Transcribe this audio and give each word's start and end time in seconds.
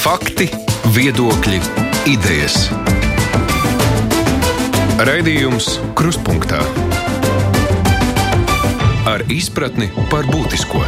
Fakti, 0.00 0.46
viedokļi, 0.96 1.58
idejas. 2.08 2.54
Raidījums 5.04 5.74
Kruspunkta 5.92 6.62
ar 9.04 9.26
izpratni 9.28 9.90
par 10.08 10.24
būtisko. 10.32 10.80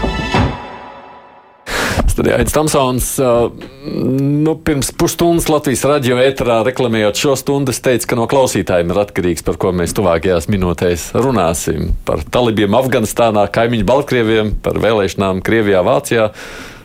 Studijā 2.08 2.40
Aits 2.40 2.56
Tamsons. 2.56 3.10
Nu, 3.84 4.56
pirms 4.64 4.94
pusstundas 4.96 5.52
Latvijas 5.52 5.84
radio 5.92 6.16
ēterā 6.24 6.62
reklamējot 6.72 7.20
šo 7.20 7.36
stundu, 7.36 7.76
es 7.76 7.84
teicu, 7.84 8.14
ka 8.14 8.22
no 8.22 8.24
klausītājiem 8.32 8.96
ir 8.96 9.04
atkarīgs, 9.04 9.44
par 9.44 9.60
ko 9.60 9.76
mēs 9.76 9.92
tuvākajās 10.00 10.48
minūtēs 10.48 11.10
runāsim. 11.20 11.92
Par 12.08 12.24
talibiem 12.32 12.80
Afganistānā, 12.80 13.44
kaimiņu 13.52 13.92
Baltkrieviem, 13.92 14.56
par 14.64 14.80
vēlēšanām 14.80 15.44
Krievijā, 15.44 15.84
Vācijā. 15.84 16.30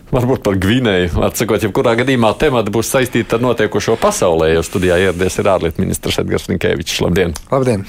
Varbūt 0.07 0.39
par 0.39 0.55
Gvinēju. 0.55 1.17
Atsakot, 1.27 1.59
jebkurā 1.65 1.91
gadījumā 1.99 2.29
temati 2.39 2.71
būs 2.71 2.87
saistīti 2.93 3.35
ar 3.35 3.41
notiekošo 3.43 3.97
pasaulē, 3.99 4.53
jo 4.53 4.61
studijā 4.63 4.95
ieradies 5.03 5.35
ir 5.41 5.49
ārlietu 5.51 5.83
ministrs 5.83 6.21
Edgars 6.21 6.47
Ninkēvičs. 6.47 7.01
Labdien! 7.03 7.33
Labdien! 7.51 7.83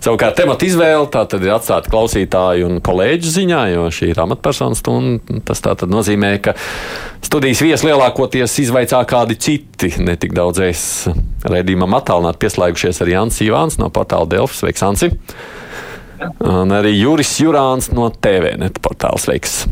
Savukārt 0.00 0.38
temata 0.40 0.64
izvēle 0.64 1.10
tā 1.12 1.26
tad 1.28 1.44
ir 1.44 1.52
atstāta 1.52 1.92
klausītāju 1.92 2.64
un 2.64 2.78
kolēģu 2.84 3.32
ziņā, 3.34 3.60
jo 3.74 3.84
šī 3.92 4.08
ir 4.14 4.22
amatpersonu 4.24 4.78
stunda. 4.78 5.40
Tas 5.50 5.60
tā 5.60 5.74
tad 5.82 5.92
nozīmē, 5.92 6.32
ka 6.46 6.56
studijas 7.28 7.60
viesi 7.66 7.90
lielākoties 7.90 8.56
izvaicā 8.64 9.02
kādi 9.10 9.36
citi, 9.36 9.92
ne 10.00 10.16
tik 10.16 10.32
daudz 10.36 10.64
es. 10.64 10.86
Rēdījumam 11.44 11.98
attālināt 12.00 12.40
pieslēgušies 12.40 13.04
arī 13.04 13.18
Jans 13.18 13.42
Ivāns 13.44 13.76
no 13.82 13.92
portāla 13.92 14.30
Delfs. 14.32 14.64
Sveiks, 14.64 14.86
Ansi! 14.88 15.12
Un 16.40 16.72
arī 16.72 16.96
Juris 16.96 17.36
Jurāns 17.44 17.92
no 17.92 18.08
TVNet 18.08 18.80
portāla. 18.80 19.20
Sveiks! 19.20 19.66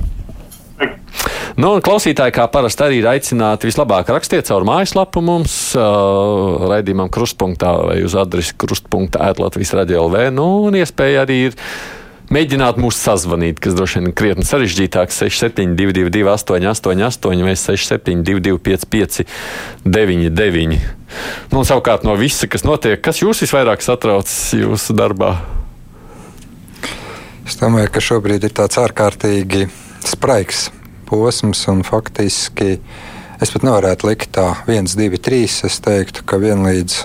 Nu, 1.59 1.73
klausītāji, 1.83 2.31
kā 2.37 2.45
parasti, 2.53 2.85
arī 2.87 3.01
ir 3.01 3.07
aicināti 3.11 3.67
vislabāk 3.67 4.13
rakstiet 4.15 4.47
caur 4.47 4.63
mājaslapu 4.69 5.19
mums, 5.27 5.55
uh, 5.75 6.69
raidījumam, 6.71 7.09
krustpunktā 7.11 7.73
vai 7.89 7.97
uz 8.07 8.15
adresi 8.19 8.55
krustpunktā, 8.55 9.19
ētlatvijas 9.33 9.75
radio 9.81 10.05
LV. 10.07 10.17
Nu, 10.37 10.47
un 10.69 10.73
iespēja 10.79 11.25
arī 11.27 11.39
ir 11.49 11.53
mēģināt 12.31 12.79
mūs 12.79 12.97
sazvanīt, 13.03 13.59
kas 13.65 13.75
droši 13.75 13.99
vien 13.99 14.07
ir 14.11 14.15
krietni 14.21 14.45
sarežģītāk. 14.47 15.09
6722, 15.17 16.23
888, 16.31 17.43
vai 17.49 17.57
672, 17.59 18.59
559, 18.71 20.79
nu, 21.51 21.59
savukārt 21.67 22.03
no 22.07 22.15
visa, 22.23 22.47
kas 22.47 22.63
notiek, 22.69 22.99
kas 23.03 23.19
jūs 23.25 23.43
visvairāk 23.49 23.81
satrauc 23.83 24.31
jūsu 24.55 24.95
darbā? 24.95 25.33
Es 27.49 27.57
domāju, 27.59 27.89
ka 27.91 28.01
šobrīd 28.05 28.45
ir 28.45 28.53
tāds 28.55 28.77
ārkārtīgi 28.79 29.67
spraigs 30.07 30.78
posms, 31.09 31.65
un 31.73 31.85
faktiski 31.87 32.77
es 33.43 33.53
pat 33.55 33.65
nevarētu 33.67 34.09
likt 34.11 34.35
tā 34.37 34.51
1, 34.67 34.93
2, 34.99 35.23
3. 35.25 35.45
Es 35.69 35.81
teiktu, 35.85 36.27
ka 36.29 36.41
vienlīdz 36.43 37.05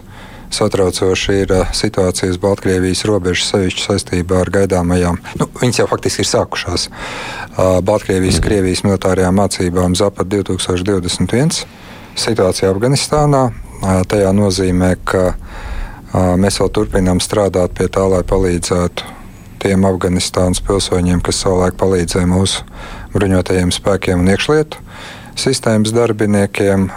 satraucoši 0.53 1.37
ir 1.43 1.53
uh, 1.53 1.71
situācija 1.73 2.31
uz 2.31 2.37
Baltkrievijas 2.41 3.03
robežas, 3.09 3.49
sevišķi 3.53 3.85
saistībā 3.87 4.43
ar 4.43 4.51
gaidāmajām. 4.53 5.17
Nu, 5.39 5.47
viņas 5.61 5.81
jau 5.81 5.87
faktiski 5.89 6.23
ir 6.25 6.29
sākušās. 6.29 6.89
Uh, 6.89 7.79
Baltkrievijas, 7.85 8.37
mm. 8.39 8.45
Krievijas 8.45 8.83
militārajām 8.85 9.39
mācībām 9.41 9.97
Zapat 9.97 10.29
2021. 10.35 11.63
Situācija 12.13 12.69
Afganistānā. 12.69 13.47
Tajā 13.83 14.29
nozīmē, 14.31 14.93
ka 15.03 15.33
mēs 16.39 16.59
vēl 16.61 16.69
turpinām 16.71 17.19
strādāt 17.19 17.73
pie 17.75 17.89
tā, 17.91 18.05
lai 18.07 18.21
palīdzētu 18.23 19.09
tiem 19.63 19.83
Afganistānas 19.89 20.61
pilsoņiem, 20.63 21.19
kas 21.25 21.41
savulaik 21.43 21.75
palīdzēja 21.81 22.29
mūsu 22.29 22.63
bruņotajiem 23.13 23.73
spēkiem 23.73 24.23
un 24.23 24.31
iekšlietu 24.33 24.81
sistēmas 25.39 25.93
darbiniekiem, 25.95 26.87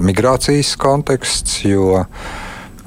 migrācijas 0.00 0.74
konteksts, 0.80 1.60
jo 1.68 2.04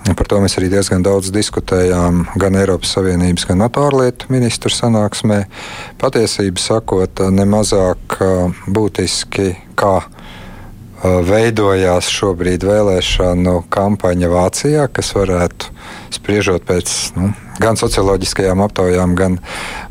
par 0.08 0.30
to 0.30 0.40
mēs 0.42 0.56
arī 0.58 0.70
diezgan 0.72 1.04
daudz 1.06 1.30
diskutējām 1.36 2.24
gan 2.40 2.58
Eiropas 2.58 2.96
Savienības, 2.96 3.46
gan 3.50 3.60
NATO 3.62 3.84
ārlietu 3.86 4.32
ministru 4.34 4.72
sanāksmē. 4.74 5.44
Patiesību 6.02 6.64
sakot, 6.64 7.22
nemazāk 7.36 8.18
būtiski 8.72 9.52
kā 9.78 10.00
veidojās 11.04 12.10
šobrīd 12.10 12.66
vēlēšanu 12.66 13.60
kampaņa 13.74 14.30
Vācijā, 14.32 14.88
kas 14.90 15.14
varētu, 15.18 15.72
spriežot 16.18 16.66
pēc 16.66 16.94
nu, 17.18 17.32
gan 17.62 17.78
socioloģiskajām 17.78 18.64
aptaujām, 18.66 19.16
gan 19.18 19.38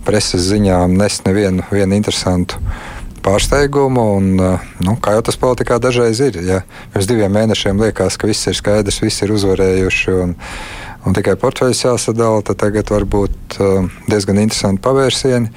preses 0.07 0.49
ziņām, 0.51 0.97
nest 0.99 1.27
nevienu 1.29 1.63
interesantu 1.95 2.59
pārsteigumu. 3.27 4.07
Un, 4.19 4.33
nu, 4.83 4.97
kā 5.03 5.15
jau 5.17 5.23
tas 5.29 5.39
politikā 5.39 5.79
dažreiz 5.83 6.21
ir, 6.27 6.41
ja 6.43 6.63
pirms 6.95 7.11
diviem 7.11 7.33
mēnešiem 7.39 7.87
liekas, 7.87 8.19
ka 8.19 8.31
viss 8.31 8.51
ir 8.51 8.59
skaidrs, 8.59 9.03
visi 9.05 9.27
ir 9.27 9.37
uzvarējuši. 9.37 10.19
Un, 10.25 10.37
Un 11.07 11.15
tikai 11.15 11.37
portfeļus 11.39 11.85
jāsadala, 11.85 12.41
tad 12.43 12.59
tagad 12.59 12.89
var 12.91 13.05
būt 13.07 13.61
diezgan 14.11 14.41
interesanti 14.43 14.83
pavērsieni. 14.83 15.53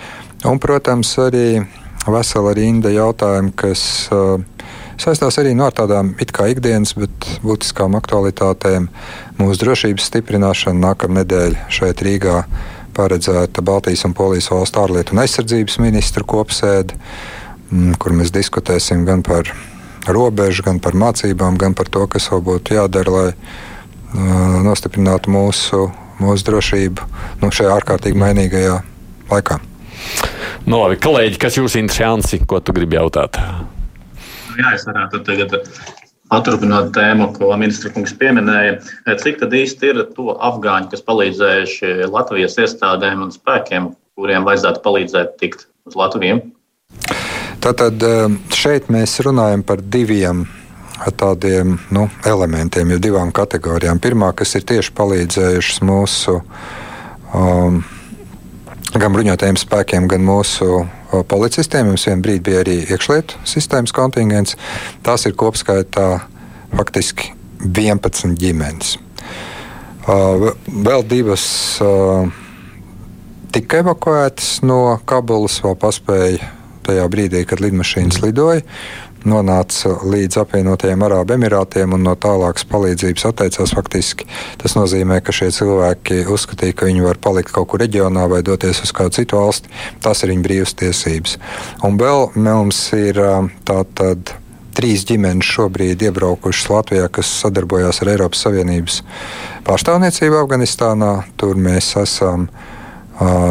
Un, 0.46 0.60
protams, 0.62 1.16
arī 1.24 1.64
vesela 2.06 2.54
rinda 2.54 2.92
jautājumu, 2.94 3.56
kas 3.58 3.82
uh, 4.14 4.38
saistās 5.00 5.40
arī 5.42 5.54
no 5.58 5.70
tādām 5.72 6.14
it 6.22 6.34
kā 6.36 6.50
ikdienas, 6.52 6.96
bet 7.00 7.30
būtiskām 7.44 7.96
aktualitātēm. 8.00 8.90
Mūsu 9.40 9.64
drošības 9.64 10.10
stiprināšana 10.12 10.80
nākamā 10.90 11.22
nedēļa 11.22 11.70
šeit 11.74 12.04
Rīgā 12.06 12.44
paredzēta 12.98 13.64
Baltijas 13.66 14.04
un 14.08 14.16
Polijas 14.18 14.50
valstu 14.52 14.82
ārlietu 14.84 15.16
un 15.16 15.24
aizsardzības 15.24 15.80
ministru 15.84 16.26
kopsēde, 16.28 16.98
mm, 17.72 17.96
kur 18.02 18.16
mēs 18.18 18.34
diskutēsim 18.36 19.06
gan 19.08 19.24
par 19.24 19.52
robežu, 20.08 20.66
gan 20.68 20.82
par 20.84 20.98
mācībām, 20.98 21.58
gan 21.60 21.76
par 21.78 21.92
to, 21.92 22.06
kas 22.12 22.30
vēl 22.32 22.44
būtu 22.52 22.76
jādara, 22.80 23.16
lai 23.16 23.28
uh, 23.32 24.60
nostiprinātu 24.66 25.32
mūsu, 25.32 25.88
mūsu 26.20 26.48
drošību 26.52 27.10
nu, 27.42 27.52
šajā 27.52 27.76
ārkārtīgi 27.80 28.20
mainīgajā 28.20 28.80
laikā. 29.32 29.60
Nu, 30.68 30.80
labi, 30.82 31.00
kolēģi, 31.02 31.40
kas 31.42 31.58
jūs 31.60 31.76
interesē, 31.80 32.44
ko 32.48 32.60
tu 32.60 32.76
gribi 32.76 33.00
jautāt? 33.00 33.40
Jā, 34.60 34.76
es 34.76 34.86
varētu 34.88 35.24
tagad 35.28 35.58
paturpināt 36.30 36.92
tēmu, 36.94 37.32
ko 37.38 37.50
ministra 37.58 37.92
kungs 37.94 38.14
pieminēja. 38.20 38.78
Cik 39.24 39.42
tad 39.42 39.56
īsti 39.56 39.92
ir 39.94 40.04
to 40.14 40.36
afgāņu, 40.36 40.92
kas 40.92 41.06
palīdzējuši 41.08 42.12
Latvijas 42.12 42.60
iestādēm 42.62 43.26
un 43.26 43.34
spēkiem, 43.34 43.92
kuriem 44.20 44.46
vajadzētu 44.48 44.84
palīdzēt 44.86 45.36
tikt 45.42 45.68
uz 45.90 45.98
Latviju? 45.98 46.44
Tātad 47.60 48.04
eh, 48.06 48.38
šeit 48.56 48.88
mēs 48.94 49.18
runājam 49.26 49.66
par 49.68 49.82
diviem 49.84 50.46
tādiem 51.00 51.78
nu, 51.96 52.10
elementiem, 52.28 52.92
jau 52.92 53.00
divām 53.00 53.32
kategorijām. 53.36 54.02
Pirmā, 54.04 54.34
kas 54.36 54.58
ir 54.60 54.66
tieši 54.68 54.92
palīdzējušas 54.98 55.80
mūsu 55.88 56.40
um, 57.32 57.80
gan 58.92 59.16
bruņotajiem 59.16 59.60
spēkiem, 59.60 60.10
gan 60.12 60.26
mūsu 60.28 60.84
policistiem. 61.10 61.90
Mums 61.90 62.08
vienā 62.08 62.24
brīdī 62.26 62.44
bija 62.50 62.64
arī 62.64 62.78
iekšlietu 62.86 63.42
sistēmas 63.50 63.94
kontingents. 63.96 64.58
Tās 65.06 65.26
ir 65.30 65.36
kopskaitā 65.40 66.08
faktiski 66.76 67.34
11 67.66 68.38
ģimenes. 68.40 68.98
Vēl 70.10 71.04
divas 71.10 71.44
tika 73.54 73.82
evakuētas 73.84 74.60
no 74.66 75.00
Kabulas, 75.10 75.60
vēl 75.66 75.76
paspēja 75.82 76.54
tajā 76.88 77.06
brīdī, 77.12 77.44
kad 77.46 77.62
lidmašīnas 77.62 78.22
lidoja 78.24 78.64
nonāca 79.28 79.92
līdz 80.06 80.40
apvienotajiem 80.44 81.04
Arābu 81.08 81.36
Emirātiem 81.36 81.96
un 81.96 82.06
no 82.08 82.16
tālākas 82.20 82.68
palīdzības 82.70 83.26
atteicās. 83.30 83.74
Faktiski 83.76 84.28
tas 84.62 84.76
nozīmē, 84.78 85.20
ka 85.24 85.36
šie 85.36 85.50
cilvēki 85.56 86.24
uzskatīja, 86.32 86.78
ka 86.78 86.90
viņi 86.90 87.06
var 87.06 87.20
palikt 87.22 87.54
kaut 87.56 87.72
kur 87.72 87.84
reģionā 87.84 88.28
vai 88.32 88.42
doties 88.46 88.84
uz 88.86 88.94
kādu 88.96 89.18
citu 89.20 89.40
valsti. 89.40 89.72
Tas 90.04 90.24
ir 90.24 90.34
viņu 90.34 90.46
brīvas 90.46 90.76
tiesības. 90.80 91.38
Un 91.88 92.00
vēl 92.00 92.30
mums 92.38 92.84
ir 92.98 93.20
tātad. 93.68 94.36
Trīs 94.80 95.02
ģimenes 95.04 95.44
šobrīd 95.44 96.06
iebraukušas 96.08 96.70
Latvijā, 96.72 97.08
kas 97.12 97.28
sadarbojās 97.42 97.98
ar 98.00 98.12
Eiropas 98.14 98.46
Savienības 98.46 99.02
pārstāvniecību 99.68 100.38
Afganistānā. 100.40 101.10
Tur 101.42 101.60
mēs 101.60 101.90
esam 102.00 102.46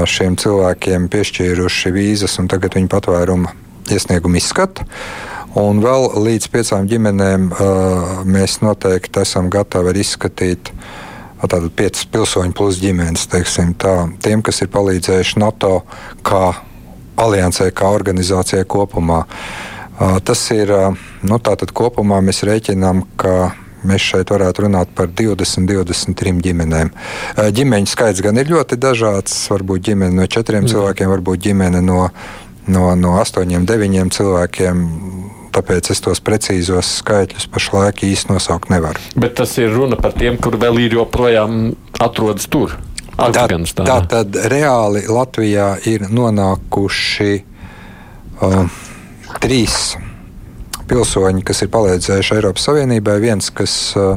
šiem 0.08 0.38
cilvēkiem 0.40 1.10
piešķīruši 1.12 1.92
vīzas, 1.92 2.38
un 2.40 2.48
tagad 2.48 2.78
viņu 2.78 2.88
patvērumu 2.94 3.52
iesniegumu 3.92 4.40
izskata. 4.40 4.86
Un 5.56 5.80
vēl 5.80 6.10
līdz 6.20 6.48
piecām 6.52 6.88
ģimenēm 6.88 7.48
uh, 7.48 8.18
mēs 8.28 8.58
noteikti 8.60 9.22
esam 9.22 9.48
gatavi 9.52 9.94
izskatīt. 10.02 10.72
Tātad 11.38 11.70
piecas 11.78 12.04
pilsoņu 12.10 12.52
plus 12.58 12.80
ģimenes, 12.82 13.28
teiksim, 13.30 13.72
tā, 13.78 13.94
tiem, 14.20 14.42
kas 14.44 14.60
ir 14.60 14.68
palīdzējuši 14.74 15.38
NATO 15.40 15.84
kā 16.26 16.50
aliansē, 17.18 17.70
kā 17.72 17.88
organizācijai 17.94 18.66
kopumā. 18.68 19.22
Uh, 19.24 20.18
tas 20.20 20.42
ir, 20.52 20.74
uh, 20.74 21.06
nu, 21.24 21.38
tātad 21.40 21.72
kopumā 21.72 22.20
mēs 22.26 22.42
rēķinām, 22.44 23.06
ka 23.16 23.54
mēs 23.88 24.04
šeit 24.04 24.34
varētu 24.34 24.66
runāt 24.66 24.92
par 24.98 25.08
20, 25.08 25.64
23 25.70 26.42
ģimenēm. 26.44 26.90
Ģimeņu 27.54 27.88
skaits 27.88 28.22
gan 28.26 28.36
ir 28.42 28.50
ļoti 28.50 28.76
dažāds. 28.82 29.36
Varbūt 29.52 29.86
ģimene 29.86 30.18
no 30.18 30.26
četriem 30.26 30.64
mm. 30.64 30.72
cilvēkiem, 30.74 31.12
varbūt 31.14 31.44
ģimene 31.46 31.82
no, 31.86 32.08
no, 32.66 32.88
no 32.98 33.14
astoņiem, 33.22 33.66
deviņiem 33.70 34.10
cilvēkiem 34.18 34.82
tāpēc 35.58 35.90
es 35.92 36.02
tos 36.04 36.22
precīzos 36.24 36.98
skaitļus 37.02 37.48
pašlaik 37.52 38.04
īsti 38.06 38.32
nosaukt 38.32 38.70
nevaru. 38.72 39.02
Bet 39.18 39.36
tas 39.40 39.56
ir 39.58 39.74
runa 39.74 39.98
par 40.00 40.14
tiem, 40.18 40.38
kur 40.40 40.58
vēl 40.60 40.84
ir 40.86 41.00
joprojām 41.00 41.72
atrodas 41.98 42.46
tur. 42.50 42.78
Tā, 43.18 43.48
tā 43.74 43.96
tad 44.06 44.36
reāli 44.46 45.02
Latvijā 45.10 45.72
ir 45.90 46.04
nonākuši 46.06 47.32
uh, 48.46 48.76
trīs 49.42 49.96
pilsoņi, 50.88 51.42
kas 51.46 51.64
ir 51.64 51.72
palīdzējuši 51.74 52.36
Eiropas 52.38 52.68
Savienībai. 52.68 53.16
Viens, 53.24 53.50
kas 53.50 53.74
uh, 53.98 54.14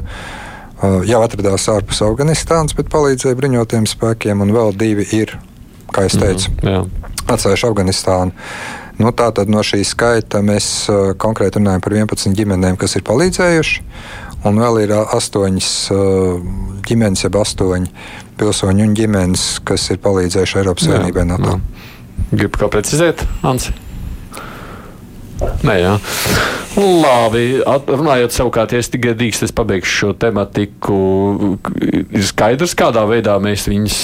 uh 0.86 1.02
jau 1.10 1.24
atradās 1.26 1.66
ārpus 1.74 2.04
Afganistānas, 2.06 2.78
bet 2.78 2.94
palīdzēja 2.94 3.40
bruņotiem 3.42 3.90
spēkiem, 3.90 4.46
un 4.46 4.54
vēl 4.54 4.78
divi 4.78 5.08
ir, 5.18 5.34
kā 5.90 6.06
jau 6.06 6.22
teicu, 6.22 6.54
mm, 6.62 6.70
jā. 6.70 6.86
atstājuši 7.26 7.68
Afganistānu. 7.72 8.48
Nu, 9.02 9.10
Tātad 9.18 9.50
no 9.50 9.64
šī 9.66 9.82
skaita 9.88 10.44
mēs 10.46 10.66
konkrēti 11.22 11.58
runājam 11.58 11.82
par 11.82 11.96
11 11.98 12.38
ģimenēm, 12.38 12.78
kas 12.78 12.98
ir 13.00 13.06
palīdzējuši. 13.08 13.86
Un 14.50 14.58
vēl 14.58 14.80
ir 14.84 14.94
astoņas 14.98 15.72
ģimenes, 16.86 17.26
jeb 17.26 17.38
astoņi 17.38 17.92
pilsoņi 18.42 18.86
un 18.86 18.96
ģimenes, 18.98 19.46
kas 19.66 19.90
ir 19.94 20.02
palīdzējuši 20.02 20.60
Eiropas 20.62 20.90
Savienībai 20.90 21.28
NATO. 21.30 21.60
Gribu 22.32 22.64
kā 22.64 22.70
precizēt, 22.74 23.26
Ansi? 23.46 23.74
Nē, 25.66 25.76
jā. 25.82 25.94
Labi, 26.78 27.46
runājot 27.66 28.34
savukārt, 28.34 28.74
ja 28.74 28.82
es 28.82 28.90
tikai 28.94 29.16
drīkstu, 29.18 29.50
es 29.50 29.56
pabeigšu 29.56 29.96
šo 29.98 30.12
tematiku. 30.22 31.00
Ir 31.82 32.28
skaidrs, 32.30 32.78
kādā 32.80 33.04
veidā 33.10 33.36
mēs 33.44 33.66
viņus 33.70 33.98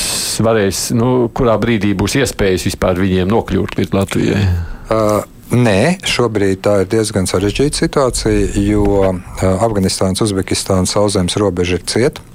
varēs, 0.43 0.87
nu, 0.97 1.11
kurā 1.37 1.55
brīdī 1.61 1.93
būs 1.97 2.17
iespējas 2.19 2.67
vispār 2.67 2.99
viņiem 2.99 3.29
nokļūt 3.31 3.77
līdz 3.79 3.95
Latvijai. 3.95 4.43
Uh, 4.87 5.25
Nē, 5.47 6.03
šobrīd 6.03 6.59
tā 6.59 6.73
ir 6.83 6.89
diezgan 6.91 7.23
sarežģīta 7.29 7.79
situācija, 7.79 8.49
jo 8.59 9.13
Afganistānas, 9.39 10.19
Uzbekistānas 10.25 10.91
sauszemes 10.91 11.37
robeža 11.39 11.77
ir 11.79 11.85
cieta. 11.87 12.25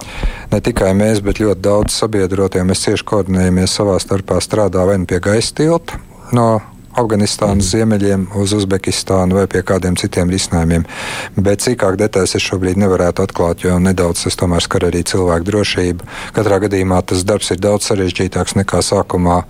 Ne 0.49 0.63
tikai 0.65 0.95
mēs, 0.97 1.21
bet 1.21 1.43
ļoti 1.43 1.61
daudz 1.61 1.93
sabiedrotie 1.93 2.65
mēs 2.65 2.87
cieši 2.87 3.05
koordinējamies 3.13 3.77
savā 3.77 3.99
starpā, 4.01 4.41
strādā 4.41 4.87
vai 4.89 4.97
nu 5.03 5.11
pie 5.11 5.21
gaisa 5.21 5.53
tilta 5.61 6.01
no 6.33 6.63
Afganistānas 6.97 7.67
mm. 7.67 7.69
ziemeļiem 7.69 8.25
uz 8.41 8.57
Uzbekistānu 8.57 9.37
vai 9.37 9.45
pie 9.49 9.61
kādiem 9.65 9.97
citiem 10.01 10.33
risinājumiem. 10.33 10.89
Bet 11.37 11.65
cīkāk 11.65 12.01
detaļas 12.01 12.37
es 12.37 12.49
šobrīd 12.49 12.81
nevarētu 12.81 13.25
atklāt, 13.25 13.65
jo 13.65 13.77
nedaudz 13.81 14.25
tas 14.25 14.41
tomēr 14.41 14.65
skar 14.65 14.89
arī 14.89 15.05
cilvēku 15.09 15.49
drošību. 15.53 16.11
Katrā 16.37 16.63
gadījumā 16.65 17.05
tas 17.13 17.25
darbs 17.29 17.53
ir 17.53 17.61
daudz 17.61 17.93
sarežģītāks 17.93 18.57
nekā 18.61 18.81
sākumā 18.85 19.43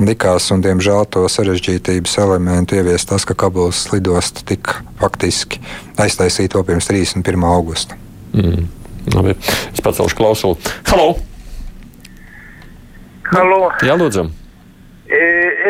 likās, 0.00 0.50
un 0.52 0.62
diemžēl 0.64 1.06
to 1.12 1.24
sarežģītības 1.30 2.16
elementu 2.22 2.78
ievies 2.78 3.06
tas, 3.08 3.24
ka 3.28 3.36
Kabulas 3.38 3.86
lidosta 3.92 4.44
tika 4.46 4.82
faktiski 5.00 5.60
aiztaisīta 6.02 6.58
vēl 6.58 6.66
pirms 6.72 6.90
31. 6.90 7.46
augusta. 7.48 7.98
Mm. 8.36 8.66
Labi. 9.14 9.36
Es 9.72 9.80
pacelšu 9.84 10.18
klausulu. 10.18 10.58
Halo! 10.90 11.14
Halo! 13.30 13.62
Jā, 13.86 13.94
lūdzu! 13.98 14.26
E, 15.06 15.18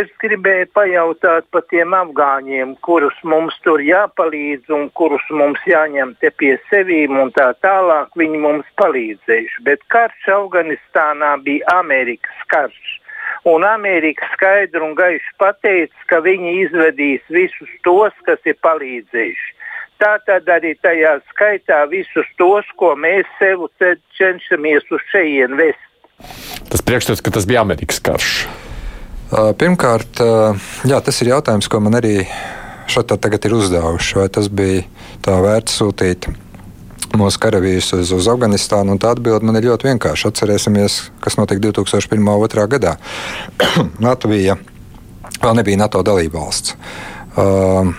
es 0.00 0.08
gribēju 0.22 0.70
pajautāt 0.72 1.44
par 1.52 1.66
tiem 1.68 1.92
afgāņiem, 1.92 2.72
kurus 2.84 3.16
mums 3.28 3.56
tur 3.64 3.82
jāpalīdz 3.84 4.72
un 4.72 4.88
kurus 4.96 5.24
mums 5.28 5.60
jāņem 5.68 6.14
te 6.24 6.30
pie 6.40 6.54
sevīm 6.70 7.18
un 7.20 7.32
tā 7.36 7.50
tālāk. 7.60 8.16
Viņi 8.16 8.40
mums 8.40 8.70
palīdzējuši. 8.80 9.64
Bet 9.68 9.84
karš 9.92 10.30
Afganistānā 10.38 11.34
bija 11.44 11.76
Amerikas 11.82 12.46
karš 12.48 12.95
un 13.46 13.64
Amerika 13.64 14.26
skaidri 14.34 14.82
un 14.82 14.96
gaiši 14.98 15.34
pateica, 15.40 16.06
ka 16.10 16.20
viņi 16.24 16.54
izvedīs 16.66 17.22
visus 17.32 17.70
tos, 17.86 18.14
kas 18.26 18.42
ir 18.48 18.58
palīdzējuši. 18.66 19.52
Tā 20.02 20.16
tad 20.28 20.48
arī 20.52 20.74
tajā 20.84 21.14
skaitā 21.30 21.80
visus 21.88 22.28
tos, 22.36 22.66
ko 22.76 22.92
mēs 23.00 23.28
sev 23.38 23.64
cenšamies 24.18 24.90
uz 24.92 25.04
šejienes 25.12 25.56
vest. 25.56 25.84
Tas 26.68 26.82
priekšstats, 26.84 27.22
ka 27.24 27.32
tas 27.32 27.46
bija 27.48 27.62
Amerikas 27.64 28.02
karš. 28.04 28.34
Pirmkārt, 29.60 30.20
jā, 30.86 30.98
tas 31.02 31.22
ir 31.22 31.32
jautājums, 31.32 31.68
ko 31.70 31.80
man 31.82 31.96
arī 31.98 32.18
šeit 32.90 33.14
tagad 33.22 33.48
ir 33.48 33.56
uzdevuši. 33.56 34.18
Vai 34.20 34.28
tas 34.32 34.50
bija 34.52 34.84
tā 35.24 35.38
vērts 35.42 35.80
sūtīt 35.80 36.28
mūsu 37.14 37.40
karavīrus 37.42 37.92
uz, 37.96 38.12
uz 38.16 38.28
Afganistānu. 38.30 38.98
Tā 39.00 39.12
atbilde 39.14 39.46
man 39.46 39.58
ir 39.60 39.68
ļoti 39.70 39.90
vienkārša. 39.90 40.32
Atcerēsimies, 40.32 40.98
kas 41.22 41.38
notika 41.40 41.62
2001. 41.68 42.18
un 42.18 42.26
2002. 42.26 42.66
gadā. 42.76 42.96
Latvija 44.06 44.58
vēl 45.42 45.56
nebija 45.60 45.84
NATO 45.84 46.02
dalībvalsts. 46.06 46.76
Uh, 47.36 47.92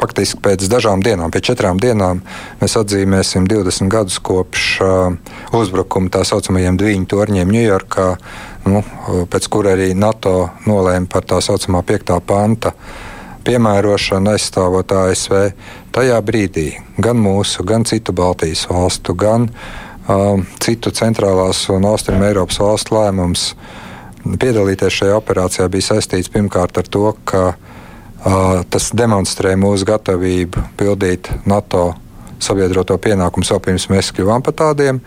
faktiski 0.00 0.40
pēc 0.44 0.66
dažām 0.70 1.02
dienām, 1.04 1.32
pēc 1.32 1.52
četrām 1.52 1.80
dienām, 1.80 2.20
mēs 2.60 2.76
atzīmēsim 2.78 3.46
20 3.48 3.90
gadus 3.92 4.18
kopš 4.20 4.66
uh, 4.84 5.34
uzbrukuma 5.56 6.12
tā 6.12 6.22
saucamajiem 6.28 6.78
diviņu 6.80 7.10
torņiem 7.12 7.52
Ņujorkā, 7.56 8.06
nu, 8.70 8.82
pēc 9.32 9.50
kura 9.52 9.76
arī 9.76 9.92
NATO 9.96 10.50
nolēma 10.68 11.08
par 11.10 11.26
tā 11.28 11.40
saucamā 11.44 11.82
5. 11.86 12.16
panta 12.26 12.74
piemērošanu 13.46 14.32
aizstāvot 14.34 14.92
ASV 14.92 15.34
tajā 15.94 16.20
brīdī 16.26 16.68
gan 17.02 17.20
mūsu, 17.22 17.64
gan 17.66 17.86
citu 17.88 18.14
Baltijas 18.16 18.66
valstu, 18.70 19.14
gan 19.14 19.48
uh, 19.50 20.42
citu 20.62 20.92
centrālās 20.94 21.66
un 21.72 21.86
austrum 21.88 22.24
Eiropas 22.26 22.60
valstu 22.62 22.96
lēmums 22.98 23.50
piedalīties 24.26 25.00
šajā 25.00 25.20
operācijā 25.20 25.68
bija 25.70 25.92
saistīts 25.92 26.32
pirmkārt 26.34 26.78
ar 26.80 26.90
to, 26.90 27.12
ka 27.24 27.44
uh, 27.52 28.64
tas 28.70 28.90
demonstrē 28.96 29.54
mūsu 29.60 29.86
gatavību 29.88 30.66
pildīt 30.80 31.30
NATO 31.46 31.92
sabiedroto 32.42 32.96
pienākumu 32.98 33.60
pirms 33.64 33.88
mēs 33.92 34.12
kļuvām 34.16 34.44
par 34.44 34.56
tādiem, 34.58 35.00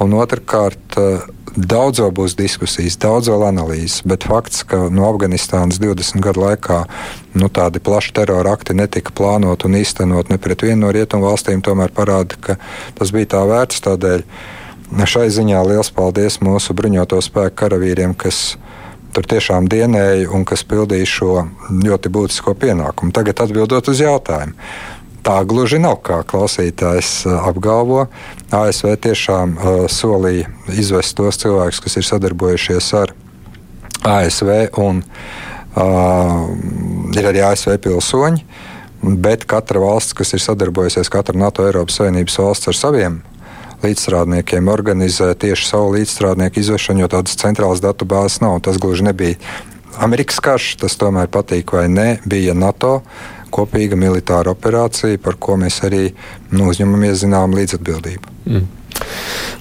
un 0.00 0.18
otrkārt 0.18 1.00
uh, 1.00 1.24
Daudzo 1.56 2.10
būs 2.12 2.34
diskusijas, 2.36 2.98
daudz 3.00 3.30
vēl 3.32 3.46
analīzes, 3.46 4.02
bet 4.04 4.26
fakts, 4.28 4.60
ka 4.68 4.90
no 4.92 5.06
Afganistānas 5.08 5.78
20 5.80 6.20
gadu 6.20 6.42
laikā 6.42 6.82
nu, 7.40 7.48
tādi 7.48 7.80
plaši 7.80 8.12
terora 8.18 8.52
akti 8.52 8.76
netika 8.76 9.14
plānot 9.16 9.64
un 9.64 9.78
īstenot 9.78 10.28
ne 10.28 10.36
pret 10.36 10.66
vienu 10.66 10.82
no 10.82 10.90
rietumu 10.92 11.24
valstīm, 11.24 11.62
tomēr 11.64 11.94
parāda, 11.96 12.36
ka 12.36 12.58
tas 12.98 13.12
bija 13.14 13.30
tā 13.38 13.40
vērts. 13.48 13.80
Tādēļ 13.88 14.26
šai 15.08 15.30
ziņā 15.32 15.62
liels 15.70 15.88
paldies 15.96 16.42
mūsu 16.44 16.76
bruņoto 16.76 17.22
spēku 17.24 17.56
karavīriem, 17.62 18.12
kas 18.12 18.58
tur 19.16 19.24
tiešām 19.24 19.64
dienēja 19.72 20.28
un 20.36 20.44
kas 20.44 20.60
pildīja 20.68 21.08
šo 21.08 21.32
ļoti 21.72 22.12
būtisko 22.12 22.52
pienākumu. 22.52 23.16
Tagad 23.16 23.46
atbildot 23.46 23.88
uz 23.88 24.04
jautājumu 24.04 24.52
tā 25.26 25.42
gluži 25.48 25.80
nav, 25.82 25.98
kā 26.06 26.20
klausītājs 26.26 27.26
uh, 27.26 27.40
apgalvo. 27.48 28.06
ASV 28.54 28.94
tiešām 29.08 29.56
uh, 29.56 29.84
solīja 29.90 30.50
izvest 30.78 31.16
tos 31.18 31.40
cilvēkus, 31.42 31.82
kas 31.82 31.98
ir 31.98 32.06
sadarbojušies 32.06 32.92
ar 33.00 33.14
ASV, 34.06 34.52
un 34.78 35.02
uh, 35.02 36.46
ir 37.16 37.30
arī 37.32 37.42
ASV 37.48 37.78
pilsoņi. 37.88 38.44
Bet 39.06 39.44
katra 39.50 39.82
valsts, 39.82 40.14
kas 40.16 40.32
ir 40.34 40.42
sadarbojusies, 40.42 41.10
katra 41.12 41.36
NATO 41.38 41.66
Eiropas 41.66 41.98
Savienības 42.00 42.38
valsts 42.42 42.70
ar 42.72 42.78
saviem 42.78 43.22
līdzstrādniekiem, 43.82 44.70
organizē 44.72 45.34
tieši 45.36 45.66
savu 45.68 45.92
līdzstrādnieku 45.98 46.62
izvešanu, 46.62 47.04
jo 47.04 47.10
tādas 47.12 47.36
centrālas 47.38 47.82
datu 47.84 48.08
bāzes 48.08 48.40
nav. 48.42 48.62
Tas 48.64 48.80
gluži 48.82 49.04
nebija 49.06 49.36
Amerikas 50.02 50.40
karš, 50.42 50.74
tas 50.80 50.96
tomēr 50.98 51.28
patīk 51.32 51.74
vai 51.76 51.84
ne, 51.92 52.08
bija 52.28 52.56
NATO. 52.56 53.00
Uh, 53.02 53.35
kopīga 53.54 53.98
militāra 53.98 54.52
operācija, 54.54 55.20
par 55.22 55.38
ko 55.40 55.56
mēs 55.60 55.80
arī 55.86 56.08
nu, 56.52 56.68
uzņemamies 56.70 57.22
zinām 57.24 57.56
līdzatbildību. 57.56 58.36
Mm. 58.46 58.68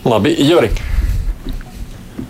Labi, 0.05 0.35
Juri. 0.45 0.69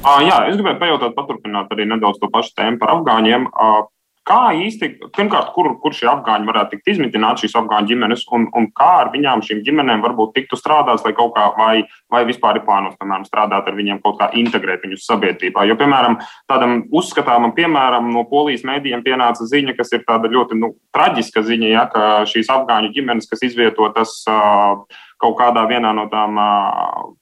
Uh, 0.06 0.22
jā, 0.26 0.38
es 0.50 0.58
gribēju 0.58 0.80
pajautāt, 0.82 1.16
paturpināt 1.18 1.72
arī 1.74 1.88
nedaudz 1.90 2.20
to 2.22 2.30
pašu 2.34 2.54
tēmu 2.58 2.80
par 2.82 2.94
afgāņiem. 2.98 3.48
Uh, 3.50 3.86
Kā 4.26 4.56
īsti, 4.58 4.88
pirmkārt, 5.14 5.52
kur, 5.54 5.68
kur 5.84 5.94
šie 5.94 6.08
afgāņi 6.10 6.48
varētu 6.50 6.72
tikt 6.74 6.96
izmitināti, 6.96 7.46
šīs 7.46 7.54
afgāņu 7.60 7.92
ģimenes, 7.92 8.24
un, 8.34 8.48
un 8.58 8.66
kā 8.74 8.88
ar 9.04 9.12
viņām, 9.14 9.44
šīm 9.46 9.60
ģimenēm, 9.68 10.02
varbūt 10.02 10.34
tiktu 10.40 10.58
strādāts, 10.58 11.06
lai 11.06 11.14
kaut 11.14 11.36
kā, 11.36 11.44
vai, 11.60 11.84
vai 12.10 12.24
vispār 12.26 12.58
ir 12.58 12.66
plānots, 12.66 12.98
piemēram, 12.98 13.28
strādāt 13.30 13.70
ar 13.70 13.78
viņiem, 13.78 14.02
kaut 14.02 14.18
kā 14.18 14.32
integrēt 14.42 14.82
viņus 14.88 15.06
sabiedrībā. 15.12 15.68
Jo, 15.70 15.78
piemēram, 15.78 16.18
tādam 16.50 16.80
uzskatāmam, 16.90 17.54
piemēram, 17.54 18.10
no 18.16 18.26
polijas 18.32 18.66
mēdījiem 18.66 19.06
pienāca 19.06 19.46
ziņa, 19.46 19.78
kas 19.78 19.94
ir 19.94 20.02
tāda 20.10 20.34
ļoti 20.34 20.58
nu, 20.58 20.74
traģiska 20.98 21.46
ziņa, 21.46 21.70
ja, 21.76 21.86
ka 21.94 22.10
šīs 22.32 22.50
afgāņu 22.58 22.96
ģimenes, 22.98 23.30
kas 23.30 23.46
izvietotas 23.46 24.24
uh, 24.26 24.82
kaut 25.22 25.38
kādā 25.40 25.66
vienā 25.70 25.94
no 25.96 26.06
tām 26.12 26.38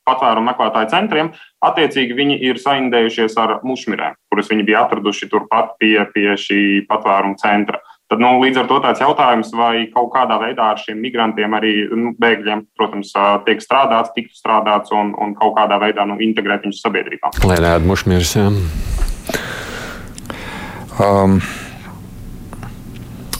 patvērumu 0.07 0.49
meklētāju 0.51 0.91
centriem, 0.91 1.31
attiecīgi 1.63 2.17
viņi 2.17 2.37
ir 2.49 2.59
saindējušies 2.61 3.37
ar 3.41 3.57
mušmirēm, 3.65 4.17
kuras 4.31 4.51
viņi 4.51 4.67
bija 4.67 4.85
atraduši 4.85 5.29
turpat 5.31 5.75
pie, 5.81 5.97
pie 6.15 6.33
šī 6.39 6.61
patvērumu 6.89 7.39
centra. 7.41 7.81
Tad, 8.11 8.19
nu, 8.21 8.35
līdz 8.43 8.59
ar 8.61 8.67
to 8.69 8.77
tāds 8.83 8.99
jautājums, 9.01 9.53
vai 9.57 9.87
kaut 9.93 10.11
kādā 10.13 10.35
veidā 10.41 10.67
ar 10.73 10.81
šiem 10.81 10.99
migrantiem, 11.01 11.53
arī 11.57 11.71
nu, 11.89 12.11
bēgļiem, 12.19 12.65
protams, 12.77 13.13
tiek 13.47 13.63
strādāts, 13.63 14.11
tiktu 14.13 14.35
strādāts 14.37 14.93
un, 14.93 15.15
un 15.17 15.31
kaut 15.39 15.55
kādā 15.57 15.79
veidā 15.81 16.05
nu, 16.05 16.19
integrēt 16.21 16.67
viņus 16.67 16.83
sabiedrībā. 16.83 17.31
Lai 17.47 17.57
nēd 17.63 17.87
mušmirs. 17.89 18.35
Um, 21.01 21.39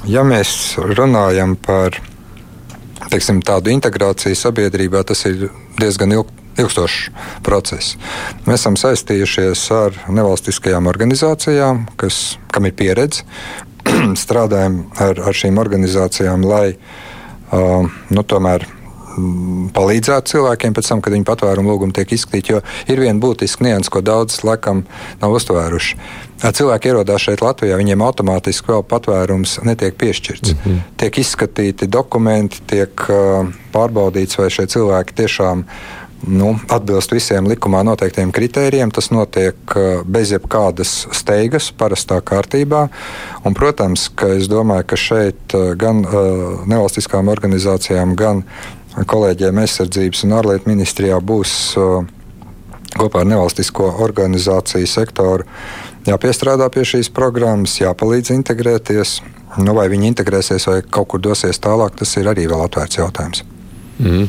ja 0.10 0.24
mēs 0.26 0.56
runājam 0.80 1.54
par 1.60 2.00
teiksim, 3.14 3.44
tādu 3.46 3.74
integrāciju 3.74 4.38
sabiedrībā, 4.38 5.04
tas 5.06 5.22
ir 5.30 5.50
diezgan 5.78 6.16
ilg, 6.16 6.30
ilgstošs 6.58 7.12
process. 7.46 7.96
Mēs 8.48 8.64
esam 8.64 8.78
saistījušies 8.80 9.66
ar 9.78 10.00
nevalstiskajām 10.10 10.90
organizācijām, 10.90 11.86
kas, 12.00 12.40
kam 12.54 12.70
ir 12.70 12.76
pieredze. 12.78 13.28
Strādājam 14.24 14.86
ar, 15.02 15.20
ar 15.30 15.38
šīm 15.38 15.60
organizācijām, 15.62 16.46
lai 16.48 16.74
uh, 16.74 17.86
nu, 18.10 18.24
tomēr 18.26 18.66
palīdzētu 19.74 20.34
cilvēkiem 20.34 20.76
pēc 20.76 20.90
tam, 20.90 21.02
kad 21.04 21.14
viņu 21.16 21.28
patvērumu 21.28 21.74
lūgumi 21.74 21.96
tiek 21.96 22.14
izskatīti. 22.16 22.56
Jo 22.56 22.62
ir 22.90 23.02
viena 23.04 23.20
būtiska 23.22 23.66
nianses, 23.66 23.92
ko 23.94 24.02
daudz 24.06 24.40
laikam 24.48 24.84
nav 25.22 25.36
uztvēruši. 25.38 25.98
Cilvēki 26.44 26.92
ierodās 26.92 27.24
šeit 27.24 27.44
Latvijā, 27.46 27.78
viņiem 27.80 28.04
automātiski 28.04 28.74
vēl 28.74 28.84
patvērums 28.90 29.60
netiek 29.64 29.96
piešķirts. 30.00 30.54
Mm 30.54 30.64
-hmm. 30.64 30.80
Tiek 30.98 31.20
izskatīti 31.24 31.88
dokumenti, 31.88 32.62
tiek 32.68 33.06
uh, 33.10 33.48
pārbaudīts, 33.74 34.40
vai 34.40 34.50
šie 34.50 34.68
cilvēki 34.68 35.16
tiešām 35.22 35.66
nu, 36.28 36.54
atbilst 36.72 37.12
visiem 37.12 37.48
likumā 37.48 37.84
noteiktiem 37.84 38.32
kritērijiem. 38.32 38.92
Tas 38.92 39.10
notiek 39.12 39.76
bez 40.06 40.32
jebkādas 40.32 41.08
steigas, 41.16 41.72
parastā 41.78 42.22
kārtībā. 42.22 42.88
Un, 43.44 43.54
protams, 43.58 44.10
ka 44.16 44.34
es 44.38 44.48
domāju, 44.52 44.88
ka 44.88 45.00
šeit 45.00 45.58
gan 45.80 46.04
uh, 46.06 46.64
nevalstiskām 46.70 47.32
organizācijām, 47.34 48.16
gan 48.16 48.44
kolēģiem 48.94 49.64
aizsardzības 49.64 50.26
un 50.28 50.36
ārlietu 50.38 50.70
ministrijā 50.70 51.18
būs 51.24 51.56
kopā 52.94 53.24
ar 53.24 53.30
nevalstisko 53.30 53.90
organizāciju 54.06 54.90
sektoru 54.90 55.48
jāpiestrādā 56.08 56.68
pie 56.74 56.84
šīs 56.88 57.10
programmas, 57.14 57.80
jāpalīdz 57.82 58.34
integrēties. 58.36 59.22
Nu, 59.64 59.76
vai 59.78 59.86
viņi 59.92 60.10
integrēsies 60.10 60.66
vai 60.70 60.80
kaut 60.82 61.12
kur 61.14 61.22
dosies 61.22 61.62
tālāk, 61.62 61.94
tas 62.00 62.16
ir 62.18 62.30
arī 62.32 62.48
vēl 62.50 62.66
atvērts 62.66 62.98
jautājums. 62.98 63.44
Mm. 64.02 64.26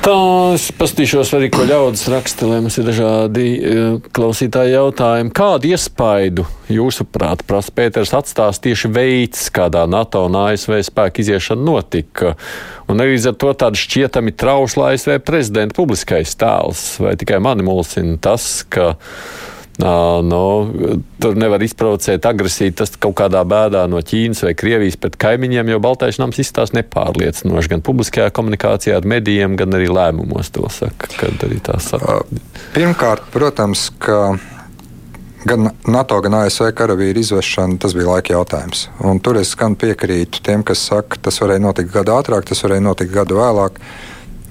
Tā 0.00 0.12
es 0.54 0.70
paskatīšos 0.80 1.30
arī, 1.36 1.50
ko 1.52 1.66
ļaudis 1.68 2.06
raksta, 2.08 2.46
lai 2.48 2.62
mums 2.64 2.78
ir 2.80 2.86
dažādi 2.88 3.42
e, 3.52 3.72
klausītāji 4.16 4.72
jautājumi. 4.72 5.32
Kādu 5.36 5.68
iespaidu, 5.74 6.46
jūsuprāt, 6.72 7.42
prasa 7.44 7.74
Pēters 7.76 8.14
atstās 8.16 8.62
tieši 8.64 8.88
veids, 8.96 9.42
kādā 9.52 9.82
NATO 9.84 10.22
un 10.24 10.38
ASV 10.40 10.78
spēku 10.88 11.20
iziešana 11.20 11.66
notika? 11.68 12.32
Un 12.88 13.04
arī 13.04 13.20
ar 13.28 13.36
to 13.44 13.52
tādu 13.52 13.82
šķietami 13.82 14.32
trauslu 14.40 14.88
ASV 14.88 15.18
prezidenta 15.20 15.76
publiskais 15.76 16.32
tēls, 16.40 16.86
vai 17.04 17.12
tikai 17.20 17.42
mani 17.44 17.68
mulsina 17.68 18.16
tas, 18.24 18.48
ka 18.72 18.94
Nu, 19.80 20.42
tur 21.22 21.36
nevar 21.40 21.62
izprovocēt 21.64 22.26
agresiju. 22.28 22.74
Tas 22.80 22.92
kaut 23.00 23.16
kādā 23.20 23.42
bēdā 23.48 23.86
no 23.90 24.02
Ķīnas 24.04 24.44
vai 24.44 24.54
Krievijas 24.58 24.98
pret 25.00 25.16
kaimiņiem, 25.20 25.72
jo 25.72 25.80
Baltais 25.82 26.20
nams 26.20 26.40
izstāsta 26.42 26.80
nepārliecinoši 26.80 27.74
gan 27.74 27.84
publiskajā 27.86 28.30
komunikācijā 28.36 28.98
ar 29.00 29.08
medijiem, 29.08 29.56
gan 29.60 29.76
arī 29.78 29.88
lēmumos 29.92 30.52
to 30.54 30.68
saka. 30.72 31.10
Pirmkārt, 32.76 33.30
protams, 33.32 33.88
ka 34.02 34.20
gan 35.44 35.70
NATO, 35.88 36.20
gan 36.24 36.36
ASV 36.42 36.70
karavīru 36.76 37.22
izvešana, 37.22 37.78
tas 37.80 37.96
bija 37.96 38.10
laika 38.12 38.34
jautājums. 38.34 38.88
Un 39.06 39.20
tur 39.24 39.40
es 39.40 39.54
gan 39.58 39.76
piekrītu 39.80 40.42
tiem, 40.44 40.64
kas 40.66 40.82
saka, 40.90 41.20
tas 41.28 41.40
varēja 41.40 41.64
notikt 41.64 41.92
gadu 41.94 42.16
ātrāk, 42.18 42.48
tas 42.48 42.60
varēja 42.66 42.84
notikt 42.84 43.14
gadu 43.14 43.40
vēlāk. 43.40 43.80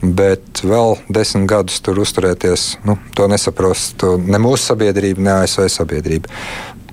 Bet 0.01 0.61
vēl 0.63 0.95
desmit 1.11 1.49
gadus 1.51 1.81
tur 1.83 1.99
uzturēties, 1.99 2.77
nu, 2.87 2.95
to 3.17 3.27
nesaprostu 3.27 4.15
ne 4.23 4.39
mūsu 4.39 4.71
sabiedrība, 4.71 5.23
ne 5.25 5.33
ASV 5.41 5.67
sabiedrība. 5.73 6.31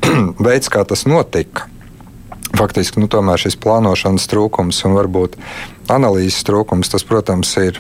Veids, 0.47 0.71
kā 0.73 0.83
tas 0.89 1.07
notika, 1.07 1.69
faktiski 2.57 3.03
nu, 3.03 3.09
šis 3.11 3.59
plānošanas 3.63 4.27
trūkums 4.31 4.83
un 4.89 4.97
varbūt 4.99 5.37
analīzes 5.93 6.43
trūkums, 6.49 6.91
tas, 6.91 7.07
protams, 7.07 7.55
ir 7.63 7.79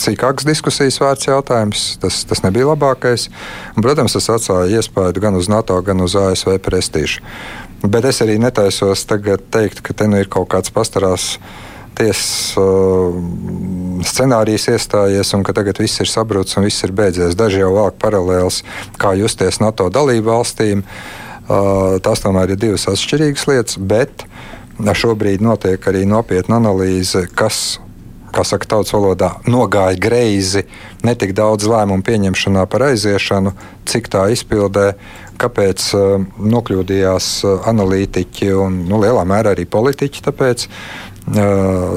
cīkāks 0.00 0.46
diskusijas 0.46 0.98
vērts 1.02 1.28
jautājums. 1.28 1.82
Tas, 2.02 2.22
tas 2.28 2.42
nebija 2.44 2.70
labākais. 2.70 3.28
Un, 3.74 3.82
protams, 3.84 4.16
tas 4.16 4.30
atstāja 4.36 4.78
iespaidu 4.78 5.22
gan 5.22 5.36
uz 5.38 5.50
NATO, 5.52 5.76
gan 5.84 6.00
uz 6.04 6.16
ASV 6.18 6.56
prestižu. 6.64 7.22
Bet 7.82 8.06
es 8.06 8.22
arī 8.22 8.38
netaisos 8.38 9.04
tagad 9.10 9.42
teikt, 9.52 9.82
ka 9.82 9.94
te 9.96 10.06
nu 10.06 10.20
ir 10.22 10.30
kaut 10.30 10.48
kāds 10.52 10.70
pastarās 10.72 11.32
tiesas 11.98 12.54
uh, 12.60 13.14
scenārijs 14.06 14.68
iestājies 14.72 15.32
un 15.36 15.44
ka 15.46 15.54
tagad 15.56 15.80
viss 15.82 16.02
ir 16.02 16.10
sabrucis 16.10 16.58
un 16.58 16.66
viss 16.66 16.84
ir 16.86 16.94
beidzies. 16.96 17.36
Daži 17.38 17.62
jau 17.62 17.72
vāk 17.76 17.98
paralēlus, 18.02 18.62
kā 19.00 19.14
justies 19.18 19.60
NATO 19.62 19.88
dalību 19.92 20.30
valstīm. 20.30 20.82
Uh, 21.42 21.98
tās 22.04 22.22
tomēr 22.24 22.54
ir 22.54 22.60
divas 22.60 22.88
atšķirīgas 22.90 23.48
lietas, 23.50 23.78
bet 23.78 24.26
šobrīd 24.82 25.42
notiek 25.44 25.82
arī 25.90 26.04
nopietna 26.08 26.58
analīze, 26.62 27.26
kas 27.34 27.80
kā 28.32 28.44
saka 28.46 28.68
tautas 28.74 28.94
valodā, 28.94 29.34
nogāja 29.50 29.98
greizi, 30.00 30.64
ne 31.04 31.14
tik 31.18 31.34
daudz 31.36 31.68
lēmumu 31.68 32.04
pieņemšanā 32.06 32.64
par 32.70 32.86
aiziešanu, 32.88 33.52
cik 33.88 34.08
tā 34.12 34.26
izpildē, 34.32 34.92
kāpēc 35.42 35.86
uh, 35.98 36.24
nokļūdījās 36.40 37.28
uh, 37.44 37.56
analītiķi 37.68 38.52
un 38.56 38.82
nu, 38.88 39.00
lielā 39.02 39.24
mērā 39.28 39.56
arī 39.56 39.66
politiķi. 39.68 40.24
Tāpēc 40.28 40.66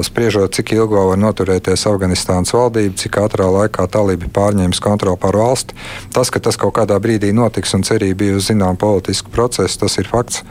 spriežot, 0.06 0.54
cik 0.54 0.72
ilgi 0.76 0.94
var 0.94 1.18
noturēties 1.18 1.86
Afganistānas 1.90 2.54
valdība, 2.54 2.94
cik 2.96 3.18
ātrā 3.18 3.48
laikā 3.50 3.88
talība 3.90 4.30
pārņems 4.32 4.80
kontroli 4.80 5.18
pār 5.18 5.36
valsti. 5.36 5.74
Tas, 6.14 6.30
ka 6.30 6.40
tas 6.40 6.56
kaut 6.56 6.76
kādā 6.78 6.98
brīdī 7.02 7.32
notiks 7.34 7.74
un 7.74 7.82
cerība 7.82 8.22
bija 8.22 8.36
uz 8.38 8.50
zināmu 8.50 8.78
politisku 8.78 9.32
procesu, 9.34 9.80
tas 9.82 9.98
ir 9.98 10.08
fakts. 10.10 10.44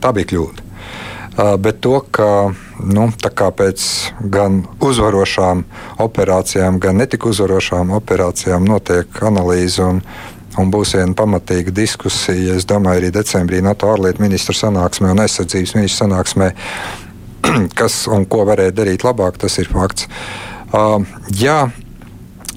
Tā 0.00 0.12
bija 0.16 0.32
kļūda. 0.32 0.64
Bet 1.34 1.80
to, 1.82 1.98
ka 2.14 2.54
nu, 2.78 3.08
pēc 3.10 3.86
gan 4.30 4.62
uzvarošām 4.78 5.64
operācijām, 5.98 6.78
gan 6.78 7.00
netik 7.02 7.26
uzvarošām 7.26 7.90
operācijām 7.96 8.64
notiek 8.64 9.22
analīze 9.26 9.82
un, 9.82 9.98
un 10.58 10.70
būs 10.70 10.94
viena 10.94 11.16
pamatīga 11.18 11.74
diskusija. 11.74 12.54
Es 12.54 12.68
domāju, 12.70 13.02
arī 13.02 13.10
decembrī 13.10 13.60
NATO 13.66 13.90
ārlietu 13.90 14.22
ministru 14.22 14.54
sanāksmē 14.54 15.10
un 15.10 15.24
aizsardzības 15.26 15.74
ministru 15.74 16.04
sanāksmē 16.04 16.52
kas 17.78 18.04
un 18.10 18.26
ko 18.28 18.44
varēja 18.48 18.74
darīt 18.82 19.06
labāk, 19.06 19.38
tas 19.40 19.58
ir 19.62 19.70
fakts. 19.70 20.08
Uh, 20.74 21.02
jā, 21.30 21.68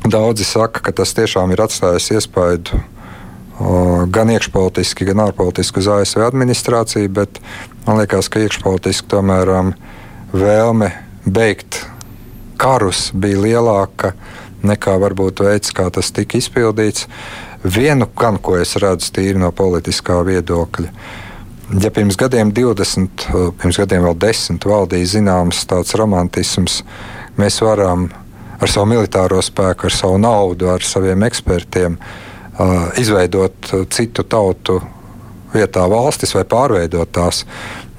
daudzi 0.07 0.45
saka, 0.47 0.81
ka 0.83 0.95
tas 1.01 1.13
tiešām 1.17 1.53
ir 1.53 1.61
atstājis 1.65 2.11
iespaidu 2.17 2.79
uh, 2.79 4.05
gan 4.13 4.31
iekšpolitiski, 4.33 5.07
gan 5.11 5.27
ārpolitiski 5.27 5.83
uz 5.83 5.91
ASV 5.97 6.23
administrāciju, 6.27 7.11
bet 7.19 7.41
man 7.85 8.01
liekas, 8.01 8.31
ka 8.31 8.41
iekšpolitiski 8.45 9.11
tomēr 9.11 9.53
um, 9.59 9.75
vēlme 10.33 10.91
beigt 11.27 11.83
karus 12.57 13.11
bija 13.13 13.43
lielāka 13.43 14.13
nekā 14.65 14.97
varbūt 15.01 15.43
veids, 15.45 15.71
kā 15.75 15.89
tas 15.93 16.09
tika 16.11 16.39
izpildīts. 16.39 17.05
Vienu 17.63 18.07
gan, 18.17 18.39
ko 18.41 18.57
es 18.57 18.75
redzu 18.81 19.11
tīri 19.15 19.39
no 19.41 19.51
politiskā 19.55 20.19
viedokļa, 20.25 20.89
Ja 21.67 21.91
pirms 21.91 22.15
gadiem 22.15 22.53
20, 22.55 23.27
eh, 23.27 23.49
pirms 23.59 23.77
gadiem 23.77 24.05
vēl 24.05 24.15
10 24.15 24.63
valdīja 24.63 25.09
zināms 25.17 25.65
tāds 25.67 25.97
romantisms, 25.99 26.79
mēs 27.35 27.59
varam 27.59 28.07
ar 28.61 28.71
savu 28.71 28.87
militāro 28.87 29.41
spēku, 29.43 29.89
ar 29.89 29.91
savu 29.91 30.17
naudu, 30.17 30.69
ar 30.71 30.81
saviem 30.81 31.23
ekspertiem 31.27 31.97
uh, 31.99 32.87
izveidot 32.97 33.69
citu 33.93 34.23
tautu 34.23 34.79
vietā 35.53 35.83
valstis 35.89 36.33
vai 36.33 36.45
pārveidot 36.47 37.11
tās 37.13 37.43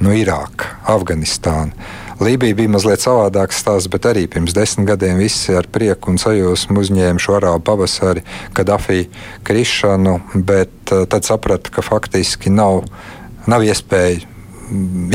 nu, 0.01 0.11
Irāka, 0.17 0.73
Afganistāna. 0.89 1.71
Lībija 2.19 2.57
bija 2.59 2.73
mazliet 2.73 3.05
savādāks 3.05 3.61
stāsts, 3.63 3.87
bet 3.93 4.09
arī 4.11 4.25
pirms 4.27 4.57
desmit 4.57 4.89
gadiem 4.89 5.21
visi 5.21 5.55
ar 5.55 5.69
prieku 5.71 6.11
un 6.11 6.19
sajūsmu 6.19 6.83
uzņēma 6.83 7.23
šo 7.23 7.37
arābu 7.39 7.63
pavasari, 7.69 8.25
kad 8.57 8.73
afī 8.75 9.05
krišanu, 9.47 10.17
bet 10.35 10.91
uh, 10.97 11.05
tad 11.07 11.29
saprata, 11.29 11.71
ka 11.71 11.85
faktiski 11.87 12.51
nav 12.51 12.83
nav 13.49 13.65
iespēja 13.65 14.21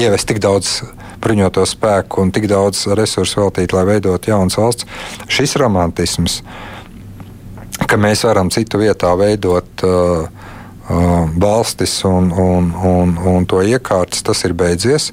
ievest 0.02 0.28
tik 0.30 0.40
daudz 0.42 0.80
bruņoto 1.24 1.64
spēku 1.68 2.24
un 2.24 2.32
tik 2.36 2.48
daudz 2.52 2.88
resursu 2.98 3.44
veltīt, 3.44 3.74
lai 3.76 3.86
veidotu 3.88 4.34
jaunas 4.34 4.58
valsts. 4.60 4.88
Šis 5.32 5.56
romantisms, 5.62 6.42
ka 7.88 8.00
mēs 8.00 8.26
varam 8.28 8.52
citu 8.54 8.82
vietā 8.82 9.14
veidot 9.20 9.86
uh, 9.86 10.26
uh, 10.90 11.32
valstis 11.40 12.00
un, 12.10 12.32
un, 12.32 12.72
un, 12.74 13.18
un 13.36 13.50
to 13.50 13.62
iekārtas, 13.64 14.26
tas 14.26 14.44
ir 14.48 14.56
beidzies. 14.58 15.12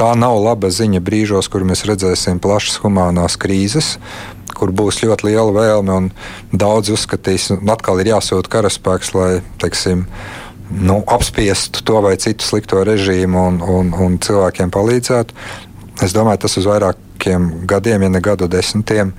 Tā 0.00 0.14
nav 0.16 0.38
laba 0.40 0.70
ziņa 0.72 1.02
brīžos, 1.04 1.50
kur 1.52 1.66
mēs 1.68 1.84
redzēsim 1.88 2.40
plašas 2.40 2.78
humanās 2.80 3.36
krīzes, 3.40 3.98
kur 4.56 4.72
būs 4.72 5.02
ļoti 5.04 5.28
liela 5.28 5.52
vēlme 5.52 5.96
un 5.96 6.08
daudz 6.52 6.92
uzskatīs, 6.94 7.50
ka 7.52 7.74
atkal 7.74 8.00
ir 8.00 8.14
jāsūta 8.14 8.48
karaspēks, 8.54 9.12
lai 9.16 9.30
teiksim, 9.60 10.06
nu, 10.70 11.02
apspiestu 11.06 11.82
to 11.84 12.00
vai 12.04 12.16
citu 12.20 12.46
slikto 12.46 12.82
režīmu 12.86 13.46
un, 13.48 13.60
un, 13.60 13.92
un 13.94 14.18
cilvēkiem 14.22 14.72
palīdzētu. 14.72 15.36
Es 16.04 16.14
domāju, 16.16 16.44
tas 16.46 16.56
uz 16.60 16.68
vairākiem 16.70 17.50
gadiem, 17.68 18.06
ja 18.06 18.12
ne 18.12 18.22
gadu 18.24 18.48
desmitiem. 18.50 19.12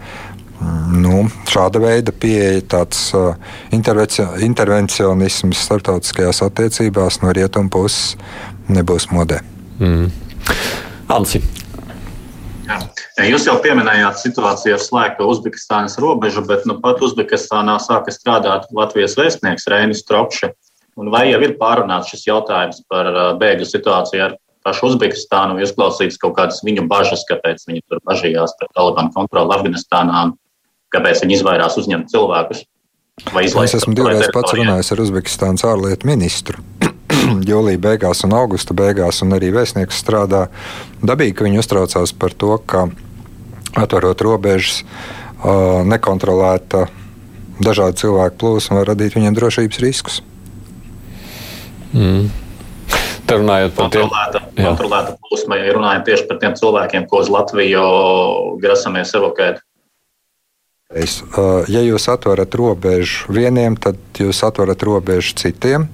Nu, 0.94 1.26
šāda 1.50 1.82
veida 1.82 2.14
pieeja, 2.14 2.62
tāds 2.76 3.08
uh, 3.18 3.34
intervencionisms 3.74 5.64
starptautiskajās 5.66 6.44
attiecībās 6.46 7.22
no 7.24 7.34
rietumu 7.34 7.72
puses 7.74 8.14
nebūs 8.70 9.10
modē. 9.12 9.42
Mm. 9.82 10.12
Ansi. 11.12 11.42
Jā. 12.68 12.78
Jūs 13.28 13.48
jau 13.50 13.58
pieminējāt 13.62 14.22
situāciju 14.22 14.78
ar 14.78 14.84
slēgto 14.84 15.28
Uzbekistānas 15.28 15.98
robežu, 16.02 16.44
bet 16.48 16.64
nu, 16.70 16.78
pat 16.84 17.02
Uzbekistānā 17.04 17.76
sāka 17.84 18.14
strādāt 18.14 18.70
Latvijas 18.76 19.18
vēstnieks 19.20 19.68
Reinis 19.72 20.06
Trokšs. 20.96 21.12
Vai 21.14 21.26
jau 21.32 21.42
ir 21.46 21.56
pārunāts 21.60 22.12
šis 22.12 22.28
jautājums 22.28 22.82
par 22.92 23.10
bēgļu 23.40 23.68
situāciju 23.68 24.26
ar 24.28 24.38
pašu 24.66 24.92
Uzbekistānu, 24.92 25.62
izklausīts 25.64 26.20
kaut 26.22 26.36
kādas 26.38 26.62
viņu 26.66 26.86
bažas, 26.90 27.24
kāpēc 27.30 27.64
viņi 27.68 27.82
tur 27.90 28.02
bažījās 28.08 28.54
par 28.60 28.70
Talibanu 28.76 29.14
kontroli 29.16 29.56
Afganistānā, 29.56 30.28
kāpēc 30.94 31.24
viņi 31.24 31.40
izvairās 31.40 31.80
uzņemt 31.82 32.12
cilvēkus? 32.14 32.66
Es 33.42 33.76
esmu 33.78 33.94
divreiz 33.98 34.30
pats 34.34 34.56
runājis 34.58 34.94
ar 34.94 35.02
Uzbekistānas 35.04 35.66
ārlietu 35.68 36.10
ministru. 36.10 36.62
Jūlija 37.50 37.82
beigās 37.82 38.24
un 38.26 38.34
augusta 38.38 38.76
beigās, 38.78 39.22
un 39.26 39.36
arī 39.38 39.52
vēstnieks 39.54 40.00
strādā. 40.02 40.48
Dabīgi, 41.04 41.36
ka 41.38 41.46
viņi 41.46 41.62
uztraucās 41.62 42.16
par 42.18 42.34
to, 42.34 42.56
ka 42.66 42.88
atverot 43.78 44.24
robežas, 44.26 44.82
nekontrolēta 45.88 46.88
dažādu 47.62 48.02
cilvēku 48.02 48.42
plūsma 48.42 48.82
var 48.82 48.92
radīt 48.94 49.16
viņiem 49.18 49.38
drošības 49.38 49.82
riskus. 49.84 50.22
Mm. 51.94 52.30
Te 53.28 53.38
runājot 53.40 53.76
par 53.78 53.92
tiem 53.94 54.10
kontrolēta 54.58 55.14
plūsma, 55.24 55.58
ja 55.62 55.76
runājam 55.76 56.08
tieši 56.08 56.26
par 56.30 56.40
tiem 56.42 56.56
cilvēkiem, 56.60 57.06
ko 57.08 57.22
uz 57.24 57.30
Latviju 57.32 57.84
grasamies 58.64 59.14
evokēt. 59.16 59.62
Ja 61.72 61.84
jūs 61.86 62.10
atverat 62.12 62.56
robežu 62.60 63.32
vieniem, 63.32 63.78
tad 63.80 64.00
jūs 64.20 64.42
atverat 64.44 64.84
robežu 64.84 65.38
citiem. 65.40 65.88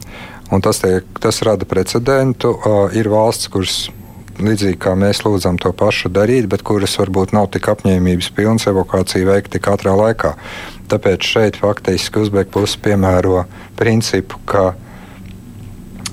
Tas, 0.63 0.80
tiek, 0.82 1.06
tas 1.22 1.44
rada 1.46 1.68
precedentu. 1.70 2.56
Ir 2.98 3.10
valsts, 3.12 3.51
kuras 3.54 3.75
līdzīgi 4.42 4.77
kā 4.82 4.96
mēs 4.98 5.22
lūdzam 5.25 5.58
to 5.62 5.70
pašu 5.77 6.10
darīt, 6.13 6.48
bet 6.50 6.63
kuras 6.66 6.98
varbūt 6.98 7.34
nav 7.38 7.51
tik 7.54 7.70
apņēmības 7.74 8.32
pilnas 8.38 8.66
evokāciju 8.70 9.30
veikt 9.30 9.54
tik 9.54 9.70
ātrā 9.70 9.94
laikā. 9.98 10.34
Tāpēc 10.89 11.25
šeit 11.25 11.58
faktiski 11.62 12.22
Uzbekija 12.24 12.54
puse 12.54 12.82
piemēro 12.82 13.44
principu, 13.77 14.39
ka 14.50 14.72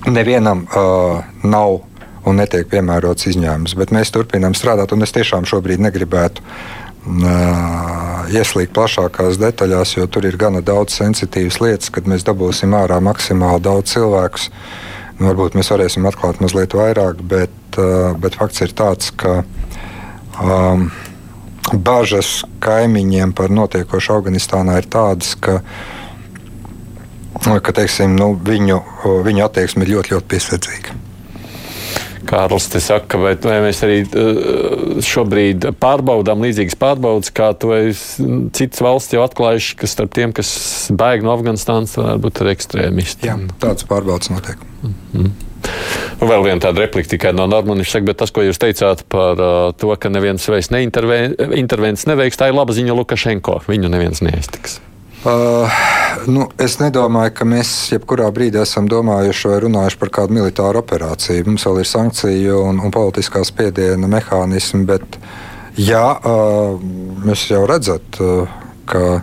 nevienam 0.06 0.64
uh, 0.68 1.25
nav 1.42 1.80
un 2.25 2.40
netiek 2.40 2.68
piemērots 2.70 3.28
izņēmums. 3.32 3.76
Bet 3.78 3.92
mēs 3.94 4.12
turpinām 4.14 4.56
strādāt, 4.56 4.94
un 4.96 5.04
es 5.04 5.12
tiešām 5.14 5.46
šobrīd 5.49 5.82
negribētu 5.84 6.44
uh, 6.44 8.25
ieslīgt 8.32 8.75
plašākās 8.76 9.38
detaļās, 9.40 9.96
jo 9.99 10.08
tur 10.08 10.28
ir 10.28 10.38
gana 10.40 10.64
daudz 10.64 10.96
sensitīvas 11.00 11.61
lietas, 11.61 11.92
kad 11.94 12.08
mēs 12.11 12.26
dabūsim 12.26 12.76
ārā 12.76 13.00
maksimāli 13.04 13.64
daudz 13.64 13.96
cilvēkus. 13.96 14.50
Nu, 15.18 15.28
varbūt 15.28 15.54
mēs 15.58 15.70
varēsim 15.70 16.06
atklāt 16.11 16.40
mazliet 16.42 16.75
vairāk, 16.75 17.20
bet, 17.23 17.58
uh, 17.78 18.14
bet 18.18 18.38
fakts 18.40 18.64
ir 18.64 18.73
tāds, 18.76 19.12
ka 19.14 19.42
um, 20.42 20.88
bažas 21.73 22.42
kaimiņiem 22.64 23.32
par 23.37 23.52
notiekošu 23.54 24.18
Afganistānā 24.18 24.80
ir 24.80 24.88
tādas, 24.90 25.34
ka 25.37 25.61
ka 27.64 27.74
teiksim, 27.76 28.16
nu, 28.18 28.32
viņu, 28.40 28.80
viņu 29.26 29.44
attieksme 29.44 29.84
ir 29.84 29.96
ļoti, 29.96 30.14
ļoti 30.14 30.30
piesardzīga. 30.32 31.00
Kārlis 32.24 32.70
te 32.72 32.80
saka, 32.80 33.18
vai, 33.20 33.34
vai 33.36 33.58
mēs 33.66 33.82
arī 33.84 33.98
uh, 34.06 35.00
šobrīd 35.04 35.66
pārbaudām 35.80 36.40
līdzīgas 36.44 36.78
pārbaudas, 36.80 37.32
kā 37.34 37.50
to 37.60 37.76
citas 38.56 38.80
valsts 38.84 39.12
jau 39.12 39.24
atklājuši, 39.26 39.76
ka 39.80 39.90
starp 39.90 40.14
tiem, 40.16 40.32
kas 40.36 40.54
bēg 40.88 41.24
no 41.26 41.34
Afganistānas, 41.36 41.98
varētu 42.00 42.24
būt 42.24 42.40
arī 42.40 42.54
ekstrēmisti. 42.56 43.28
Jā, 43.28 43.36
tādas 43.60 43.84
pārbaudas 43.90 44.32
notiek. 44.32 44.64
Mm 44.82 44.94
-hmm. 45.12 45.34
Vēl 46.24 46.44
viena 46.44 46.60
tāda 46.60 46.84
replika 46.84 47.08
tikai 47.08 47.32
no 47.32 47.46
Normānas. 47.46 47.92
Bet 48.04 48.16
tas, 48.16 48.30
ko 48.30 48.42
jūs 48.42 48.60
teicāt 48.60 49.04
par 49.08 49.40
uh, 49.40 49.72
to, 49.76 49.96
ka 49.96 50.08
neviens 50.08 50.48
vairs 50.48 50.70
neintervences 50.70 52.06
neveiks, 52.06 52.36
tā 52.36 52.48
ir 52.48 52.54
laba 52.54 52.72
ziņa 52.72 52.94
Lukašenko. 52.94 53.60
Viņu 53.68 53.88
neviens 53.88 54.20
neiztiks. 54.20 54.80
Uh, 55.24 55.70
nu, 56.28 56.42
es 56.60 56.74
nedomāju, 56.76 57.30
ka 57.32 57.46
mēs 57.48 57.68
jebkurā 57.94 58.26
brīdī 58.34 58.58
esam 58.60 58.84
domājuši 58.92 59.48
vai 59.48 59.60
runājuši 59.64 59.98
par 60.02 60.10
kādu 60.18 60.37
militāru 60.37 60.82
operāciju. 60.82 61.46
Mums 61.48 61.64
vēl 61.64 61.80
ir 61.80 61.88
sankciju 61.88 62.58
un, 62.66 62.82
un 62.84 62.92
politiskā 62.92 63.40
spiediena 63.48 64.10
mehānismi, 64.12 64.82
bet 64.90 65.16
jā, 65.80 66.02
uh, 66.20 66.76
jūs 67.24 67.46
jau 67.54 67.62
redzat, 67.70 68.20
uh, 68.20 68.52
ka, 68.84 69.22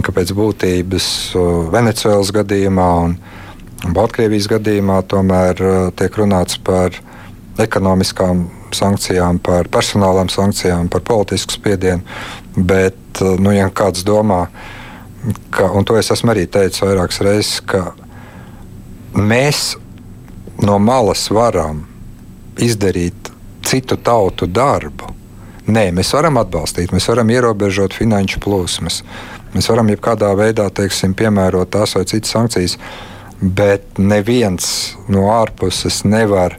ka 0.00 0.16
pēc 0.16 0.32
būtības 0.40 1.12
Venecijas 1.76 2.32
gadījumā 2.40 2.88
un 3.04 3.20
Baltkrievijas 3.92 4.48
gadījumā 4.56 5.02
tomēr 5.08 5.60
tiek 6.00 6.16
runāts 6.16 6.56
par 6.64 6.96
ekonomiskām 7.60 8.46
sankcijām, 8.72 9.44
par 9.44 9.68
personālām 9.68 10.32
sankcijām, 10.32 10.88
par 10.88 11.04
politisku 11.04 11.60
spiedienu. 11.60 12.04
Bet, 12.56 13.20
nu, 13.20 13.52
ja 13.52 13.68
kāds 13.68 14.04
domā, 14.06 14.46
ka 14.48 14.79
ka, 15.50 15.70
un 15.72 15.84
to 15.84 15.98
es 16.00 16.10
esmu 16.12 16.32
arī 16.34 16.46
teicis 16.50 16.82
vairākas 16.84 17.20
reizes, 17.24 17.60
ka 17.60 17.92
mēs 19.16 19.74
no 20.64 20.78
malas 20.82 21.28
varam 21.32 21.84
izdarīt 22.60 23.30
citu 23.66 23.98
tautu 24.00 24.48
darbu. 24.48 25.14
Nē, 25.70 25.90
mēs 25.94 26.14
varam 26.16 26.40
atbalstīt, 26.40 26.94
mēs 26.94 27.06
varam 27.10 27.30
ierobežot 27.30 27.94
finanšu 27.94 28.40
plūsmas, 28.42 29.02
mēs 29.54 29.68
varam 29.70 29.92
jebkādā 29.92 30.30
veidā 30.38 30.66
teiksim, 30.74 31.14
piemērot 31.14 31.70
tās 31.76 31.94
vai 31.94 32.06
citas 32.08 32.32
sankcijas, 32.34 32.78
bet 33.40 34.00
neviens 34.00 34.96
no 35.08 35.28
ārpuses 35.32 36.02
nevar 36.08 36.56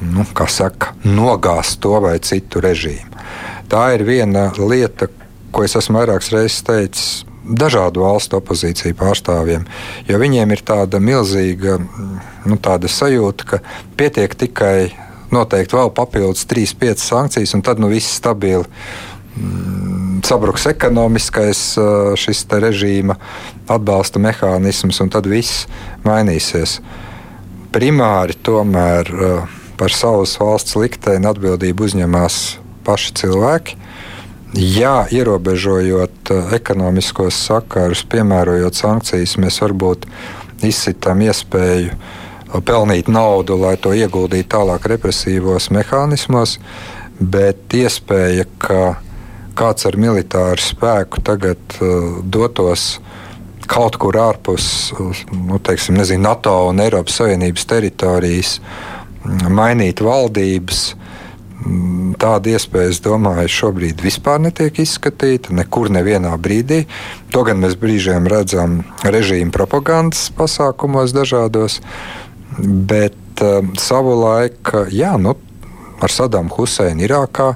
nu, 0.00 0.24
saka, 0.48 0.94
nogāzt 1.04 1.80
to 1.82 1.96
vai 2.00 2.18
citu 2.24 2.62
režīmu. 2.62 3.24
Tā 3.70 3.82
ir 3.96 4.04
viena 4.06 4.50
lieta, 4.58 5.08
ko 5.50 5.64
es 5.66 5.76
esmu 5.78 6.00
vairākas 6.00 6.30
reizes 6.34 6.62
teicis 6.66 7.10
dažādu 7.44 8.04
valstu 8.04 8.38
opozīciju 8.40 8.96
pārstāvjiem. 8.98 9.66
Jo 10.08 10.18
viņiem 10.20 10.54
ir 10.54 10.64
tāda 10.66 11.00
milzīga 11.02 11.78
nu, 11.80 12.58
tāda 12.60 12.90
sajūta, 12.90 13.46
ka 13.46 13.60
pietiek 13.98 14.34
tikai 14.34 14.90
noteikti 15.32 15.78
vēl 15.78 15.92
papildus 15.94 16.46
3-5 16.50 17.04
sankcijas, 17.04 17.54
un 17.56 17.64
tad 17.66 17.80
nu, 17.82 17.90
viss 17.92 18.18
stabili. 18.20 18.66
Mm, 19.36 20.20
sabruks 20.26 20.66
ekonomiskais 20.70 21.62
šis 22.20 22.44
režīma 22.50 23.16
atbalsta 23.70 24.20
mehānisms, 24.22 25.00
un 25.00 25.12
tad 25.12 25.28
viss 25.30 25.66
mainīsies. 26.04 26.80
Primāri 27.70 28.34
tomēr 28.42 29.10
par 29.78 29.94
savas 29.94 30.34
valsts 30.40 30.76
likteni 30.76 31.28
atbildību 31.30 31.86
uzņemās 31.86 32.40
paši 32.84 33.14
cilvēki. 33.22 33.78
Jā, 34.58 35.04
ierobežojot 35.14 36.30
eh, 36.34 36.54
ekonomiskos 36.56 37.36
sakarus, 37.46 38.02
piemērojot 38.10 38.74
sankcijas, 38.74 39.36
mēs 39.38 39.60
varbūt 39.62 40.08
izsitām 40.66 41.22
iespēju 41.22 41.92
eh, 41.92 42.56
pelnīt 42.66 43.06
naudu, 43.06 43.60
lai 43.60 43.76
to 43.78 43.94
ieguldītu 43.94 44.50
tālāk 44.56 44.88
represīvos 44.90 45.70
mehānismos, 45.70 46.56
bet 47.20 47.78
iespēja, 47.78 48.48
ka 48.58 48.96
kāds 49.54 49.86
ar 49.86 49.98
militāru 50.00 50.62
spēku 50.62 51.20
tagad 51.26 51.60
uh, 51.82 52.20
dotos 52.24 52.94
kaut 53.70 53.98
kur 54.00 54.16
ārpus 54.18 54.64
nu, 55.34 55.58
teiksim, 55.62 55.98
nezinu, 56.00 56.24
NATO 56.24 56.54
un 56.70 56.80
Eiropas 56.82 57.20
Savienības 57.20 57.66
teritorijas, 57.70 58.54
mainīt 59.52 60.00
valdības, 60.02 60.80
Tāda 61.60 62.54
iespēja, 62.54 62.88
es 62.94 63.00
domāju, 63.04 63.50
šobrīd 63.52 64.00
vispār 64.00 64.40
netiek 64.40 64.78
izskatīta 64.80 65.52
nekur, 65.56 65.90
nevienā 65.92 66.32
brīdī. 66.40 66.86
To 67.34 67.44
gan 67.44 67.60
mēs 67.60 67.76
brīžiem 67.80 68.28
redzam 68.30 68.80
režīmu 69.04 69.52
propagandas 69.52 70.30
pasākumos 70.36 71.12
dažādos, 71.16 71.80
bet 72.58 73.44
um, 73.44 73.74
savu 73.80 74.16
laiku, 74.22 74.86
jā, 74.92 75.12
nu, 75.20 75.36
ar 76.00 76.14
Sadamu 76.14 76.54
Huseinu 76.56 77.04
Irākā. 77.04 77.52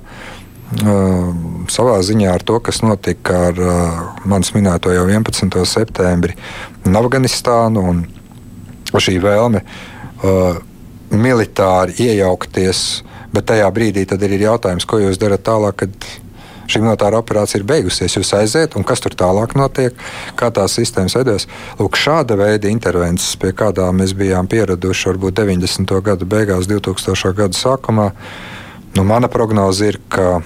Uh, 0.74 1.32
savā 1.70 1.96
ziņā 2.04 2.34
ar 2.34 2.44
to, 2.44 2.58
kas 2.64 2.82
notika 2.84 3.40
ar 3.48 3.62
uh, 3.62 3.98
manis 4.28 4.52
minēto 4.56 4.92
jau 4.92 5.04
11. 5.06 5.60
septembri 5.70 6.34
un 6.84 6.98
Afganistānu, 6.98 7.84
un 7.92 8.04
šī 8.92 9.16
vēlme 9.22 9.64
uh, 9.64 10.62
militāri 11.14 11.94
iejaukties 12.08 12.86
uh, 13.00 13.13
Bet 13.34 13.48
tajā 13.50 13.66
brīdī 13.74 14.04
ir 14.06 14.46
jautājums, 14.46 14.86
ko 14.86 15.00
jūs 15.02 15.18
darat 15.18 15.42
tālāk, 15.46 15.82
kad 15.82 16.06
šī 16.70 16.80
militāra 16.84 17.20
operācija 17.20 17.60
ir 17.60 17.66
beigusies. 17.68 18.16
Jūs 18.16 18.32
aiziet, 18.38 18.76
un 18.78 18.86
kas 18.86 19.02
tur 19.04 19.14
tālāk 19.18 19.54
notiek, 19.58 19.96
kā 20.38 20.50
tās 20.54 20.76
sistēmas 20.78 21.16
veidojas. 21.18 21.48
Lūk, 21.80 21.98
šāda 22.00 22.38
veida 22.40 22.70
intervences, 22.70 23.34
pie 23.40 23.52
kādām 23.56 24.00
mēs 24.00 24.14
bijām 24.16 24.48
pieraduši 24.50 25.10
varbūt 25.12 25.40
90. 25.42 25.94
gada 26.08 26.28
beigās, 26.28 26.68
2000. 26.70 27.34
gada 27.36 27.58
sākumā, 27.58 28.10
nu, 28.96 29.06
mana 29.06 29.30
prognoze 29.32 29.92
ir, 29.92 30.00
ka, 30.08 30.40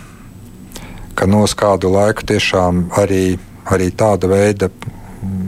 ka 1.18 1.28
no 1.30 1.44
uz 1.46 1.54
kādu 1.58 1.92
laiku 1.94 2.26
tiešām 2.28 2.88
arī, 2.98 3.38
arī 3.70 3.90
tāda 3.92 4.30
veida 4.30 4.72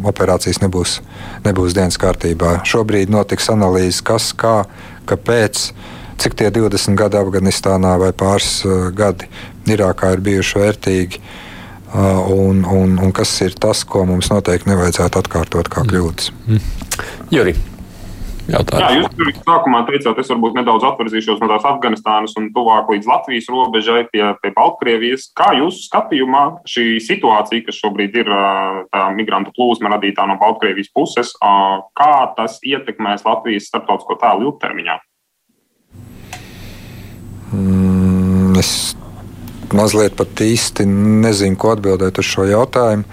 operācijas 0.07 0.61
nebūs, 0.63 0.99
nebūs 1.45 1.75
dienas 1.77 1.99
kārtībā. 2.01 2.61
Šobrīd 2.67 3.13
notiks 3.13 3.51
analīzes, 3.53 4.03
kas, 4.07 4.31
kā, 4.37 4.65
kāpēc 5.09 5.71
cik 6.21 6.37
tie 6.37 6.51
20 6.53 6.99
gadi 6.99 7.19
Afganistānā 7.21 7.97
vai 8.01 8.11
pāris 8.17 8.61
gadi 8.97 9.31
Irākā 9.71 10.15
ir 10.17 10.25
bijuši 10.27 10.61
vērtīgi. 10.61 11.23
Un, 11.91 12.63
un, 12.63 12.95
un 13.03 13.11
kas 13.15 13.33
ir 13.43 13.57
tas, 13.59 13.83
ko 13.83 14.05
mums 14.07 14.31
noteikti 14.31 14.71
nevajadzētu 14.71 15.25
atkārtot 15.25 15.71
kā 15.73 15.83
kļūdas? 15.89 16.31
Mm. 16.47 16.61
Juri, 17.35 17.55
jautājumu. 18.51 18.85
Jā, 18.85 18.91
jūs 19.01 19.17
tur 19.17 19.33
sākumā 19.49 19.81
teicāt, 19.89 20.21
es 20.23 20.31
varbūt 20.31 20.57
nedaudz 20.59 20.87
atvirzīšos 20.87 21.41
no 21.43 21.49
tās 21.51 21.67
Afganistānas 21.67 22.37
un 22.39 22.49
tuvāk 22.55 22.93
līdz 22.95 23.11
Latvijas 23.11 23.51
robežai 23.51 24.05
pie, 24.13 24.23
pie 24.39 24.55
Baltkrievijas. 24.55 25.29
Kā 25.35 25.51
jūsu 25.59 25.87
skatījumā 25.89 26.45
šī 26.71 26.87
situācija, 27.03 27.67
kas 27.67 27.83
šobrīd 27.83 28.23
ir 28.23 28.33
tā 28.95 29.05
migrantu 29.17 29.55
plūsma 29.57 29.91
radītā 29.97 30.31
no 30.31 30.39
Baltkrievijas 30.41 30.93
puses, 30.95 31.35
kā 31.41 32.15
tas 32.39 32.59
ietekmēs 32.63 33.27
Latvijas 33.27 33.71
starptautisko 33.73 34.21
tēlu 34.23 34.51
ilgtermiņā? 34.51 35.01
Es 38.61 38.95
mazliet 39.77 40.17
pat 40.19 40.43
īsti 40.45 40.87
nezinu, 40.89 41.59
ko 41.61 41.75
atbildēt 41.75 42.21
uz 42.21 42.29
šo 42.29 42.47
jautājumu. 42.51 43.07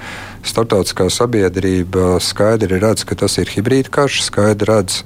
Startautiskā 0.47 1.09
sabiedrība 1.11 2.17
skaidri 2.23 2.79
redz, 2.81 3.03
ka 3.07 3.17
tas 3.19 3.35
ir 3.41 3.51
hibrīd 3.51 3.91
karš, 3.93 4.21
skaidri 4.29 4.69
redz, 4.69 5.01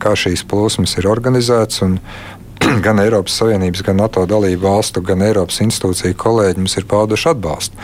kā 0.00 0.14
šīs 0.18 0.44
plūsmas 0.48 0.96
ir 1.00 1.10
organizētas. 1.10 1.82
Gan 2.84 3.00
Eiropas 3.02 3.34
Savienības, 3.40 3.82
gan 3.84 3.98
NATO 3.98 4.22
dalību 4.30 4.62
valstu, 4.62 5.02
gan 5.04 5.20
Eiropas 5.26 5.58
institūciju 5.60 6.14
kolēģi 6.16 6.62
mums 6.62 6.76
ir 6.78 6.86
pauduši 6.88 7.26
atbalstu. 7.32 7.80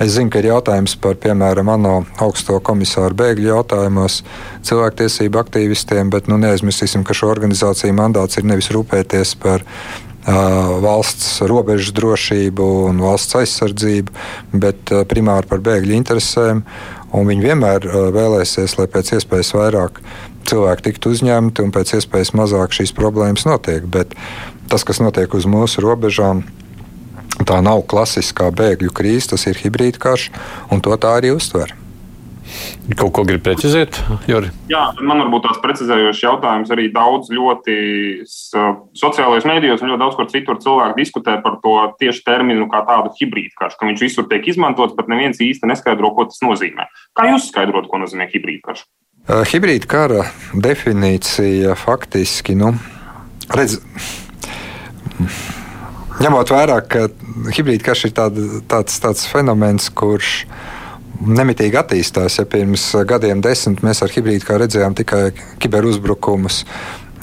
Es 0.00 0.14
zinu, 0.16 0.32
ka 0.32 0.40
ir 0.40 0.48
jautājums 0.48 0.96
par, 0.98 1.18
piemēram, 1.20 1.68
ANO 1.70 1.92
augsto 2.24 2.56
komisāru 2.64 3.14
bēgļu 3.20 3.50
jautājumos, 3.52 4.22
cilvēktiesību 4.66 5.38
aktīvistiem, 5.44 6.10
bet 6.10 6.32
nu, 6.32 6.40
neaizmirsīsim, 6.40 7.04
ka 7.06 7.14
šo 7.14 7.30
organizāciju 7.34 7.94
mandāts 8.00 8.40
ir 8.40 8.48
nevis 8.48 8.72
rūpēties 8.74 9.36
par 9.44 9.62
valsts 10.24 11.42
robežu 11.44 11.92
drošību 11.96 12.66
un 12.88 13.00
valsts 13.04 13.36
aizsardzību, 13.40 14.14
bet 14.52 14.92
primāri 15.10 15.50
par 15.50 15.60
bēgļu 15.64 15.96
interesēm. 15.98 16.64
Viņi 17.14 17.44
vienmēr 17.44 17.84
vēlēsies, 18.14 18.78
lai 18.80 18.88
pēc 18.90 19.14
iespējas 19.18 19.52
vairāk 19.54 20.00
cilvēku 20.48 20.88
tiktu 20.88 21.12
uzņemti 21.14 21.62
un 21.64 21.70
pēc 21.74 21.94
iespējas 22.00 22.34
mazāk 22.36 22.74
šīs 22.74 22.94
problēmas 22.96 23.46
notiek. 23.46 23.86
Bet 23.86 24.16
tas, 24.72 24.84
kas 24.84 25.00
notiek 25.04 25.36
uz 25.36 25.46
mūsu 25.46 25.84
robežām, 25.84 26.42
tā 27.44 27.60
nav 27.64 27.84
klasiskā 27.90 28.50
bēgļu 28.54 28.92
krīze, 28.96 29.34
tas 29.34 29.46
ir 29.50 29.60
hibrīd 29.60 30.00
karš, 30.02 30.30
un 30.72 30.82
to 30.84 30.96
tā 31.00 31.16
arī 31.20 31.34
uztver. 31.36 31.76
Kaut 32.98 33.14
ko 33.16 33.22
grib 33.24 33.40
precizēt, 33.44 33.96
Jori? 34.28 34.50
Jā, 34.68 34.82
man 35.00 35.22
varbūt 35.22 35.46
tās 35.46 35.60
precizējošs 35.62 36.20
jautājums 36.20 36.72
arī 36.74 36.90
daudz 36.92 37.30
ļoti 37.32 37.76
sociālajos 38.28 39.46
mēdījos 39.48 39.84
un 39.84 39.92
ļoti 39.92 40.02
daudz 40.02 40.18
kur 40.18 40.28
citur 40.28 40.60
cilvēki 40.60 40.98
diskutē 41.00 41.38
par 41.44 41.56
to 41.64 41.74
tieši 42.02 42.20
terminu 42.26 42.68
kā 42.72 42.82
tādu 42.88 43.14
hibrīdu 43.16 43.56
karš, 43.60 43.78
ka 43.80 43.88
viņš 43.88 44.04
visur 44.04 44.28
tiek 44.28 44.44
izmantots, 44.52 44.92
bet 44.98 45.08
neviens 45.08 45.40
īsti 45.40 45.70
neskaidro, 45.70 46.12
ko 46.16 46.28
tas 46.28 46.44
nozīmē. 46.44 46.86
Kā 47.16 47.30
jūs 47.32 47.48
skaidrot, 47.48 47.88
ko 47.88 48.02
nozīmē 48.04 48.28
hibrīdu 48.34 48.66
karš? 48.68 48.84
Uh, 49.24 49.40
hibrīda 49.48 49.88
kara 49.88 50.28
definīcija 50.52 51.72
faktiski, 51.80 52.58
nu, 52.60 52.74
redz, 53.56 53.78
ņemot 56.20 56.52
vērā, 56.52 56.82
ka 56.84 57.08
hibrīda 57.56 57.88
karš 57.88 58.10
ir 58.10 58.16
tāda, 58.20 58.48
tāds, 58.68 59.00
tāds 59.00 59.24
fenomens, 59.32 59.88
kurš 59.88 60.42
ir 60.44 60.73
nemitīgi 61.20 61.78
attīstās. 61.80 62.40
Ja 62.40 62.46
pirms 62.48 62.90
gadiem 63.08 63.42
desmit 63.44 63.84
mēs 63.86 64.02
ar 64.04 64.12
hibrīdu 64.14 64.58
redzējām 64.64 64.96
tikai 64.98 65.24
kiberuzbrukumus. 65.62 66.64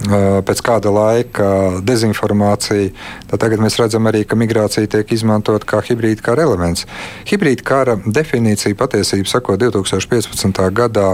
Pēc 0.02 0.62
kāda 0.66 0.90
laika 0.90 1.48
dezinformācija, 1.86 2.90
tad 3.30 3.44
tagad 3.44 3.62
mēs 3.62 3.76
redzam 3.78 4.10
arī, 4.10 4.24
ka 4.26 4.34
migrācija 4.40 4.90
tiek 4.90 5.12
izmantota 5.14 5.68
kā 5.70 5.84
hibrīda 5.86 6.26
kara 6.26 6.48
elements. 6.48 6.88
Hibrīda 7.30 7.68
kara 7.68 7.96
definīcija 8.02 8.80
patiesībā 8.80 9.30
sakot 9.30 9.62
2015. 9.62 10.64
gadā 10.74 11.12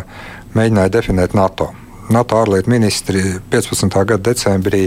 mēģināja 0.56 0.94
definēt 0.96 1.36
NATO. 1.36 1.74
NATO 2.08 2.38
ārlietu 2.40 2.72
ministri 2.72 3.22
15. 3.52 3.92
gada 4.08 4.24
decembrī 4.30 4.86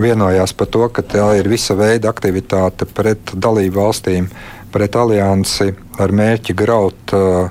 vienojās 0.00 0.54
par 0.56 0.70
to, 0.72 0.86
ka 0.88 1.04
tā 1.04 1.26
ir 1.36 1.50
visa 1.52 1.76
veida 1.76 2.08
aktivitāte 2.08 2.88
pret 2.88 3.34
dalību 3.36 3.76
valstīm 3.76 4.30
pret 4.72 4.96
aliansi 4.96 5.70
ar 6.02 6.12
mērķi 6.12 6.56
graut 6.58 7.14
uh, 7.16 7.48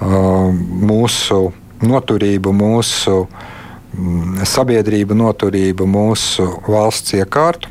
uh, 0.00 0.48
mūsu 0.90 1.40
noturību, 1.84 2.52
mūsu 2.56 3.18
mm, 3.26 4.42
sabiedrību 4.48 5.16
noturību, 5.18 5.86
mūsu 5.88 6.48
valsts 6.68 7.16
iekārtu. 7.18 7.70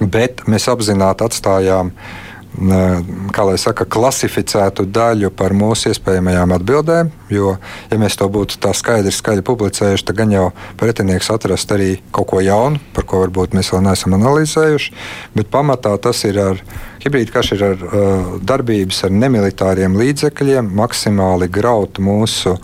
Bet 0.00 0.42
mēs 0.50 0.66
apzināti 0.68 1.24
atstājām 1.24 1.92
uh, 1.92 2.25
kā 2.56 3.44
lai 3.44 3.56
saka, 3.60 3.84
klasificētu 3.84 4.86
daļu 4.88 5.30
par 5.36 5.52
mūsu 5.56 5.90
iespējamajām 5.92 6.54
atbildēm. 6.56 7.10
Jo, 7.32 7.56
ja 7.90 7.98
mēs 8.00 8.16
to 8.16 8.28
būtu 8.32 8.58
tā 8.62 8.72
skaidri, 8.76 9.12
skaļi 9.12 9.44
publicējuši, 9.44 10.06
tad 10.08 10.16
gan 10.16 10.32
jau 10.32 10.46
pretinieks 10.80 11.28
atrast 11.34 11.72
arī 11.76 11.98
kaut 12.14 12.30
ko 12.32 12.40
jaunu, 12.40 12.80
par 12.96 13.04
ko 13.08 13.20
varbūt 13.24 13.56
mēs 13.56 13.72
vēl 13.74 13.84
neesam 13.84 14.16
analizējuši. 14.16 14.96
Bet 15.36 15.52
pamatā 15.52 15.92
tas 16.00 16.24
ir 16.24 16.40
ar 16.40 16.62
hibrīdu 17.04 17.34
karš, 17.34 17.52
ir 17.58 17.66
ar 17.66 17.84
uh, 17.84 18.32
darbības 18.40 19.04
ar 19.06 19.14
nemilitāriem 19.14 19.98
līdzekļiem, 20.00 20.72
maksimāli 20.80 21.50
graut 21.52 22.00
mūsu 22.00 22.56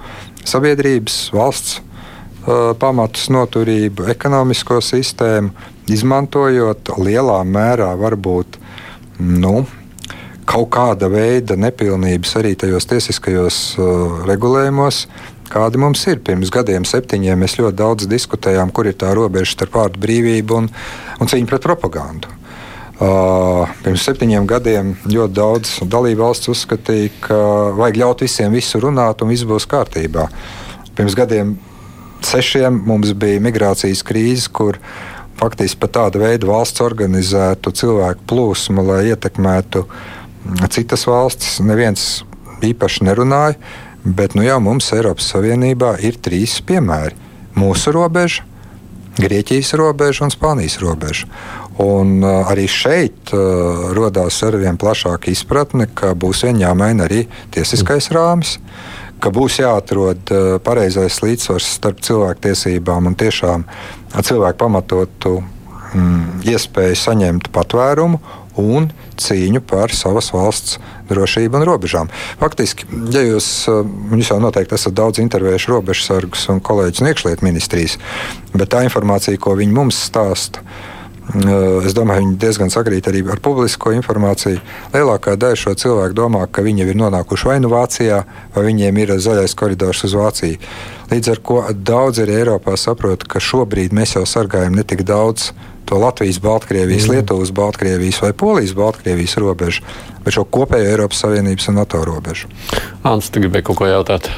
sabiedrības, 0.48 1.18
valsts 1.36 1.82
uh, 1.82 2.72
pamatus, 2.80 3.28
noturību, 3.34 4.08
ekonomisko 4.14 4.80
sistēmu, 4.80 5.52
izmantojot 5.92 6.94
lielā 7.02 7.42
mērā 7.44 7.92
varbūt 8.00 8.56
nu, 9.20 9.62
kaut 10.48 10.70
kāda 10.74 11.08
veida 11.12 11.56
nepilnības 11.58 12.34
arī 12.40 12.54
tajos 12.58 12.86
tiesiskajos 12.90 13.60
uh, 13.78 14.20
regulējumos. 14.28 15.06
Kādi 15.52 15.80
mums 15.80 16.00
ir? 16.08 16.22
Pirms 16.24 16.50
gadiem, 16.52 16.86
septiņiem, 16.88 17.42
mēs 17.44 17.58
ļoti 17.58 17.76
daudz 17.76 18.08
diskutējām, 18.08 18.72
kur 18.72 18.88
ir 18.88 18.96
tā 18.98 19.12
robeža 19.16 19.52
starp 19.52 19.76
vārdu 19.76 20.00
brīvību 20.00 20.62
un, 20.62 20.70
un 21.20 21.28
cīņu 21.28 21.50
pret 21.50 21.66
propagandu. 21.66 22.30
Uh, 23.02 23.68
pirms 23.82 24.04
septiņiem 24.06 24.46
gadiem 24.48 24.94
ļoti 25.10 25.34
daudz 25.34 25.74
dalību 25.90 26.22
valsts 26.22 26.50
uzskatīja, 26.52 27.10
ka 27.24 27.38
vajag 27.78 27.98
ļaut 28.02 28.24
visiem 28.24 28.54
visu 28.54 28.80
runāt 28.82 29.24
un 29.24 29.32
viss 29.32 29.46
būs 29.48 29.66
kārtībā. 29.68 30.28
Pirms 30.96 31.16
gadiem 31.18 31.56
sešiem 32.22 32.78
mums 32.86 33.12
bija 33.18 33.42
migrācijas 33.42 34.04
krīze, 34.06 34.48
kur 34.54 34.78
faktiski 35.40 35.80
pat 35.82 35.96
tāda 35.96 36.22
veida 36.22 36.46
valsts 36.46 36.84
organizētu 36.84 37.72
cilvēku 37.74 38.28
plūsmu, 38.30 38.84
lai 38.86 39.00
ietekmētu 39.10 39.82
uh, 39.82 40.10
citas 40.72 41.06
valstis 41.06 41.60
neviens 41.62 42.22
īpaši 42.62 43.06
nerunāja, 43.06 43.58
bet 44.02 44.34
nu 44.34 44.44
jau 44.46 44.58
mums 44.62 44.90
Eiropas 44.94 45.30
Savienībā 45.32 45.96
ir 46.02 46.18
trīs 46.22 46.58
piemēri. 46.66 47.18
Mūsu 47.58 47.92
robeža, 47.94 48.46
Grieķijas 49.12 49.74
robeža 49.76 50.24
un 50.24 50.32
Spānijas 50.32 50.78
robeža. 50.80 51.26
Un, 51.82 52.22
uh, 52.24 52.48
arī 52.48 52.64
šeit 52.68 53.32
uh, 53.36 53.92
radās 53.96 54.38
ar 54.46 54.56
vien 54.60 54.78
plašāka 54.80 55.28
izpratne, 55.32 55.86
ka 55.92 56.14
būs 56.16 56.46
vien 56.46 56.60
jāmaina 56.62 57.04
arī 57.04 57.26
tiesiskais 57.52 58.08
rāmis, 58.12 58.56
ka 59.20 59.28
būs 59.32 59.60
jāatrod 59.60 60.32
uh, 60.32 60.56
pareizais 60.64 61.20
līdzsvars 61.24 61.68
starp 61.76 62.00
cilvēktiesībām 62.04 63.12
un 63.12 63.18
tiešām 63.20 63.66
cilvēku 64.16 64.60
pamatotu 64.64 65.34
mm, 65.42 66.40
iespēju 66.48 67.00
saņemt 67.04 67.52
patvērumu 67.52 68.20
un 68.60 68.90
cīņu 69.20 69.62
par 69.68 69.92
savas 69.96 70.30
valsts 70.34 70.78
drošību 71.10 71.60
un 71.60 71.66
robežām. 71.66 72.10
Faktiski, 72.40 72.86
ja 73.12 73.24
jūs, 73.24 73.68
eh, 73.68 73.82
jūs 74.16 74.32
jau 74.32 74.40
noteikti 74.42 74.76
esat 74.78 74.94
daudz 74.94 75.20
intervējuši 75.22 75.72
robežsargus 75.72 76.48
un 76.52 76.60
kolēģus 76.60 77.02
no 77.02 77.12
iekšlietu 77.12 77.46
ministrijas, 77.46 77.98
bet 78.54 78.68
tā 78.68 78.84
informācija, 78.86 79.38
ko 79.38 79.56
viņi 79.56 79.72
mums 79.72 79.98
stāsta, 80.10 80.60
eh, 81.34 81.86
es 81.86 81.94
domāju, 81.94 82.24
viņi 82.24 82.38
diezgan 82.38 82.70
sakrīt 82.70 83.08
arī 83.08 83.24
ar 83.30 83.40
publisko 83.40 83.92
informāciju. 83.92 84.60
Lielākā 84.92 85.36
daļa 85.36 85.56
šo 85.56 85.74
cilvēku 85.74 86.14
domā, 86.14 86.46
ka 86.50 86.62
viņi 86.62 86.88
ir 86.88 86.94
nonākuši 86.94 87.44
vai 87.44 87.58
nu 87.60 87.68
Vācijā, 87.68 88.24
vai 88.54 88.62
viņiem 88.64 88.98
ir 88.98 89.08
zaļais 89.08 89.54
koridors 89.54 90.04
uz 90.04 90.14
Vāciju. 90.14 90.58
Līdz 91.10 91.28
ar 91.28 91.36
to 91.36 91.74
daudz 91.74 92.18
arī 92.18 92.44
Eiropā 92.44 92.76
saprot, 92.78 93.28
ka 93.28 93.38
šobrīd 93.38 93.92
mēs 93.92 94.14
jau 94.16 94.24
sargājam 94.24 94.74
ne 94.74 94.82
tik 94.82 95.04
daudz 95.04 95.52
to 95.88 95.98
Latvijas, 95.98 96.38
Baltkrievijas, 96.42 97.08
mm. 97.08 97.16
Lietuvas, 97.16 97.52
Baltkrievijas 97.56 98.22
vai 98.22 98.32
Polijas, 98.32 98.74
Baltkrievijas 98.78 99.36
robežu, 99.42 99.84
bet 100.24 100.36
šo 100.36 100.44
kopējo 100.44 100.92
Eiropas 100.94 101.24
Savienības 101.24 101.68
un 101.72 101.78
NATO 101.80 102.04
robežu. 102.06 102.50
Ants, 103.02 103.30
tu 103.32 103.42
gribēji 103.42 103.68
kaut 103.70 103.82
ko 103.82 103.90
jautāt? 103.90 104.30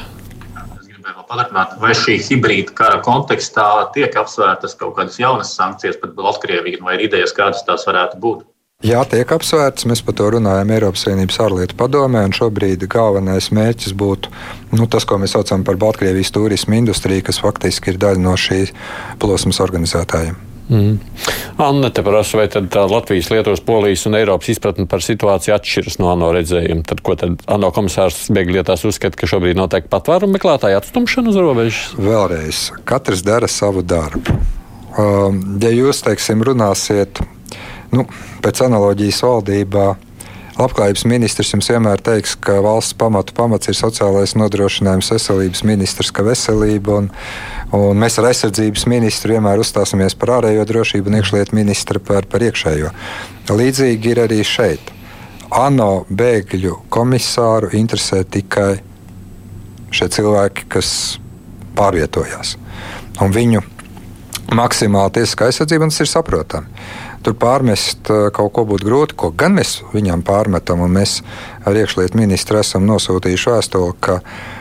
Paturpināt, 1.24 1.78
vai 1.80 1.94
šī 1.96 2.18
hibrīda 2.20 2.74
kara 2.76 2.98
kontekstā 3.02 3.66
tiek 3.94 4.12
apsvērtas 4.20 4.76
kaut 4.78 4.92
kādas 4.98 5.16
jaunas 5.18 5.54
sankcijas 5.56 5.96
pret 6.02 6.12
Baltkrieviju, 6.18 6.82
vai 6.84 6.98
ir 6.98 7.06
idejas, 7.08 7.32
kādas 7.34 7.64
tās 7.66 7.86
varētu 7.88 8.20
būt? 8.22 8.44
Jā, 8.84 9.00
tiek 9.08 9.30
apsvērts. 9.32 9.86
Mēs 9.88 10.02
par 10.04 10.16
to 10.18 10.26
runājam 10.34 10.68
Eiropas 10.74 11.06
Savienības 11.06 11.38
ārlietu 11.40 11.76
padomē. 11.80 12.26
Šobrīd 12.36 12.84
galvenais 12.92 13.48
mērķis 13.54 13.94
būtu 13.96 14.32
nu, 14.76 14.84
tas, 14.92 15.06
ko 15.08 15.16
mēs 15.22 15.32
saucam 15.32 15.64
par 15.64 15.80
Baltkrievijas 15.80 16.34
turismu 16.34 16.76
industriju, 16.82 17.24
kas 17.30 17.40
faktiski 17.40 17.94
ir 17.94 18.02
daļa 18.02 18.20
no 18.20 18.34
šīs 18.36 18.74
plosmas 19.22 19.62
organizētājiem. 19.64 20.36
Mm. 20.68 20.96
Anna 21.60 21.90
te 21.92 22.02
prasa, 22.02 22.38
vai 22.40 22.46
tad 22.48 22.72
Latvijas, 22.90 23.28
Lietuvas, 23.30 23.60
Polijas 23.60 24.06
un 24.08 24.16
Eiropas 24.16 24.48
izpratne 24.54 24.86
par 24.90 25.04
situāciju 25.04 25.54
atšķiras 25.54 25.98
no 26.00 26.08
ANO 26.12 26.30
redzējuma? 26.34 26.86
Tad, 26.88 27.02
ko 27.04 27.16
tad 27.20 27.44
ANO 27.50 27.70
komisārs 27.74 28.30
bēglietās 28.34 28.86
uzskata, 28.88 29.18
ka 29.20 29.28
šobrīd 29.28 29.60
notiek 29.60 29.90
patvērumu 29.92 30.38
meklētāju 30.38 30.80
atstumšana 30.80 31.30
uz 31.34 31.38
robežas? 31.40 31.82
Vēlreiz, 32.00 32.64
katrs 32.88 33.22
dara 33.26 33.50
savu 33.50 33.84
darbu. 33.84 34.38
Um, 34.94 35.42
ja 35.62 35.70
jūs, 35.74 36.04
teiksim, 36.06 36.42
runāsiet 36.46 37.20
nu, 37.94 38.06
pēc 38.42 38.64
analoģijas 38.66 39.22
valdībā, 39.26 39.88
Labklājības 40.54 41.02
ministrs 41.10 41.50
jums 41.50 41.66
vienmēr 41.66 41.98
teiks, 42.04 42.36
ka 42.38 42.60
valsts 42.62 42.94
pamatu 42.98 43.34
pamats 43.34 43.66
ir 43.66 43.74
sociālais 43.74 44.36
nodrošinājums, 44.38 45.10
veselības 45.10 45.64
ministrs, 45.66 46.12
ka 46.14 46.22
veselība 46.22 47.00
un, 47.00 47.08
un 47.74 47.98
mēs 47.98 48.20
ar 48.22 48.28
aizsardzības 48.28 48.86
ministru 48.90 49.34
vienmēr 49.34 49.58
uzstāsimies 49.64 50.14
par 50.20 50.36
ārējo 50.36 50.66
drošību 50.70 51.10
un 51.10 51.18
iekšlietu 51.18 51.58
ministru 51.58 51.98
par, 51.98 52.28
par 52.30 52.46
iekšējo. 52.46 52.92
Līdzīgi 53.50 54.14
ir 54.14 54.22
arī 54.28 54.40
šeit. 54.46 54.94
ANO 55.54 56.04
bēgļu 56.10 56.84
komisāru 56.90 57.72
interesē 57.74 58.22
tikai 58.22 58.76
šie 59.94 60.08
cilvēki, 60.18 60.68
kas 60.70 60.90
pārvietojās. 61.74 62.54
Un 63.22 63.34
viņu 63.34 63.62
maksimāla 64.54 65.10
tiesiskā 65.18 65.50
aizsardzība, 65.50 65.90
tas 65.90 66.04
ir 66.06 66.10
saprotami 66.14 66.70
tur 67.24 67.36
pārmest 67.40 68.10
kaut 68.36 68.52
ko 68.56 68.66
būtu 68.68 68.88
grūti, 68.88 69.16
ko 69.18 69.32
gan 69.34 69.56
mēs 69.58 69.78
viņam 69.94 70.24
pārmetam. 70.26 70.84
Mēs 70.92 71.22
ar 71.64 71.76
iekšlietu 71.80 72.20
ministru 72.20 72.60
esam 72.60 72.86
nosūtījuši 72.88 73.50
vēstuli, 73.54 73.96
ka 74.04 74.20
uh, 74.20 74.54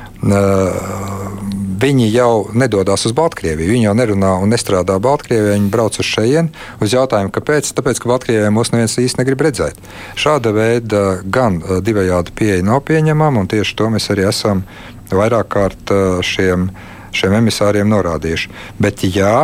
viņi 1.83 2.07
jau 2.13 2.47
nedodas 2.55 3.03
uz 3.07 3.13
Baltkrieviju. 3.15 3.71
Viņi 3.73 3.87
jau 3.89 3.95
nerunā 3.97 4.31
un 4.39 4.53
nestrādā 4.53 4.95
Baltkrievijā. 5.03 5.57
Viņi 5.57 5.71
brauc 5.73 5.99
uz 5.99 6.07
šejienu 6.07 6.53
uz 6.83 6.95
jautājumu, 6.95 7.33
kāpēc. 7.35 7.73
Tāpēc, 7.75 7.99
ka 7.99 8.11
Baltkrievijā 8.13 8.51
mūs 8.53 8.71
neviens 8.71 8.95
īsti 9.01 9.19
negrib 9.19 9.43
redzēt. 9.43 9.79
Šāda 10.19 10.53
veida 10.55 11.03
gan 11.23 11.59
divējādi 11.83 12.35
pieeja 12.35 12.63
nav 12.63 12.83
pieņemama, 12.87 13.43
un 13.43 13.51
tieši 13.51 13.77
to 13.79 13.89
mēs 13.93 14.09
arī 14.13 14.29
esam 14.29 14.63
vairāk 15.11 15.51
kārt 15.53 15.95
šiem, 16.25 16.69
šiem 17.13 17.39
emisāriem 17.41 17.91
norādījuši. 17.91 18.53
Bet 18.79 19.03
jā, 19.03 19.35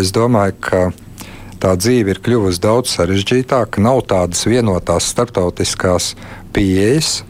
es 0.00 0.14
domāju, 0.16 0.56
ka 0.64 0.86
tā 1.66 1.74
dzīve 1.74 2.14
ir 2.14 2.22
kļuvusi 2.22 2.62
daudz 2.62 2.92
sarežģītāka, 2.94 3.82
nav 3.82 4.04
tādas 4.06 4.44
vienotās 4.46 5.08
starptautiskās 5.10 6.12
pieejas. 6.54 7.24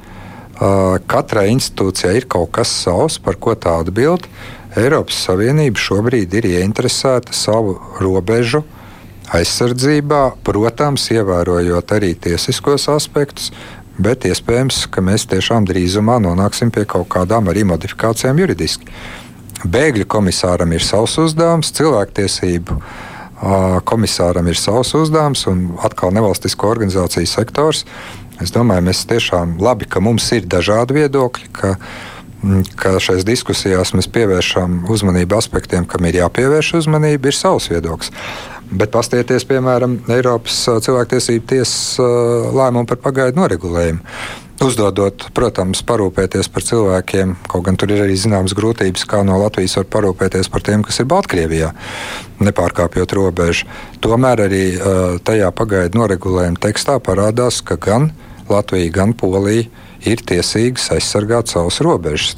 Katrai 1.09 1.49
institūcijai 1.55 2.19
ir 2.21 2.29
kaut 2.33 2.53
kas 2.57 2.73
savs, 2.85 3.17
par 3.23 3.39
ko 3.41 3.55
tā 3.57 3.79
atbild. 3.81 4.29
Eiropas 4.77 5.23
Savienība 5.25 5.81
šobrīd 5.81 6.37
ir 6.37 6.51
ieinteresēta 6.51 7.33
savu 7.37 7.79
robežu 8.03 8.61
aizsardzībā, 9.37 10.21
protams, 10.45 11.09
ievērojot 11.17 11.97
arī 11.97 12.13
tiesiskos 12.29 12.87
aspektus, 12.93 13.51
bet 13.97 14.29
iespējams, 14.29 14.85
ka 14.93 15.05
mēs 15.05 15.25
tiešām 15.33 15.65
drīzumā 15.69 16.21
nonāksim 16.29 16.71
pie 16.77 16.85
kaut 16.85 17.09
kādām 17.17 17.49
arī 17.53 17.65
modifikācijām 17.73 18.45
juridiski. 18.45 18.93
Bēgļu 19.65 20.05
komisāram 20.13 20.77
ir 20.77 20.85
savs 20.85 21.17
uzdevums, 21.25 21.73
cilvēktiesību 21.75 22.77
uh, 22.77 23.06
Komisāram 23.87 24.47
ir 24.49 24.57
savs 24.57 24.95
uzdevums 24.97 25.45
un 25.51 25.67
atkal 25.85 26.15
nevalstisko 26.17 26.71
organizāciju 26.73 27.29
sektors. 27.29 27.85
Es 28.41 28.53
domāju, 28.53 28.85
mēs 28.89 29.05
tiešām 29.09 29.57
labi, 29.61 29.89
ka 29.89 30.01
mums 30.01 30.29
ir 30.37 30.49
dažādi 30.49 30.97
viedokļi, 30.97 31.51
ka, 31.57 31.75
ka 32.81 32.97
šajās 33.01 33.25
diskusijās 33.29 33.93
mēs 33.97 34.09
pievēršam 34.13 34.83
uzmanību 34.93 35.37
aspektiem, 35.37 35.89
kam 35.89 36.09
ir 36.09 36.21
jāpievērš 36.23 36.75
uzmanība, 36.81 37.29
ir 37.29 37.37
savs 37.37 37.69
viedoklis. 37.73 38.13
Bet 38.67 38.91
pastieties, 38.93 39.45
piemēram, 39.47 40.01
Eiropas 40.11 40.65
cilvēktiesību 40.85 41.47
tiesas 41.53 42.01
lēmumu 42.57 42.89
par 42.89 43.01
pagaidu 43.05 43.41
noregulējumu 43.41 44.46
uzdodot, 44.65 45.27
protams, 45.37 45.83
parūpēties 45.87 46.49
par 46.53 46.65
cilvēkiem, 46.65 47.35
kaut 47.51 47.65
gan 47.67 47.77
tur 47.79 47.93
ir 47.93 48.05
arī 48.07 48.17
zināmas 48.19 48.55
grūtības, 48.57 49.05
kā 49.09 49.23
no 49.27 49.39
Latvijas 49.43 49.77
var 49.81 49.89
parūpēties 49.97 50.51
par 50.53 50.65
tiem, 50.67 50.85
kas 50.87 51.01
ir 51.03 51.09
Baltkrievijā, 51.11 51.73
nepārkāpjot 52.41 53.17
robežu. 53.19 53.69
Tomēr 54.05 54.47
arī 54.47 54.65
uh, 54.77 55.19
tajā 55.27 55.51
pagaidu 55.57 56.01
noregulējuma 56.01 56.63
tekstā 56.63 56.99
parādās, 57.05 57.61
ka 57.67 57.79
gan 57.81 58.11
Latvija, 58.49 58.93
gan 58.95 59.15
Polija 59.19 59.67
ir 60.07 60.23
tiesīgas 60.23 60.91
aizsargāt 60.95 61.51
savus 61.51 61.81
robežas. 61.85 62.37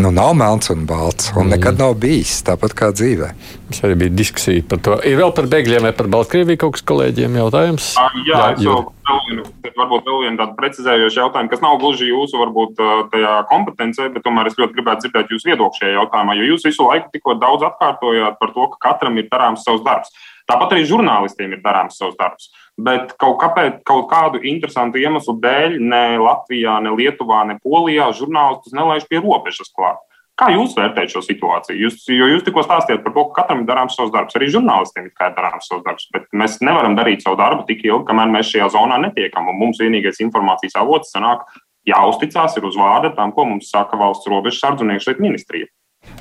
Nu, 0.00 0.08
nav 0.10 0.32
melns 0.32 0.70
un 0.72 0.86
balts, 0.88 1.28
un 1.36 1.44
mm. 1.44 1.50
nekad 1.52 1.80
nav 1.80 1.98
bijis 2.00 2.38
tāpat 2.46 2.72
kā 2.76 2.88
dzīvē. 2.96 3.26
Tas 3.68 3.82
arī 3.84 3.98
bija 4.00 4.14
diskusija 4.16 4.62
par 4.70 4.80
to. 4.80 4.94
Ir 5.04 5.18
vēl 5.18 5.34
par 5.36 5.48
bēgļiem 5.52 5.84
vai 5.84 5.92
par 5.96 6.08
Baltkrieviju 6.14 6.60
kaut 6.62 6.78
kas 6.78 6.86
kolēģiem 6.88 7.36
jautājums? 7.36 7.90
Jā, 8.24 8.38
jā 8.40 8.46
jo 8.64 8.78
vēl 9.10 9.20
vienu, 9.26 9.44
varbūt 9.76 10.08
vēl 10.08 10.22
vienu 10.24 10.40
tādu 10.40 10.56
precizējošu 10.56 11.20
jautājumu, 11.20 11.52
kas 11.52 11.64
nav 11.66 11.76
gluži 11.82 12.08
jūsu 12.08 12.40
varbūt 12.40 12.80
tajā 13.12 13.34
kompetencē, 13.52 14.08
bet 14.14 14.24
tomēr 14.24 14.48
es 14.48 14.56
ļoti 14.56 14.78
gribētu 14.78 15.04
dzirdēt 15.04 15.36
jūsu 15.36 15.52
viedokli 15.52 15.82
šajā 15.82 15.92
jautājumā, 15.98 16.38
jo 16.38 16.48
jūs 16.54 16.66
visu 16.70 16.88
laiku 16.88 17.12
tikko 17.12 17.36
daudz 17.42 17.68
atkārtojāt 17.68 18.40
par 18.40 18.56
to, 18.56 18.70
ka 18.72 18.82
katram 18.88 19.20
ir 19.20 19.28
darāms 19.28 19.68
savs 19.68 19.84
darbs. 19.84 20.16
Tāpat 20.48 20.72
arī 20.74 20.88
žurnālistiem 20.88 21.52
ir 21.58 21.60
darāms 21.60 22.00
savs 22.00 22.16
darbs. 22.18 22.48
Bet 22.86 23.16
kaut, 23.20 23.38
kāpēc, 23.42 23.80
kaut 23.88 24.06
kādu 24.12 24.40
interesantu 24.46 25.00
iemeslu 25.00 25.34
dēļ 25.42 25.80
ne 25.82 26.04
Latvijā, 26.22 26.78
ne 26.84 26.94
Lietuvā, 26.94 27.42
ne 27.48 27.58
Polijā 27.62 28.10
žurnālistus 28.16 28.76
nelaiž 28.76 29.08
pie 29.10 29.20
robežas 29.20 29.72
klāt. 29.74 30.00
Kā 30.40 30.48
jūs 30.54 30.72
vērtējat 30.72 31.12
šo 31.12 31.20
situāciju? 31.20 31.76
Jūs, 31.84 32.04
jo 32.08 32.26
jūs 32.30 32.44
tikko 32.46 32.62
stāstījāt 32.64 33.02
par 33.04 33.12
to, 33.12 33.24
ka 33.28 33.42
katram 33.42 33.60
ir 33.60 33.66
darāms 33.68 33.96
savs 33.98 34.12
darbs, 34.14 34.36
arī 34.38 34.48
žurnālistiem 34.54 35.10
ir 35.10 35.34
darāms 35.36 35.68
savs 35.68 35.82
darbs, 35.84 36.06
bet 36.14 36.30
mēs 36.32 36.62
nevaram 36.64 36.94
darīt 36.96 37.26
savu 37.26 37.36
darbu 37.36 37.66
tik 37.68 37.82
ilgi, 37.84 38.06
kamēr 38.08 38.32
mēs 38.32 38.48
šajā 38.54 38.70
zonā 38.72 38.96
netiekam. 39.02 39.50
Mums 39.52 39.82
vienīgais 39.82 40.22
informācijas 40.24 40.78
avots 40.80 41.12
sanāk 41.12 41.44
jāuzticās 41.88 42.56
ir 42.56 42.70
uz 42.70 42.78
vārda 42.80 43.12
tam, 43.18 43.34
ko 43.36 43.44
mums 43.50 43.68
saka 43.74 44.00
valsts 44.00 44.32
robežas 44.32 44.62
sardze 44.64 44.86
un 44.86 44.94
iekšlietu 44.94 45.26
ministrija. 45.26 45.68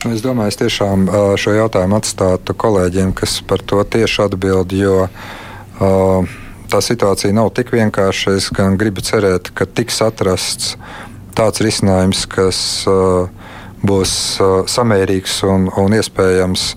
Es 0.10 0.20
domāju, 0.24 0.52
es 0.52 0.60
tiešām 0.60 1.08
šo 1.40 1.56
jautājumu 1.56 1.96
atstātu 2.02 2.56
kolēģiem, 2.60 3.16
kas 3.16 3.40
par 3.48 3.64
to 3.64 3.80
tieši 3.88 4.26
atbild, 4.26 4.76
jo 4.76 5.06
uh, 5.08 6.38
tā 6.70 6.82
situācija 6.84 7.34
nav 7.36 7.52
tik 7.58 7.74
vienkārša. 7.74 8.36
Es 8.38 8.50
gan 8.56 8.78
gribu 8.80 9.04
cerēt, 9.06 9.52
ka 9.56 9.66
tiks 9.66 10.02
atrasts 10.06 10.76
tāds 11.38 11.62
risinājums, 11.64 12.26
kas 12.30 12.60
uh, 12.90 13.30
būs 13.86 14.14
uh, 14.44 14.64
samērīgs 14.70 15.42
un, 15.50 15.70
un 15.80 15.96
iespējams 15.98 16.74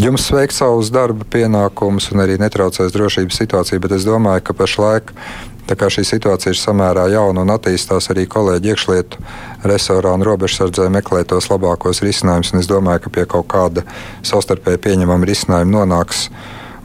jums 0.00 0.30
veikt 0.32 0.56
savus 0.56 0.88
darba 0.92 1.26
pienākumus 1.28 2.10
un 2.14 2.24
arī 2.24 2.38
netraucēs 2.40 2.94
drošības 2.94 3.40
situāciju. 3.42 3.82
Bet 3.84 3.98
es 3.98 4.06
domāju, 4.08 4.44
ka 4.48 4.56
pašlaik 4.56 5.12
šī 5.72 6.04
situācija 6.04 6.52
ir 6.52 6.58
samērā 6.58 7.06
jauna 7.12 7.44
un 7.44 7.50
attīstās 7.50 8.10
arī 8.10 8.26
kolēģi 8.26 8.72
iekšlietu 8.72 9.18
resorā 9.64 10.12
un 10.12 10.22
robežsardzē 10.22 10.88
meklē 10.90 11.24
tos 11.24 11.48
labākos 11.48 12.02
risinājumus. 12.02 12.52
Es 12.58 12.66
domāju, 12.66 13.04
ka 13.04 13.10
pie 13.10 13.24
kaut 13.26 13.48
kāda 13.48 13.84
savstarpēji 14.22 14.82
pieņemama 14.82 15.24
risinājuma 15.24 15.78
nonāks. 15.78 16.28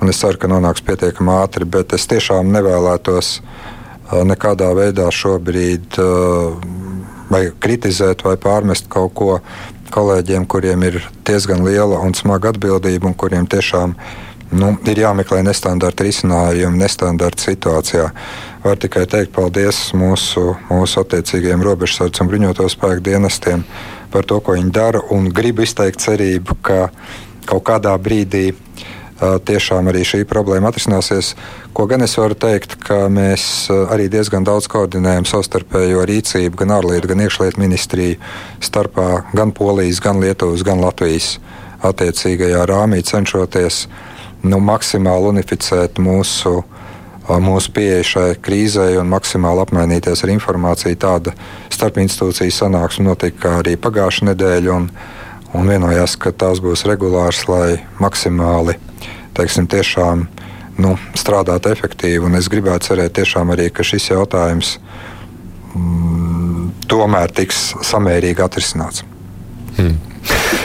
Un 0.01 0.11
es 0.11 0.19
ceru, 0.21 0.37
ka 0.37 0.49
nonāks 0.51 0.83
pietiekami 0.85 1.33
ātri, 1.39 1.65
bet 1.65 1.95
es 1.97 2.05
tiešām 2.09 2.51
nevēlētos 2.53 3.31
uh, 3.39 4.21
nekādā 4.27 4.69
veidā 4.77 5.07
šobrīd 5.13 5.97
uh, 6.03 6.53
vai 7.31 7.47
kritizēt 7.59 8.23
vai 8.27 8.35
pārmest 8.39 8.87
kaut 8.93 9.15
ko 9.17 9.39
kolēģiem, 9.93 10.45
kuriem 10.45 10.83
ir 10.87 10.99
diezgan 11.27 11.63
liela 11.65 11.99
un 12.03 12.15
smaga 12.15 12.51
atbildība 12.53 13.09
un 13.09 13.15
kuriem 13.17 13.47
tiešām 13.49 13.95
nu, 14.51 14.73
ir 14.87 15.01
jāmeklē 15.01 15.41
nestandarta 15.43 16.05
risinājumi, 16.07 16.79
nestandarta 16.79 17.43
situācijā. 17.43 18.09
Var 18.63 18.81
tikai 18.83 19.05
teikt 19.09 19.33
paldies 19.35 19.79
mūsu, 19.97 20.53
mūsu 20.69 21.01
attiecīgajiem 21.03 21.63
robežsardze 21.67 22.23
un 22.23 22.31
bruņoto 22.31 22.67
spēku 22.71 23.03
dienestiem 23.09 23.65
par 24.11 24.27
to, 24.27 24.39
ko 24.39 24.55
viņi 24.55 24.71
dara, 24.75 25.01
un 25.11 25.31
gribu 25.35 25.65
izteikt 25.65 26.03
cerību, 26.03 26.59
ka 26.63 26.87
kaut 27.47 27.65
kādā 27.67 27.95
brīdī 27.99 28.51
tiešām 29.19 29.89
arī 29.89 30.03
šī 30.05 30.23
problēma 30.29 30.69
atrisināsies. 30.69 31.33
Ko 31.73 31.87
gan 31.89 32.05
es 32.05 32.13
varu 32.19 32.37
teikt, 32.37 32.77
ka 32.85 33.07
mēs 33.09 33.67
arī 33.73 34.07
diezgan 34.13 34.45
daudz 34.45 34.69
koordinējam 34.71 35.25
savstarpējo 35.25 36.05
rīcību 36.05 36.61
gan 36.61 36.75
ārlietu, 36.77 37.09
gan 37.09 37.23
iekšlietu 37.25 37.61
ministriju 37.61 38.19
starpā 38.61 39.23
gan 39.33 39.53
Polijas, 39.57 40.01
gan 40.03 40.21
Lietuvas, 40.21 40.65
gan 40.65 40.81
Latvijas 40.83 41.37
attiecīgajā 41.85 42.63
rāmī 42.69 43.03
cenšoties 43.05 43.85
nu, 44.45 44.59
maksimāli 44.61 45.31
unificēt 45.33 46.01
mūsu, 46.01 46.61
mūsu 47.27 47.73
pieeja 47.73 48.05
šai 48.05 48.27
krīzē 48.41 48.89
un 49.01 49.09
maksimāli 49.11 49.65
apmainīties 49.65 50.23
ar 50.23 50.33
informāciju. 50.33 50.97
Tāda 51.01 51.33
starpinstitūciju 51.73 52.53
sanāksme 52.53 53.09
notika 53.09 53.57
arī 53.61 53.77
pagājušā 53.81 54.31
nedēļa. 54.31 54.81
Un, 55.55 55.69
vienojās, 55.69 56.17
ka 56.19 56.33
tās 56.35 56.59
būs 56.63 56.83
regulāras, 56.89 57.45
lai 57.47 57.77
maksimāli 58.03 58.75
teiksim, 59.37 59.67
tiešām, 59.69 60.25
nu, 60.81 60.95
strādātu 61.17 61.71
efektīvi. 61.73 62.23
Un 62.25 62.37
es 62.39 62.49
gribētu 62.51 62.91
cerēt, 62.91 63.15
tiešām 63.19 63.53
arī, 63.55 63.69
ka 63.73 63.85
šis 63.85 64.09
jautājums 64.11 64.77
mm, 65.75 66.87
tomēr 66.89 67.33
tiks 67.37 67.71
samērīgi 67.85 68.43
atrisināts. 68.43 69.05
Hmm. 69.77 69.97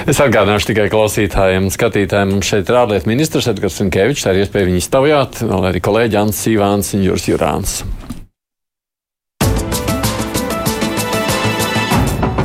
Es 0.09 0.19
atgādināšu 0.19 0.73
tikai 0.73 0.89
klausītājiem, 0.91 1.69
skatītājiem. 1.71 2.33
Mums 2.35 2.49
šeit 2.49 2.71
ir 2.71 2.81
ārlietu 2.81 3.11
ministrs 3.11 3.47
Edgars 3.53 3.79
Rinkevičs. 3.79 4.25
Tā 4.25 4.35
ir 4.35 4.43
iespēja 4.43 4.67
viņu 4.71 4.83
iztaujāt. 4.83 5.43
Vēl 5.47 5.69
arī 5.71 5.85
kolēģi 5.85 6.19
Ants 6.19 6.43
Sīvāns 6.43 6.95
un 6.97 7.07
Jūras 7.07 7.29
Jurāns. 7.31 7.79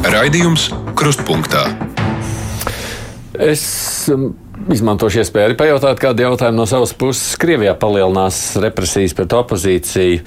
Raidījums 0.08 0.70
Krustpunktā. 0.98 1.87
Es 3.38 3.62
um, 4.10 4.32
izmantošu 4.74 5.22
iespēju 5.22 5.52
arī 5.52 5.56
pajautāt 5.60 6.00
kādu 6.02 6.24
jautājumu 6.26 6.58
no 6.58 6.66
savas 6.70 6.94
puses. 6.98 7.36
Krievijā 7.38 7.76
palielinās 7.78 8.40
represijas 8.62 9.14
pret 9.18 9.36
opozīciju. 9.38 10.24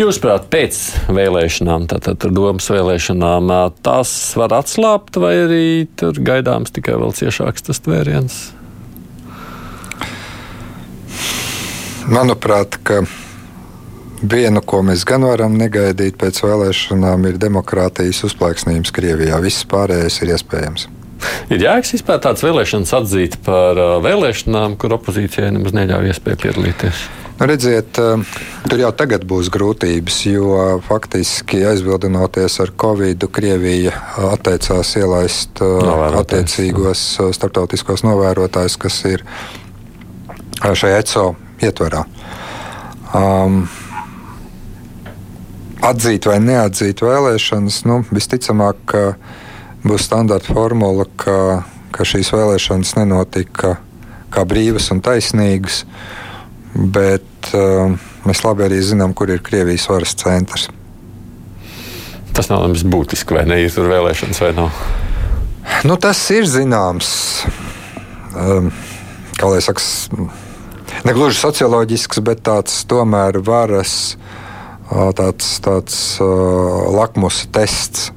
Jūsuprāt, 0.00 0.48
pēc 0.52 0.78
vēlēšanām, 1.12 1.84
tātad 1.92 2.24
domas 2.32 2.70
vēlēšanām, 2.72 3.52
tās 3.84 4.12
var 4.40 4.56
atslābt 4.56 5.20
vai 5.20 5.34
arī 5.44 5.66
tur 6.00 6.16
gaidāms 6.16 6.72
tikai 6.72 6.96
vēl 6.96 7.12
ciešāks 7.20 7.68
tas 7.68 7.84
tvēriens? 7.84 8.40
Manuprāt, 12.06 12.78
ka 12.86 13.02
viena, 14.22 14.62
ko 14.62 14.80
mēs 14.86 15.04
gan 15.04 15.26
varam 15.26 15.56
negaidīt 15.58 16.16
pēc 16.20 16.40
vēlēšanām, 16.46 17.28
ir 17.28 17.40
demokrātijas 17.42 18.22
uzplaiksnījums 18.30 18.94
Krievijā. 18.94 19.42
Viss 19.44 19.66
pārējais 19.68 20.22
ir 20.22 20.36
iespējams. 20.38 20.86
Ir 21.52 21.62
jēgas 21.62 21.94
vispār 21.96 22.18
tādas 22.22 22.44
vēlēšanas 22.46 22.94
atzīt 22.98 23.38
par 23.46 23.78
uh, 23.78 23.92
vēlēšanām, 24.04 24.76
kur 24.80 24.96
opozīcijai 24.98 25.52
nemaz 25.54 25.76
neļauj 25.76 26.10
iespēju 26.12 26.40
piedalīties. 26.42 27.04
Nu, 27.36 27.46
redziet, 27.50 28.00
uh, 28.00 28.38
tur 28.66 28.80
jau 28.80 28.90
tagad 28.96 29.26
būs 29.28 29.50
grūtības, 29.52 30.18
jo 30.30 30.60
faktiski 30.86 31.62
aizbildinoties 31.70 32.58
ar 32.64 32.72
Covid, 32.80 33.28
Krievija 33.32 33.94
atteicās 34.32 34.94
ielaist 35.00 35.62
uh, 35.62 35.78
Novērotājs. 35.84 36.20
attiecīgos 36.24 37.06
starptautiskos 37.36 38.06
novērotājus, 38.08 38.78
kas 38.80 39.00
ir 39.12 39.26
šajā 40.66 41.02
ECO 41.02 41.26
ietverā. 41.62 42.06
Um, 43.16 43.66
atzīt 45.84 46.26
vai 46.28 46.38
neatzīt 46.42 47.02
vēlēšanas, 47.04 47.82
nu, 47.88 48.00
visticamāk, 48.10 48.80
ka 48.90 49.02
būs 49.86 50.06
standarta 50.08 50.54
formula, 50.54 51.06
ka, 51.18 51.64
ka 51.94 52.06
šīs 52.06 52.32
vēlēšanas 52.34 52.96
nenotika 52.98 53.76
kā 54.32 54.44
brīvas 54.48 54.90
un 54.92 55.02
taisnīgas, 55.04 55.84
bet 56.74 57.52
uh, 57.56 57.94
mēs 58.26 58.42
labi 58.44 58.66
arī 58.66 58.80
zinām, 58.84 59.14
kur 59.16 59.30
ir 59.32 59.44
Krievijas 59.44 59.88
varas 59.90 60.16
centrs. 60.18 60.68
Tas 62.36 62.50
nav 62.50 62.66
nemaz 62.66 62.84
būtiski, 62.84 63.36
vai 63.38 63.46
ne 63.48 63.62
ir 63.62 63.72
tur 63.72 63.88
vēlēšanas 63.88 64.42
vai 64.44 64.52
nav. 64.56 64.82
Nu, 65.88 65.96
tas 65.96 66.20
ir 66.34 66.44
zināms. 66.50 67.08
Um, 68.36 68.68
kā 69.38 69.48
lai 69.48 69.62
saka, 69.64 69.80
ne 71.06 71.14
gluži 71.16 71.38
socioloģisks, 71.40 72.20
bet 72.26 72.44
tāds 72.44 72.82
tomēr 72.90 73.40
varas 73.44 74.16
tāds, 75.16 75.48
tāds 75.64 75.96
uh, 76.22 76.92
lakmus 76.94 77.46
tests 77.54 78.10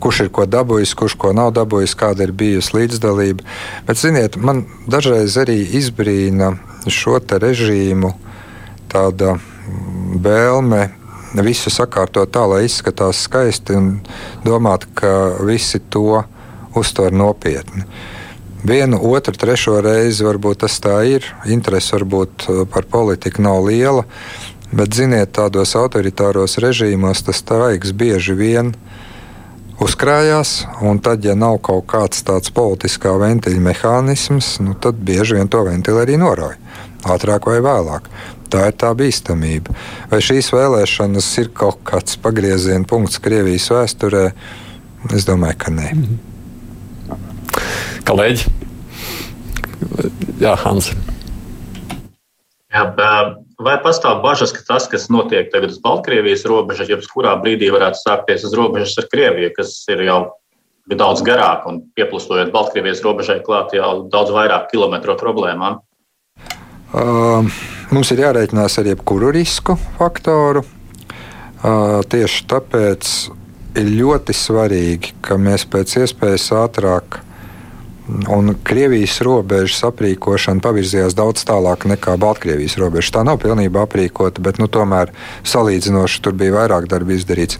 kurš 0.00 0.24
ir 0.26 0.30
ko 0.34 0.46
dabūjis, 0.48 0.94
kurš 0.98 1.16
ko 1.20 1.32
nav 1.36 1.52
dabūjis, 1.56 1.96
kāda 1.98 2.26
ir 2.26 2.34
bijusi 2.36 2.76
līdzdalība. 2.78 3.44
Bet, 3.86 4.00
ziniet, 4.00 4.36
man 4.36 4.64
dažreiz 4.90 5.36
arī 5.40 5.60
izbrīna 5.78 6.54
šo 6.90 7.18
režīmu 7.20 8.12
tāda 8.92 9.38
vēlme 10.24 10.88
visu 11.42 11.70
sakārtot 11.72 12.30
tā, 12.30 12.44
lai 12.46 12.64
izskatās 12.66 13.24
skaisti 13.26 13.74
un 13.78 13.88
domāt, 14.44 14.86
ka 14.94 15.40
visi 15.42 15.80
to 15.90 16.22
uztver 16.78 17.14
nopietni. 17.14 17.86
Vienu, 18.64 18.96
otru, 19.12 19.34
trešo 19.36 19.80
reizi 19.84 20.24
varbūt 20.24 20.62
tas 20.64 20.78
tā 20.80 21.02
ir. 21.04 21.26
Interese 21.52 21.98
varbūt 21.98 22.46
uh, 22.48 22.62
par 22.64 22.86
politiku 22.88 23.42
nav 23.44 23.66
liela, 23.66 24.06
bet, 24.72 24.94
ziniet, 24.96 25.34
tādos 25.36 25.74
autoritāros 25.76 26.56
režīmos 26.62 27.26
tas 27.26 27.42
taiks 27.44 27.92
bieži 27.92 28.36
vien 28.38 28.72
ir 28.72 28.93
uzkrājās, 29.82 30.64
un 30.84 31.00
tad, 31.02 31.24
ja 31.24 31.34
nav 31.38 31.58
kaut 31.64 31.86
kāds 31.90 32.22
tāds 32.26 32.52
politiskā 32.54 33.14
ventiļa 33.20 33.62
mehānisms, 33.64 34.58
nu, 34.64 34.76
tad 34.78 35.00
bieži 35.02 35.38
vien 35.38 35.50
to 35.50 35.64
ventiļu 35.66 36.02
arī 36.02 36.18
norauj. 36.20 36.56
Ātrāk 37.04 37.48
vai 37.50 37.58
vēlāk. 37.64 38.08
Tā 38.52 38.68
ir 38.70 38.76
tā 38.80 38.92
bīstamība. 38.96 39.74
Vai 40.12 40.20
šīs 40.24 40.52
vēlēšanas 40.54 41.30
ir 41.42 41.50
kaut 41.56 41.82
kāds 41.88 42.16
pagrieziena 42.22 42.86
punkts 42.88 43.20
Krievijas 43.20 43.66
vēsturē? 43.74 44.28
Es 45.12 45.26
domāju, 45.28 45.58
ka 45.60 45.74
nē. 45.74 45.90
Kolēģi? 48.08 48.52
Jā, 50.40 50.54
Hans. 50.64 50.92
Jā, 52.74 52.86
Vai 53.62 53.76
pastāv 53.78 54.18
bažas, 54.24 54.50
ka 54.50 54.64
tas, 54.66 54.88
kas 54.90 55.06
notiek 55.12 55.50
tagad 55.52 55.70
uz 55.70 55.78
Baltkrievijas 55.82 56.42
robežas, 56.50 56.88
jebkurā 56.90 57.36
brīdī 57.42 57.68
varētu 57.70 58.00
sākties 58.00 58.46
uz 58.48 58.54
robežas 58.58 58.96
ar 58.98 59.06
Krieviju, 59.12 59.52
kas 59.54 59.76
ir 59.94 60.02
jau 60.08 60.18
daudz 60.90 61.22
garāk 61.24 61.68
un 61.70 61.84
pieplūstojot 61.94 62.50
Baltkrievijas 62.54 63.02
robežai 63.04 63.38
klāt 63.46 63.76
jau 63.76 64.08
daudz 64.10 64.34
vairāk 64.34 64.66
kilometru 64.72 65.14
problēmām? 65.20 65.78
Uh, 66.94 67.46
mums 67.94 68.10
ir 68.14 68.24
jārēķinās 68.24 68.78
ar 68.82 68.90
jebkuru 68.90 69.30
risku 69.34 69.78
faktoru. 70.00 70.64
Uh, 71.64 72.02
tieši 72.10 72.44
tāpēc 72.50 73.12
ir 73.78 73.94
ļoti 74.02 74.34
svarīgi, 74.36 75.14
ka 75.24 75.38
mēs 75.40 75.64
pēc 75.70 75.96
iespējas 76.02 76.50
ātrāk 76.58 77.22
Un 78.04 78.52
Krievijas 78.60 79.16
robežas 79.24 79.80
aprīkošana 79.88 80.60
pavirzījās 80.64 81.14
daudz 81.16 81.46
tālāk 81.48 81.86
nekā 81.88 82.18
Baltkrievijas 82.20 82.76
robeža. 82.76 83.14
Tā 83.16 83.22
nav 83.24 83.38
pilnībā 83.40 83.86
aprīkota, 83.86 84.42
bet 84.44 84.60
nu, 84.60 84.68
tomēr 84.68 85.14
salīdzinoši 85.48 86.20
tur 86.24 86.36
bija 86.36 86.52
vairāk 86.58 86.88
darba 86.90 87.16
izdarīts. 87.16 87.56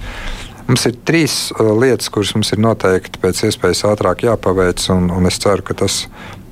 Mums 0.68 0.84
ir 0.88 0.98
trīs 1.08 1.36
uh, 1.52 1.70
lietas, 1.76 2.10
kuras 2.12 2.34
mums 2.36 2.52
ir 2.52 2.60
noteikti 2.60 3.20
pēc 3.20 3.42
iespējas 3.48 3.86
ātrāk 3.88 4.26
jāpaveic, 4.26 4.84
un, 4.92 5.08
un 5.12 5.28
es 5.28 5.40
ceru, 5.40 5.64
ka 5.64 5.76
tas 5.80 6.02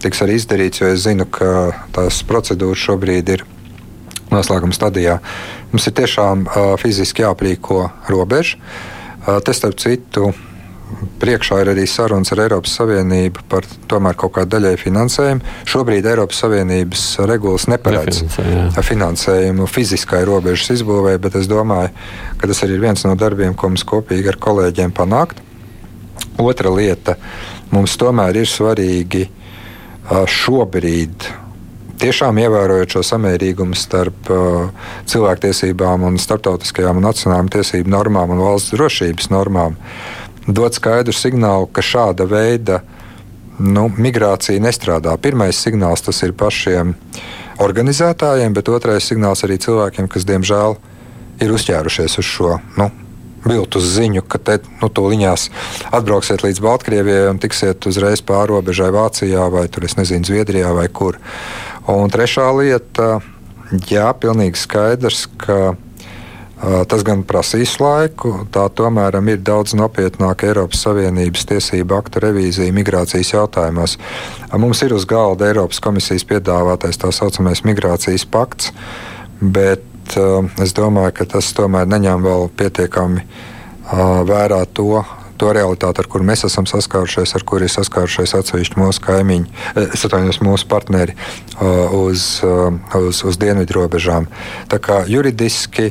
tiks 0.04 0.24
arī 0.24 0.38
izdarīts, 0.40 0.80
jo 0.80 0.88
es 0.92 1.04
zinu, 1.04 1.26
ka 1.28 1.72
tās 1.92 2.22
procedūras 2.28 2.80
šobrīd 2.80 3.32
ir 3.36 3.44
noslēguma 4.32 4.76
stadijā. 4.76 5.18
Mums 5.72 5.88
ir 5.88 5.96
tiešām 6.00 6.46
uh, 6.48 6.72
fiziski 6.80 7.24
jāaprīko 7.26 7.86
robeža. 8.08 8.56
Uh, 8.56 9.36
tas, 9.44 9.60
starp 9.60 9.76
citu, 9.80 10.30
priekšā 11.22 11.60
ir 11.62 11.70
arī 11.72 11.84
sarunas 11.90 12.32
ar 12.34 12.42
Eiropas 12.44 12.74
Savienību 12.78 13.44
par 13.50 13.66
tomēr 13.90 14.16
kaut 14.18 14.34
kādu 14.36 14.54
daļēju 14.56 14.80
finansējumu. 14.82 15.54
Šobrīd 15.72 16.08
Eiropas 16.12 16.42
Savienības 16.44 17.04
regulas 17.30 17.68
neparedz 17.70 18.22
finansējumu 18.88 19.68
fiziskai 19.70 20.24
robežas 20.28 20.74
izbūvē, 20.78 21.16
bet 21.22 21.38
es 21.40 21.50
domāju, 21.50 21.92
ka 22.40 22.50
tas 22.50 22.64
arī 22.66 22.78
ir 22.78 22.86
viens 22.86 23.06
no 23.06 23.14
darbiem, 23.18 23.54
ko 23.54 23.72
mums 23.72 23.86
kopīgi 23.88 24.32
ar 24.32 24.40
kolēģiem 24.42 24.94
panākt. 24.96 25.42
Otra 26.42 26.72
lieta 26.72 27.16
mums 27.72 27.94
tomēr 28.00 28.42
ir 28.42 28.50
svarīgi 28.50 29.28
šobrīd 30.10 31.30
tiešām 32.02 32.38
ievērojot 32.42 32.96
šo 32.96 33.02
samērīgumu 33.06 33.76
starp 33.78 34.30
uh, 34.32 34.88
cilvēktiesībām 35.10 36.06
un 36.08 36.18
starptautiskajām 36.20 36.98
un 36.98 37.06
nacionālām 37.06 37.50
tiesību 37.52 37.92
normām 37.92 38.32
un 38.34 38.42
valsts 38.42 38.74
drošības 38.74 39.30
normām, 39.30 39.76
dot 40.46 40.78
skaidru 40.78 41.14
signālu, 41.14 41.68
ka 41.70 41.84
šāda 41.84 42.26
veida 42.28 42.80
nu, 43.62 43.88
migrācija 43.96 44.62
nestrādā. 44.62 45.14
Pirmais 45.20 45.58
signāls 45.58 46.02
tas 46.04 46.22
ir 46.26 46.34
pašiem 46.34 46.96
organizētājiem, 47.62 48.54
bet 48.56 48.72
otrais 48.72 49.06
signāls 49.06 49.44
arī 49.46 49.60
cilvēkiem, 49.62 50.08
kas 50.10 50.26
diemžēl 50.26 50.76
ir 51.42 51.54
uzķērušies 51.54 52.18
uz 52.18 52.26
šo. 52.26 52.58
Nu, 52.78 52.90
Viltus 53.42 53.88
ziņu, 53.96 54.22
ka 54.30 54.38
te 54.38 54.58
nu, 54.78 54.86
tūlīņās 54.86 55.48
atbrauksiet 55.90 56.44
līdz 56.46 56.62
Baltkrievijai 56.62 57.30
un 57.32 57.40
tiksiet 57.42 57.88
uzreiz 57.90 58.22
pāri 58.22 58.52
robežai 58.54 58.92
Vācijā 58.94 59.48
vai 59.50 59.66
tur, 59.72 59.88
nezinu, 59.98 60.26
Zviedrijā 60.28 60.70
vai 60.76 60.86
kur. 60.86 61.18
Un 61.90 62.12
trešā 62.12 62.46
lieta, 62.54 63.16
jā, 63.90 64.06
pilnīgi 64.22 64.62
skaidrs, 64.62 65.26
ka 65.42 65.74
Tas 66.62 67.02
gan 67.02 67.24
prasīs 67.26 67.72
laiku, 67.82 68.44
tā 68.54 68.68
tomēr 68.70 69.16
ir 69.32 69.40
daudz 69.42 69.72
nopietnāka 69.74 70.46
Eiropas 70.46 70.84
Savienības 70.84 71.48
tiesību 71.50 71.96
aktu 71.96 72.22
revīzija 72.22 72.74
migrācijas 72.76 73.32
jautājumos. 73.34 73.96
Mums 74.54 74.82
ir 74.86 74.94
uz 74.94 75.06
galda 75.10 75.48
Eiropas 75.50 75.82
komisijas 75.82 76.22
piedāvātais 76.22 77.00
tā 77.02 77.10
saucamais 77.10 77.64
migrācijas 77.66 78.22
pakts, 78.30 78.70
bet 79.42 80.14
es 80.62 80.76
domāju, 80.78 81.16
ka 81.18 81.26
tas 81.34 81.50
tomēr 81.56 81.90
neņem 81.90 82.22
vēl 82.28 82.48
pietiekami 82.54 83.26
vērā 84.30 84.62
to, 84.70 85.02
to 85.42 85.50
realitāti, 85.50 85.98
ar 85.98 86.12
kuru 86.14 86.30
mēs 86.30 86.46
esam 86.46 86.70
saskārušies, 86.70 87.34
ar 87.34 87.42
kuru 87.42 87.66
ir 87.66 87.74
saskārušies 87.74 88.38
atsevišķi 88.38 88.78
mūsu 88.78 89.02
kaimiņi, 89.02 89.50
es 89.88 90.06
atvainojos, 90.06 90.38
mūsu 90.46 90.70
partneri 90.70 91.18
uz, 91.98 92.38
uz, 93.02 93.26
uz 93.26 93.42
dienvidu 93.42 93.80
robežām. 93.82 94.30
Tā 94.70 94.78
kā 94.78 95.02
juridiski 95.10 95.90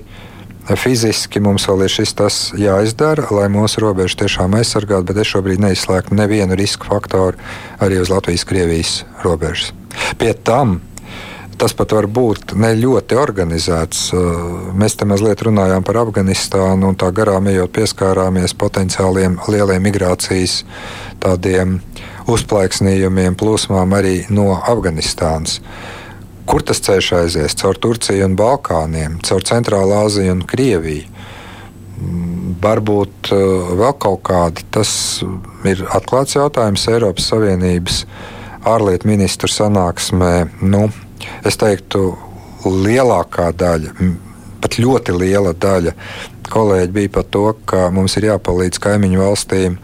Fiziski 0.69 1.41
mums 1.41 1.65
vēl 1.67 1.85
ir 1.87 1.91
šis 1.91 2.13
tas 2.17 2.37
jāizdara, 2.57 3.25
lai 3.33 3.47
mūsu 3.51 3.81
robežu 3.83 4.19
tiešām 4.21 4.53
aizsargātu, 4.59 5.09
bet 5.09 5.23
es 5.23 5.31
šobrīd 5.33 5.63
neizslēgtu 5.63 6.15
nevienu 6.15 6.55
risku 6.59 6.87
faktoru 6.91 7.39
arī 7.81 7.97
uz 8.01 8.11
Latvijas-Krievijas 8.13 9.01
robežas. 9.25 9.73
Pie 10.21 10.33
tam 10.37 10.79
tas 11.61 11.75
pat 11.77 11.93
var 11.93 12.07
būt 12.09 12.55
ne 12.57 12.71
ļoti 12.73 13.17
organizēts. 13.21 14.07
Mēs 14.77 14.95
te 14.97 15.05
mazliet 15.05 15.43
runājām 15.45 15.85
par 15.85 15.99
Afganistānu 16.01 16.89
un 16.89 16.97
tā 16.97 17.11
garām 17.13 17.51
ejot 17.51 17.73
pieskārāmies 17.75 18.55
potenciāliem 18.57 19.37
lieliem 19.45 19.85
migrācijas 19.85 20.63
tādiem 21.21 21.77
uzplaiksnījumiem, 22.31 23.37
plūsmām 23.37 23.93
arī 23.93 24.15
no 24.33 24.55
Afganistānas. 24.57 25.59
Kur 26.51 26.65
tas 26.67 26.81
ceļš 26.83 27.09
aizies? 27.15 27.53
Caur 27.61 27.77
Turciju 27.79 28.25
un 28.27 28.33
Balkāniem, 28.35 29.21
caur 29.23 29.45
Centrālā 29.47 30.01
Aziju 30.03 30.33
un 30.35 30.41
Krieviju. 30.43 31.05
Mm, 32.01 32.57
varbūt 32.59 33.31
uh, 33.31 33.69
vēl 33.79 33.93
kaut 34.03 34.19
kādi. 34.27 34.65
Tas 34.75 34.91
ir 35.69 35.85
atklāts 35.95 36.35
jautājums 36.35 36.83
Eiropas 36.91 37.29
Savienības 37.31 38.01
ārlietu 38.67 39.07
ministru 39.07 39.47
sanāksmē. 39.47 40.33
Nu, 40.59 40.89
es 41.47 41.55
teiktu, 41.61 42.09
lielākā 42.67 43.47
daļa, 43.55 43.95
pat 44.61 44.77
ļoti 44.81 45.15
liela 45.15 45.55
daļa 45.55 45.95
kolēģi 46.51 46.93
bija 46.99 47.15
par 47.15 47.29
to, 47.31 47.45
ka 47.63 47.87
mums 47.95 48.17
ir 48.19 48.27
jāpalīdz 48.33 48.83
kaimiņu 48.83 49.23
valstīm. 49.23 49.79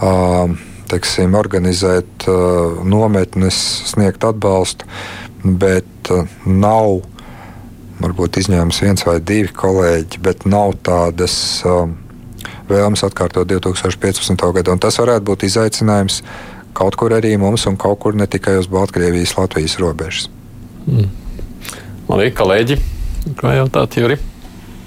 Uh, 0.00 0.58
Teiksim, 0.90 1.36
organizēt 1.38 2.24
uh, 2.26 2.80
nometnes, 2.82 3.54
sniegt 3.92 4.24
atbalstu 4.26 4.88
bet 5.44 6.12
uh, 6.12 6.28
nav, 6.46 7.00
varbūt 8.00 8.40
izņēmums 8.42 8.80
viens 8.84 9.04
vai 9.06 9.18
divi 9.20 9.52
kolēģi, 9.56 10.22
bet 10.24 10.46
nav 10.48 10.76
tādas 10.86 11.34
um, 11.68 11.96
vēlmes 12.70 13.04
atkārtot 13.06 13.48
2015. 13.50 14.46
gadu. 14.56 14.74
Un 14.74 14.82
tas 14.82 14.98
varētu 15.00 15.26
būt 15.32 15.46
izaicinājums 15.50 16.22
kaut 16.76 16.96
kur 16.96 17.14
arī 17.16 17.34
mums, 17.40 17.66
un 17.66 17.78
kaut 17.80 18.00
kur 18.04 18.16
ne 18.16 18.28
tikai 18.30 18.56
uz 18.60 18.70
Baltkrievijas, 18.70 19.36
Latvijas 19.38 19.78
robežas. 19.82 20.30
Mm. 20.86 21.10
Labi, 22.10 22.32
kolēģi, 22.34 22.80
ko 23.38 23.54
jautāt, 23.54 23.98
Juri? 24.00 24.18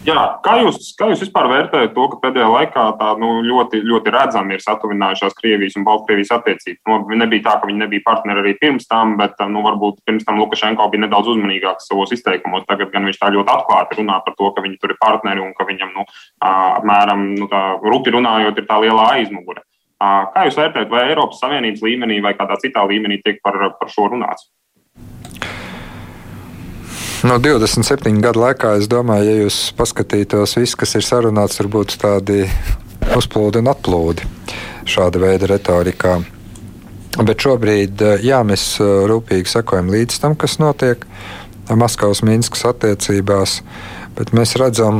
Jā, 0.03 0.19
kā 0.43 0.57
jūs, 0.59 0.89
kā 0.99 1.07
jūs 1.13 1.21
vispār 1.23 1.47
vērtējat 1.47 1.93
to, 1.95 2.05
ka 2.11 2.17
pēdējā 2.25 2.47
laikā 2.51 2.81
tā 2.99 3.11
nu, 3.21 3.37
ļoti, 3.47 3.79
ļoti 3.87 4.11
redzami 4.11 4.57
ir 4.57 4.63
satuvinājušās 4.65 5.35
Krievijas 5.37 5.77
un 5.79 5.85
Baltkrievijas 5.87 6.33
attiecības? 6.35 6.81
Nu, 6.89 6.97
nebija 7.21 7.45
tā, 7.45 7.53
ka 7.61 7.69
viņi 7.69 7.79
nebija 7.85 8.03
partneri 8.03 8.41
arī 8.43 8.51
pirms 8.59 8.89
tam, 8.89 9.13
bet 9.21 9.39
nu, 9.47 9.61
varbūt 9.63 10.01
pirms 10.03 10.25
tam 10.27 10.41
Lukašenko 10.41 10.89
bija 10.91 11.05
nedaudz 11.05 11.31
uzmanīgāks 11.31 11.87
savos 11.87 12.11
izteikumos. 12.17 12.65
Tagad 12.67 12.91
gan 12.91 13.07
viņš 13.07 13.21
tā 13.21 13.29
ļoti 13.31 13.53
atklāti 13.55 13.99
runā 14.01 14.17
par 14.25 14.35
to, 14.35 14.49
ka 14.51 14.65
viņi 14.65 14.75
tur 14.81 14.91
ir 14.91 14.99
partneri 14.99 15.45
un 15.45 15.55
ka 15.55 15.67
viņam, 15.71 15.95
nu, 15.95 16.03
apmēram, 16.49 17.23
nu, 17.39 17.47
tā 17.53 17.63
rupi 17.85 18.11
runājot, 18.17 18.59
ir 18.59 18.67
tā 18.67 18.81
lielā 18.83 19.07
aizmugure. 19.13 19.63
Kā 20.03 20.49
jūs 20.49 20.59
vērtējat, 20.59 20.91
vai 20.91 21.05
Eiropas 21.13 21.39
Savienības 21.39 21.85
līmenī 21.85 22.19
vai 22.19 22.35
kādā 22.35 22.59
citā 22.59 22.83
līmenī 22.91 23.21
tiek 23.23 23.39
par, 23.39 23.55
par 23.79 23.95
šo 23.95 24.11
runāts? 24.11 24.49
No 27.23 27.37
27 27.39 28.19
gadu 28.19 28.41
laikā, 28.41 28.73
es 28.81 28.89
domāju, 28.91 29.29
ja 29.29 29.43
jūs 29.45 29.57
paskatītos, 29.77 30.57
viss, 30.59 30.75
kas 30.75 30.91
ir 30.99 31.05
sarunāts, 31.07 31.55
tur 31.55 31.69
būtu 31.71 31.95
tādi 32.01 32.41
uzplūdi 33.15 33.61
un 33.61 33.69
atplūdi 33.71 34.27
šāda 34.91 35.21
veida 35.23 35.47
retorikā. 35.53 36.17
Bet 37.23 37.45
šobrīd 37.45 38.03
jā, 38.25 38.41
mēs 38.43 38.65
rūpīgi 38.81 39.53
sekojam 39.53 39.93
līdz 39.93 40.19
tam, 40.19 40.35
kas 40.35 40.57
notiek 40.59 41.07
Maskavas-Minskas 41.71 42.65
attiecībās. 42.73 43.61
Bet 44.19 44.35
mēs 44.35 44.57
redzam, 44.59 44.99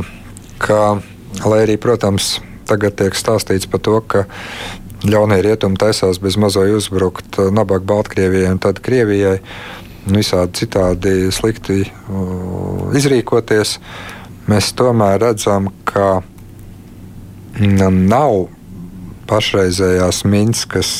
ka, 0.64 0.96
lai 1.44 1.60
arī, 1.66 1.76
protams, 1.76 2.38
tagad 2.64 2.96
tiek 3.02 3.20
stāstīts 3.20 3.68
par 3.68 3.84
to, 3.84 4.00
ka 4.00 4.24
ļaunie 5.04 5.42
rietumi 5.44 5.76
taisās 5.76 6.24
bez 6.24 6.40
mazoja 6.40 6.78
uzbrukt 6.78 7.36
nabaga 7.52 7.84
Baltkrievijai 7.92 8.54
un 8.56 8.64
tad 8.64 8.80
Krievijai 8.80 9.42
visādi 10.06 10.64
citādi 10.64 11.32
slikti 11.32 11.82
uh, 11.84 12.90
izrīkoties, 12.96 13.78
mēs 14.50 14.72
tomēr 14.76 15.20
redzam, 15.22 15.70
ka 15.88 16.22
nav 17.60 18.48
pašreizējās 19.30 20.24
Minskas 20.26 20.92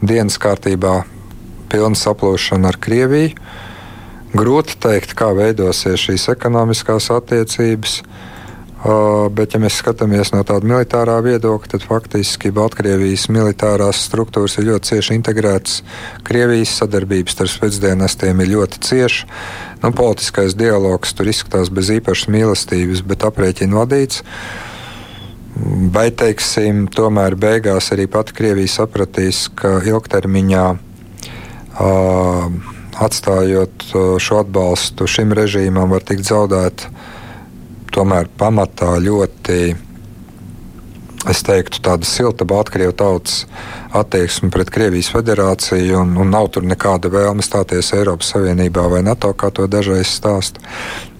dienas 0.00 0.38
kārtībā 0.40 1.02
pilna 1.70 1.98
saplūšana 1.98 2.72
ar 2.72 2.78
Krieviju. 2.82 3.36
Grūti 4.30 4.76
pateikt, 4.78 5.14
kā 5.18 5.32
veidosies 5.34 6.06
šīs 6.06 6.28
ekonomiskās 6.30 7.10
attiecības. 7.10 8.00
Bet, 8.80 9.52
ja 9.52 9.58
mēs 9.60 9.76
skatāmies 9.82 10.30
no 10.32 10.40
tāda 10.48 10.64
militārā 10.64 11.18
viedokļa, 11.20 11.68
tad 11.74 11.82
faktiski 11.84 12.48
Baltkrievijas 12.56 13.26
militārās 13.28 14.00
struktūras 14.06 14.56
ir 14.56 14.70
ļoti 14.70 14.94
cieši 14.94 15.16
integrētas. 15.18 15.82
Krievijas 16.24 16.72
sadarbības 16.80 17.36
starp 17.36 17.52
spēcdienestiem 17.52 18.40
ir 18.40 18.48
ļoti 18.54 18.80
cieša. 18.88 19.28
Nu, 19.82 19.92
politiskais 19.96 20.56
dialogs 20.56 21.12
tur 21.12 21.28
izskatās 21.28 21.68
bez 21.68 21.92
īpašas 21.92 22.32
mīlestības, 22.32 23.04
bet 23.04 23.28
aprēķina 23.28 23.82
vadīts. 23.82 24.24
Vai 25.92 26.08
teiksim, 26.16 26.86
tomēr 26.88 27.36
beigās 27.36 27.92
arī 27.92 28.08
pati 28.08 28.32
Krievija 28.40 28.78
sapratīs, 28.78 29.44
ka 29.60 29.76
ilgtermiņā 29.84 30.66
uh, 30.72 32.48
atstājot 32.96 33.90
šo 34.24 34.40
atbalstu 34.40 35.04
šim 35.04 35.36
režīmam 35.36 35.92
var 35.92 36.08
tikt 36.08 36.24
zaudēta 36.32 36.88
tomēr 37.94 38.30
pamatā 38.40 38.96
ļoti. 39.02 39.60
Es 41.28 41.42
teiktu, 41.44 41.82
tāda 41.84 42.08
silta 42.08 42.46
Baltkrievu 42.48 42.94
tautas 42.96 43.42
attieksme 43.92 44.48
pret 44.54 44.70
Krievijas 44.72 45.10
federāciju, 45.12 45.98
un, 46.00 46.14
un 46.22 46.30
nav 46.32 46.48
tur 46.54 46.64
nekāda 46.64 47.10
vēlme 47.12 47.44
stāties 47.44 47.92
Eiropas 47.92 48.32
Savienībā 48.32 48.86
vai 48.88 49.02
NATO, 49.04 49.34
kā 49.36 49.50
to 49.52 49.66
dažreiz 49.68 50.08
stāsta. 50.08 50.64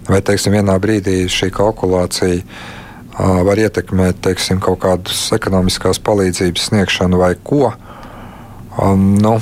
Vai, 0.09 0.23
teiksim, 0.25 0.57
vienā 0.57 0.79
brīdī 0.81 1.27
šī 1.31 1.51
kalkulācija 1.53 2.41
uh, 2.41 3.43
var 3.45 3.61
ietekmēt, 3.61 4.23
teiksim, 4.25 4.63
kaut 4.65 4.81
kādas 4.87 5.27
ekonomiskās 5.37 6.01
palīdzības 6.07 6.71
sniegšanu 6.71 7.21
vai 7.21 7.35
ko. 7.37 7.75
Um, 8.81 9.13
nu, 9.21 9.37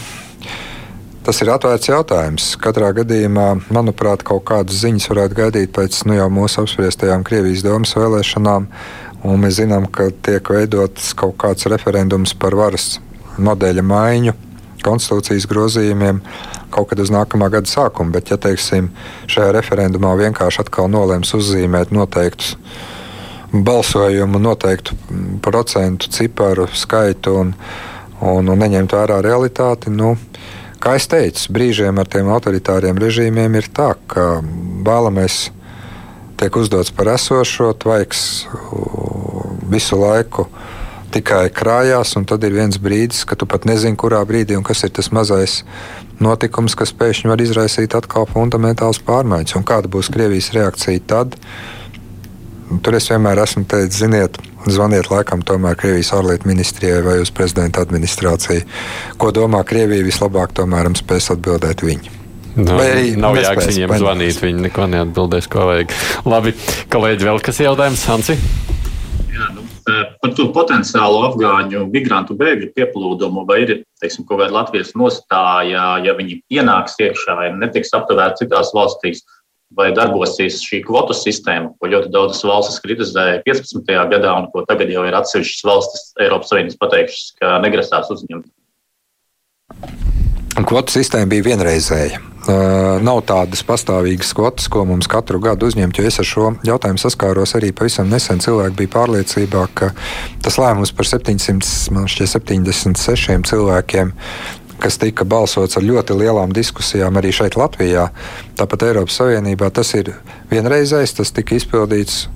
Tas 1.28 1.42
ir 1.44 1.50
atvērts 1.52 1.90
jautājums. 1.90 2.44
Katrā 2.56 2.86
gadījumā, 2.96 3.50
manuprāt, 3.76 4.22
kaut 4.24 4.46
kādas 4.48 4.78
ziņas 4.80 5.10
varētu 5.10 5.36
gaidīt 5.36 5.74
pēc 5.76 5.98
nu, 6.08 6.14
jau 6.16 6.28
mūsu 6.32 6.62
apspriestajām 6.62 7.20
Krievijas 7.28 7.60
domas 7.66 7.90
vēlēšanām. 7.98 8.68
Un 9.28 9.42
mēs 9.42 9.58
zinām, 9.58 9.84
ka 9.92 10.06
tiek 10.24 10.48
veidots 10.48 11.10
kaut 11.20 11.36
kāds 11.42 11.68
referendums 11.68 12.32
par 12.32 12.56
varas 12.56 12.94
modeļa 13.36 13.84
maiņu, 13.84 14.32
konstitūcijas 14.80 15.44
grozījumiem 15.50 16.22
kaut 16.72 16.88
kad 16.94 17.04
uz 17.04 17.12
nākamā 17.12 17.50
gada 17.52 17.68
sākumu. 17.68 18.14
Bet, 18.16 18.32
ja 18.32 18.40
teiksim, 18.40 18.88
šajā 19.28 19.50
referendumā 19.58 20.14
vienkārši 20.22 20.62
atkal 20.64 20.88
nolēms 20.94 21.34
uzzīmēt 21.36 21.92
noteiktus 21.92 22.56
balsojumu, 23.52 24.40
noteiktu 24.48 24.96
procentu 25.44 26.08
ciparu 26.08 26.70
skaitu 26.72 27.36
un, 27.42 27.52
un, 28.22 28.48
un 28.48 28.64
neņemt 28.64 28.96
vērā 28.96 29.20
realitāti, 29.28 29.92
nu, 29.92 30.14
Kā 30.78 30.94
jau 30.94 31.06
teicu, 31.16 31.52
brīžiem 31.54 31.98
ar 31.98 32.06
tiem 32.06 32.28
autoritāriem 32.30 32.98
režīmiem 33.02 33.56
ir 33.58 33.66
tā, 33.74 33.92
ka 34.10 34.38
vēlamies 34.86 35.48
tiek 36.38 36.54
uzdots 36.54 36.92
par 36.94 37.10
esošo, 37.16 37.72
tvaiks 37.82 38.20
visu 39.68 39.98
laiku 39.98 40.46
tikai 41.10 41.48
krājās, 41.54 42.14
un 42.20 42.26
tad 42.28 42.44
ir 42.46 42.54
viens 42.54 42.78
brīdis, 42.78 43.24
kad 43.26 43.40
tu 43.40 43.48
pat 43.48 43.66
nezini, 43.66 43.98
kurā 43.98 44.20
brīdī 44.28 44.58
un 44.58 44.66
kas 44.66 44.84
ir 44.86 44.92
tas 44.94 45.10
mazais 45.10 45.62
notikums, 46.22 46.76
kas 46.78 46.94
pēkšņi 46.94 47.32
var 47.32 47.42
izraisīt 47.42 47.96
atkal 47.98 48.28
fundamentāls 48.30 49.00
pārmaiņas. 49.06 49.56
Un 49.58 49.66
kāda 49.66 49.90
būs 49.90 50.12
Krievijas 50.14 50.52
reakcija 50.54 51.02
tad? 51.10 51.34
Tur 52.84 52.98
es 52.98 53.08
vienmēr 53.10 53.40
esmu 53.42 53.64
teicis, 53.66 54.02
ziniet, 54.02 54.38
zvaniet 54.72 55.10
laikam 55.12 55.42
tomēr 55.46 55.76
Krievijas 55.78 56.12
ārlietu 56.16 56.48
ministrijai 56.50 57.00
vai 57.06 57.18
uz 57.22 57.32
prezidenta 57.34 57.82
administrāciju. 57.84 58.66
Ko 59.20 59.32
domā 59.34 59.64
Krievija, 59.68 60.06
vislabāk 60.06 60.54
tomēr 60.56 60.90
spēs 60.98 61.32
atbildēt 61.34 61.84
viņi. 61.86 62.14
No, 62.58 62.64
nu, 62.72 62.78
Vai 62.80 62.90
nav 63.14 63.36
jēgas 63.38 63.68
viņiem 63.70 63.92
zvanīt, 64.00 64.40
viņi 64.42 64.64
neko 64.66 64.88
neatbildēs, 64.90 65.46
ko 65.52 65.68
vajag. 65.68 65.92
Labi, 66.26 66.54
kolēģi, 66.90 67.26
vēl 67.28 67.42
kas 67.44 67.60
jautājums, 67.62 68.02
Hansi? 68.10 68.34
Jā, 69.30 69.46
nu, 69.54 69.62
par 70.22 70.32
to 70.34 70.48
potenciālo 70.54 71.20
afgāņu 71.28 71.84
migrantu 71.92 72.34
bēgļu 72.38 72.72
pieplūdumu, 72.74 73.44
vai 73.48 73.60
ir 73.64 73.74
teiksim, 74.02 74.26
kaut 74.26 74.42
kāda 74.42 74.56
Latvijas 74.56 74.90
nostāja, 74.98 75.84
ja 76.02 76.16
viņi 76.18 76.40
ienāks 76.58 76.98
iekšā, 76.98 77.36
ja 77.46 77.54
netiks 77.54 77.94
aptuvērti 77.96 78.44
citās 78.44 78.74
valstīs 78.74 79.22
vai 79.76 79.90
darbosies 79.96 80.62
šī 80.64 80.80
kvotu 80.86 81.16
sistēma, 81.16 81.74
ko 81.76 81.90
ļoti 81.92 82.12
daudzas 82.14 82.44
valstis 82.46 82.80
kritizēja 82.84 83.42
15. 83.46 83.92
gadā, 84.12 84.30
un 84.40 84.48
ko 84.52 84.58
tagad 84.68 84.88
jau 84.92 85.04
ir 85.08 85.18
atsevišķas 85.18 85.66
valstis 85.68 86.02
Eiropas 86.24 86.48
Savienības 86.52 86.80
pateikušas, 86.80 87.26
ka 87.40 87.46
negrasās 87.64 88.06
uzņemt. 88.16 88.48
kvotu 90.68 90.96
sistēma 90.96 91.30
bija 91.30 91.52
vienreizēja. 91.52 92.18
Uh, 92.48 92.96
nav 93.04 93.18
tādas 93.28 93.60
pastāvīgas 93.66 94.30
kvotas, 94.32 94.70
ko 94.72 94.84
mums 94.88 95.08
katru 95.10 95.40
gadu 95.42 95.66
uzņemt. 95.68 95.98
Es 96.00 96.16
ar 96.22 96.28
šo 96.28 96.46
jautājumu 96.64 97.00
saskāros 97.02 97.52
arī 97.58 97.68
pavisam 97.76 98.08
nesen. 98.08 98.40
Cilvēki 98.40 98.78
bija 98.78 98.94
pārliecībā, 98.94 99.62
ka 99.76 99.86
tas 100.44 100.56
lēmums 100.60 100.92
par 100.96 101.06
776 101.10 103.50
cilvēkiem 103.50 104.06
kas 104.82 104.98
tika 105.00 105.26
balsots 105.28 105.78
ar 105.78 105.86
ļoti 105.86 106.16
lielām 106.18 106.52
diskusijām 106.54 107.18
arī 107.18 107.32
šeit, 107.34 107.58
Latvijā, 107.58 108.08
tāpat 108.58 108.88
Eiropas 108.88 109.18
Savienībā, 109.20 109.70
tas 109.74 109.92
ir 109.98 110.12
vienreizējs, 110.50 111.16
tas 111.18 111.34
tika 111.34 111.56
izpildīts 111.58 112.26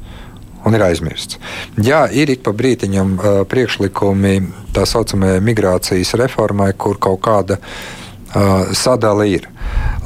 un 0.66 0.76
ir 0.76 0.84
aizmirsts. 0.86 1.38
Jā, 1.82 2.04
ir 2.10 2.30
ik 2.32 2.42
pa 2.46 2.54
brītiņam 2.56 3.14
uh, 3.18 3.38
priekšlikumi 3.50 4.34
tā 4.74 4.86
saucamajai 4.88 5.42
migrācijas 5.44 6.14
reformai, 6.20 6.72
kur 6.78 6.98
kaut 7.02 7.22
kāda 7.24 7.58
uh, 7.58 8.70
sadala 8.76 9.26
ir. 9.28 9.48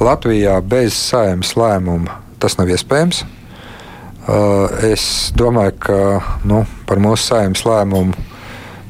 Latvijā 0.01 0.57
bez 0.61 0.97
saimnes 0.97 1.55
lēmuma 1.57 2.21
tas 2.41 2.57
nav 2.59 2.69
iespējams. 2.73 3.23
Uh, 4.27 4.67
es 4.83 5.31
domāju, 5.37 5.77
ka 5.79 5.99
nu, 6.45 6.65
par 6.89 6.99
mūsu 7.01 7.29
saimnes 7.31 7.63
lēmumu 7.65 8.17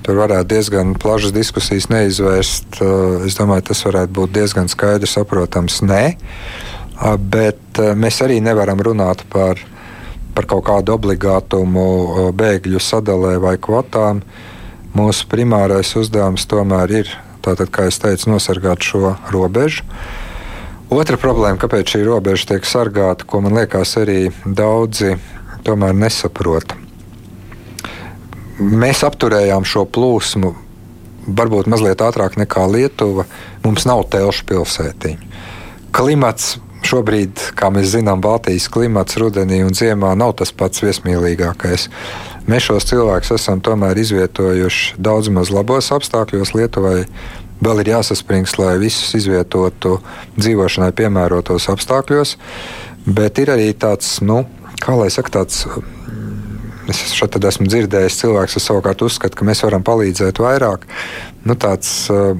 tur 0.07 0.21
varētu 0.21 0.47
diezgan 0.53 0.93
plašas 0.95 1.35
diskusijas 1.35 1.89
neizvērst. 1.91 2.79
Uh, 2.79 3.25
es 3.27 3.35
domāju, 3.35 3.67
tas 3.69 3.83
varētu 3.83 4.15
būt 4.15 4.35
diezgan 4.39 4.71
skaidrs, 4.71 5.17
saprotams, 5.19 5.81
nē. 5.83 6.03
Uh, 6.15 7.17
bet 7.19 7.81
uh, 7.83 7.91
mēs 7.99 8.21
arī 8.23 8.39
nevaram 8.43 8.79
runāt 8.79 9.27
par 9.33 9.59
par 10.37 10.45
kaut 10.45 10.67
kādu 10.67 10.93
obligātumu 10.93 12.31
bēgļu 12.37 12.77
sadalē 12.77 13.39
vai 13.41 13.55
kvotām. 13.57 14.21
Mūsu 14.93 15.25
primārais 15.31 15.95
uzdevums 15.97 16.45
tomēr 16.49 16.93
ir, 16.99 17.09
tātad, 17.41 17.71
kā 17.73 17.87
jau 17.87 17.95
teicu, 18.05 18.29
nosargāt 18.35 18.85
šo 18.85 19.15
robežu. 19.33 19.81
Otra 20.93 21.17
problēma, 21.17 21.57
kāpēc 21.57 21.95
šī 21.95 22.03
robeža 22.05 22.53
tiek 22.53 22.69
sargāta, 22.69 23.25
ko 23.25 23.41
man 23.41 23.57
liekas, 23.57 23.97
arī 23.97 24.27
daudzi 24.45 25.17
tomēr 25.65 25.97
nesaprot. 25.97 26.77
Mēs 28.57 29.03
apturējām 29.05 29.65
šo 29.67 29.85
plūsmu 29.85 30.53
varbūt 31.27 31.67
mazliet 31.69 32.01
ātrāk 32.01 32.39
nekā 32.39 32.63
Lietuva. 32.71 33.27
Mums 33.65 33.85
nav 33.89 34.05
telšu 34.13 34.47
pilsētiņu. 34.49 35.35
Klimats 35.93 36.55
Šobrīd, 36.87 37.41
kā 37.57 37.67
mēs 37.73 37.89
zinām, 37.95 38.21
Baltijas 38.23 38.67
klimats 38.71 39.17
rudenī 39.19 39.59
un 39.65 39.73
ziemā 39.75 40.13
nav 40.15 40.35
tas 40.39 40.53
pats 40.55 40.83
viesmīlīgākais. 40.85 41.87
Mēs 42.47 42.67
šos 42.69 42.87
cilvēkus 42.91 43.33
esam 43.35 43.59
tomēr 43.65 43.97
izvietojuši 43.99 44.95
daudz 45.01 45.31
maz 45.33 45.51
labos 45.51 45.89
apstākļos. 45.91 46.53
Lietuvai 46.55 47.01
vēl 47.65 47.83
ir 47.83 47.91
jāsaspringst, 47.91 48.59
lai 48.61 48.77
visus 48.79 49.17
izvietotu 49.19 49.97
dzīvošanai 50.37 50.93
piemērotos 50.95 51.67
apstākļos, 51.73 52.37
bet 53.09 53.41
ir 53.43 53.51
arī 53.57 53.73
tāds, 53.73 54.19
nu, 54.21 54.45
kā 54.79 54.95
lai 54.95 55.09
saka, 55.11 55.41
tāds 55.41 55.65
Es 56.87 57.01
šeit 57.11 57.35
esmu 57.43 57.67
dzirdējis 57.67 58.21
cilvēks, 58.21 58.57
savukārt 58.63 59.01
uzskata, 59.03 59.35
ka 59.35 59.45
mēs 59.47 59.59
varam 59.65 59.83
palīdzēt 59.83 60.39
vairāk. 60.39 60.85
Nu, 61.47 61.55
tāds, 61.59 61.89
eh, 62.11 62.31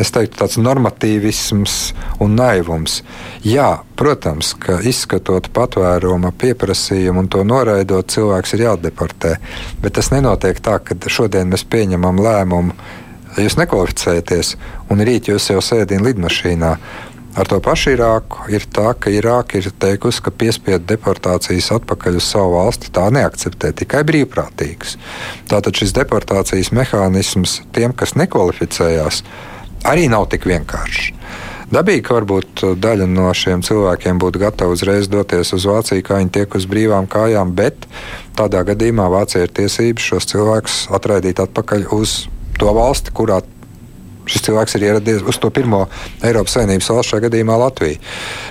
es 0.00 0.12
teiktu, 0.12 0.36
tāds 0.42 0.58
normatīvisms 0.60 1.76
un 2.20 2.36
naivums. 2.36 3.02
Jā, 3.44 3.80
protams, 3.96 4.52
ka 4.60 4.78
izskatot 4.84 5.48
patvēruma 5.56 6.32
pieprasījumu 6.36 7.24
un 7.24 7.28
to 7.28 7.44
noraidot, 7.44 8.12
cilvēks 8.12 8.54
ir 8.54 8.66
jādeportē. 8.66 9.36
Bet 9.80 9.96
tas 9.96 10.12
nenotiek 10.12 10.60
tā, 10.60 10.78
ka 10.84 10.94
šodien 11.08 11.48
mēs 11.48 11.64
pieņemam 11.64 12.20
lēmumu, 12.20 12.76
jūs 13.40 13.56
nekvalificējaties, 13.56 14.54
un 14.90 15.00
rīt 15.00 15.32
jūs 15.32 15.50
jau 15.50 15.60
sēdināt 15.64 16.12
lidmašīnā. 16.12 16.76
Ar 17.34 17.48
to 17.50 17.58
pašu 17.58 17.96
Irāku 17.96 18.44
ir 18.54 18.62
tā, 18.70 18.92
ka 18.94 19.10
Irāka 19.10 19.58
ir 19.58 19.66
teikusi, 19.82 20.22
ka 20.22 20.30
piespiedu 20.30 20.86
deportācijas 20.92 21.72
atpakaļ 21.74 22.20
uz 22.20 22.28
savu 22.30 22.52
valsti 22.54 22.92
tā 22.94 23.08
neakceptē, 23.10 23.72
tikai 23.80 24.04
brīvprātīgas. 24.06 24.94
Tātad 25.50 25.74
šis 25.74 25.96
deportācijas 25.96 26.70
mehānisms 26.70 27.56
tiem, 27.74 27.90
kas 27.90 28.14
nekvalificējās, 28.20 29.24
arī 29.90 30.06
nav 30.12 30.28
tik 30.30 30.46
vienkāršs. 30.46 31.10
Dabīgi, 31.74 32.04
ka 32.06 32.20
varbūt 32.20 32.62
daļa 32.78 33.08
no 33.10 33.26
šiem 33.34 33.64
cilvēkiem 33.66 34.20
būtu 34.22 34.38
gatava 34.38 34.76
uzreiz 34.76 35.08
doties 35.10 35.50
uz 35.56 35.66
Vāciju, 35.66 36.04
kā 36.06 36.20
viņi 36.20 36.30
tiek 36.36 36.54
uz 36.54 36.68
brīvām 36.70 37.08
kājām, 37.10 37.50
bet 37.56 37.88
tādā 38.38 38.62
gadījumā 38.68 39.08
Vācija 39.10 39.48
ir 39.48 39.54
tiesības 39.58 40.06
šos 40.12 40.30
cilvēkus 40.30 40.76
atraidīt 40.94 41.42
atpakaļ 41.42 41.88
uz 41.96 42.28
to 42.60 42.70
valsti, 42.76 43.10
kurā 43.16 43.40
Šis 44.30 44.44
cilvēks 44.46 44.76
ir 44.78 44.86
ieradies 44.88 45.24
uz 45.28 45.38
to 45.40 45.50
pirmo 45.54 45.84
Eiropas 46.24 46.56
Savienības 46.56 46.90
valsts, 46.90 47.12
šajā 47.12 47.26
gadījumā 47.26 47.56
Latviju. 47.60 48.00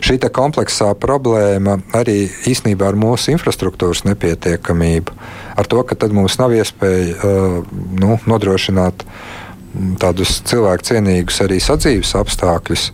Šī 0.05 0.19
kompleksā 0.33 0.91
problēma 0.99 1.79
arī 1.97 2.27
īsnībā 2.49 2.91
ar 2.91 2.99
mūsu 2.99 3.33
infrastruktūras 3.33 4.03
nepietiekamību, 4.09 5.15
ar 5.57 5.69
to, 5.69 5.81
ka 5.83 5.97
mums 6.13 6.37
nav 6.41 6.53
iespēja 6.53 7.15
uh, 7.17 7.57
nu, 7.99 8.19
nodrošināt 8.29 9.05
tādus 10.01 10.41
cilvēku 10.45 10.85
cienīgus 10.91 11.41
arī 11.45 11.59
sadzīves 11.63 12.13
apstākļus. 12.19 12.91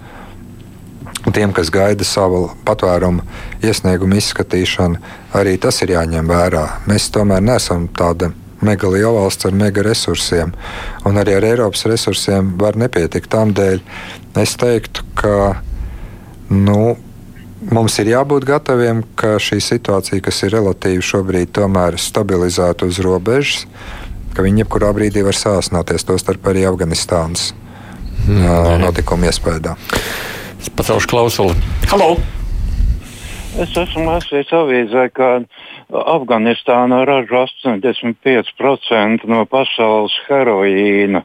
Tiem, 1.36 1.52
kas 1.52 1.68
gaida 1.68 2.06
savu 2.08 2.46
patvērumu 2.66 3.26
iesniegumu 3.66 4.16
izskatīšanu, 4.22 5.02
arī 5.36 5.58
tas 5.60 5.82
ir 5.84 5.92
jāņem 5.98 6.32
vērā. 6.32 6.64
Mēs 6.88 7.10
tomēr 7.12 7.44
neesam 7.44 7.90
tāda 7.92 8.32
mega 8.66 8.90
liela 8.92 9.14
valsts 9.16 9.48
ar 9.48 9.56
mega 9.56 9.84
resursiem, 9.86 10.54
un 11.08 11.20
arī 11.22 11.38
ar 11.38 11.48
Eiropas 11.48 11.86
resursiem 11.90 12.56
var 12.60 12.80
nepietikt. 12.80 13.30
Tādēļ 13.32 13.84
es 14.42 14.56
teiktu, 14.60 15.06
ka 15.20 15.62
nu, 16.50 16.96
mums 17.72 18.00
ir 18.02 18.12
jābūt 18.14 18.48
gataviem, 18.50 19.04
ka 19.20 19.38
šī 19.42 19.62
situācija, 19.64 20.24
kas 20.26 20.44
ir 20.46 20.56
relatīvi 20.58 21.06
šobrīd, 21.06 21.54
tomēr 21.60 22.00
stabilizētu 22.02 22.90
uz 22.90 23.00
robežas, 23.06 23.66
ka 24.36 24.46
viņi 24.46 24.64
jebkurā 24.64 24.92
brīdī 24.96 25.24
var 25.26 25.38
sāsināties, 25.38 26.08
tostarp 26.08 26.52
arī 26.52 26.66
Afganistānas 26.70 27.52
mm. 28.28 28.84
notikuma 28.84 29.32
iespējā. 29.32 29.78
Es 30.60 30.68
pacelšu 30.76 31.12
klausuli. 31.12 31.56
Halo! 31.92 32.18
Es 33.58 33.72
esmu 33.74 34.04
lasījis 34.06 34.52
avīzē, 34.54 35.08
ka 35.10 35.30
Afganistāna 35.90 37.00
ražo 37.08 37.48
85% 37.48 39.26
no 39.26 39.42
pasaules 39.50 40.14
heroīna. 40.28 41.24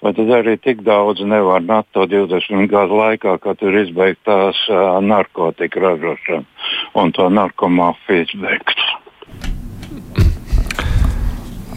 Vai 0.00 0.14
tad 0.16 0.32
arī 0.38 0.56
tik 0.56 0.80
daudz 0.86 1.20
nevar 1.20 1.60
NATO 1.60 2.06
20 2.08 2.70
gadu 2.72 2.96
laikā, 3.02 3.36
kad 3.44 3.60
ir 3.60 3.76
izbeigtās 3.82 4.62
uh, 4.72 4.96
narkotika 5.04 5.84
ražošana 5.84 6.46
un 6.96 7.12
to 7.12 7.28
narkomāfiju 7.28 8.24
izbeigt? 8.24 8.80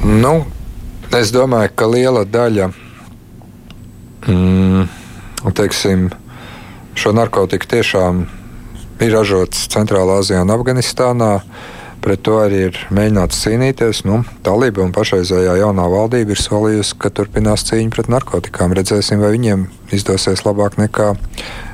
Nu, 0.08 0.34
es 1.20 1.36
domāju, 1.36 1.76
ka 1.76 1.92
liela 1.92 2.24
daļa 2.24 2.72
mm, 4.32 4.90
teiksim, 5.60 6.08
šo 6.96 7.18
narkotiku 7.20 7.76
tiešām 7.76 8.24
ir 8.24 8.39
ražots 9.08 9.70
Centrālā 9.72 10.20
Azijā 10.20 10.44
un 10.44 10.52
Afganistānā. 10.52 11.40
Pret 12.00 12.22
to 12.24 12.38
arī 12.40 12.60
ir 12.70 12.78
mēģināts 12.96 13.42
cīnīties. 13.44 14.06
Nu, 14.08 14.22
Talība 14.44 14.86
un 14.86 14.94
pašreizējā 14.96 15.58
jaunā 15.60 15.88
valdība 15.92 16.32
ir 16.32 16.40
solījusi, 16.40 16.96
ka 17.00 17.12
turpinās 17.12 17.66
cīņu 17.68 17.92
pret 17.96 18.08
narkotikām. 18.12 18.76
Redzēsim, 18.76 19.20
vai 19.20 19.34
viņiem 19.34 19.66
izdosies 19.96 20.46
labāk 20.48 20.78
nekā, 20.80 21.10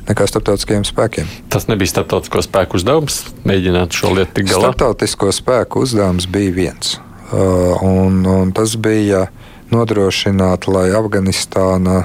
nekā 0.10 0.28
starptautiskajiem 0.32 0.86
spēkiem. 0.90 1.30
Tas 1.54 1.70
nebija 1.70 1.94
starptautisko 1.94 2.42
spēku 2.46 2.82
uzdevums 2.82 3.22
mēģināt 3.46 3.98
šo 3.98 4.16
lietu 4.18 4.40
tikt 4.40 4.50
galā. 4.50 4.72
Starptautisko 4.72 5.30
spēku 5.34 5.86
uzdevums 5.86 6.26
bija 6.30 6.58
viens. 6.58 6.98
Uh, 7.30 7.78
un, 7.86 8.22
un 8.26 8.54
tas 8.54 8.74
bija 8.82 9.28
nodrošināt, 9.74 10.66
lai 10.70 10.90
Afganistāna 10.94 12.02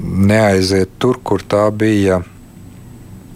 neaiziet 0.00 0.98
tur, 1.00 1.20
kur 1.24 1.40
tā 1.40 1.64
bija 1.72 2.20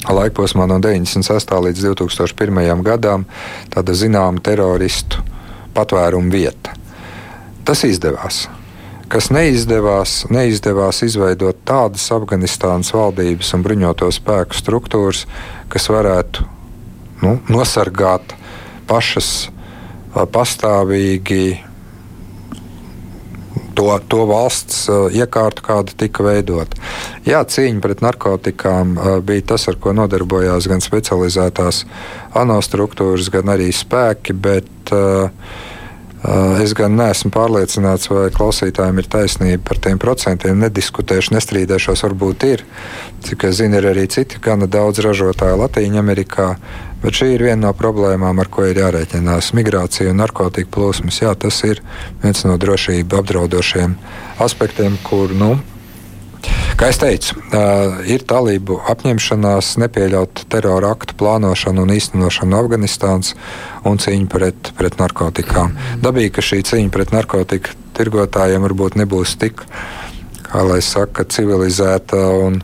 laikposmā 0.09 0.67
no 0.71 0.79
96. 0.81 1.53
līdz 1.67 1.85
2001. 1.91 2.83
gadam 2.87 3.27
tāda 3.73 3.97
zināma 3.97 4.41
teroristu 4.43 5.21
patvērumu 5.77 6.33
vieta. 6.33 6.75
Tas 7.65 7.85
izdevās. 7.85 8.47
Kas 9.11 9.29
neizdevās, 9.35 10.25
neizdevās 10.31 11.03
izveidot 11.03 11.59
tādas 11.67 12.05
Afganistānas 12.15 12.93
valdības 12.95 13.51
un 13.57 13.65
bruņoto 13.67 14.11
spēku 14.15 14.55
struktūras, 14.55 15.25
kas 15.69 15.89
varētu 15.91 16.47
nu, 17.25 17.41
nosargāt 17.51 18.37
pašas 18.87 19.51
pastāvīgi 20.15 21.70
to, 23.77 23.89
to 24.11 24.25
valsts 24.31 24.85
uh, 24.91 25.09
iekārtu, 25.13 25.65
kāda 25.67 25.97
tika 26.05 26.25
veidota. 26.27 26.79
Jā, 27.27 27.43
cīņa 27.45 27.83
pret 27.85 28.05
narkotikām 28.05 28.95
uh, 28.97 29.11
bija 29.25 29.51
tas, 29.55 29.69
ar 29.71 29.79
ko 29.83 29.95
nodarbojās 29.97 30.69
gan 30.71 30.85
specializētās 30.85 31.85
ANO 32.39 32.61
struktūras, 32.65 33.31
gan 33.33 33.53
arī 33.57 33.71
spēki, 33.75 34.37
bet 34.37 34.95
uh, 34.97 35.31
Es 36.31 36.75
gan 36.79 36.95
neesmu 36.95 37.33
pārliecināts, 37.35 38.11
vai 38.13 38.29
klausītājiem 38.35 39.01
ir 39.01 39.07
taisnība 39.11 39.65
par 39.67 39.81
tiem 39.83 39.99
procentiem. 39.99 40.61
Nediskutēšu, 40.63 41.35
nestrīdēšos, 41.35 42.05
varbūt 42.07 42.47
ir. 42.47 42.63
Cik 43.27 43.49
es 43.49 43.59
zinu, 43.59 43.81
ir 43.81 43.89
arī 43.91 44.05
citi 44.13 44.39
gana 44.43 44.69
daudz 44.71 45.03
ražotāju 45.03 45.59
Latvijā, 45.59 45.97
Amerikā. 45.99 46.53
Bet 47.03 47.17
šī 47.17 47.33
ir 47.35 47.47
viena 47.49 47.65
no 47.65 47.73
problēmām, 47.75 48.39
ar 48.43 48.51
ko 48.53 48.69
ir 48.69 48.79
jārēķinās. 48.79 49.55
Migrācija 49.57 50.13
un 50.13 50.21
narkotika 50.21 50.71
plūsmas. 50.77 51.23
Jā, 51.25 51.33
tas 51.35 51.63
ir 51.67 51.83
viens 52.23 52.45
no 52.47 52.59
drošību 52.61 53.23
apdraudošiem 53.23 53.97
aspektiem, 54.45 55.01
kur 55.07 55.33
nu, 55.35 55.55
Kā 56.81 56.89
jau 56.89 56.97
teicu, 57.03 57.35
ir 58.09 58.23
talību 58.25 58.79
apņemšanās 58.89 59.75
nepieļaut 59.83 60.47
terora 60.49 60.95
aktu 60.95 61.13
plānošanu 61.21 61.83
un 61.85 61.91
īstenošanu 61.93 62.55
no 62.55 62.61
Afganistānas 62.63 63.35
un 63.85 64.01
cīņu 64.01 64.29
pret, 64.33 64.71
pret 64.79 64.97
narkotikām. 64.97 65.75
Dabīgi, 66.01 66.31
ka 66.39 66.45
šī 66.47 66.63
cīņa 66.71 66.95
pret 66.95 67.13
narkotiku 67.13 67.77
tirgotājiem 67.99 68.65
varbūt 68.65 68.97
nebūs 68.97 69.37
tik, 69.43 69.61
kā 70.47 70.65
lai 70.65 70.81
saka, 70.81 71.29
civilizēta 71.29 72.23
un, 72.47 72.57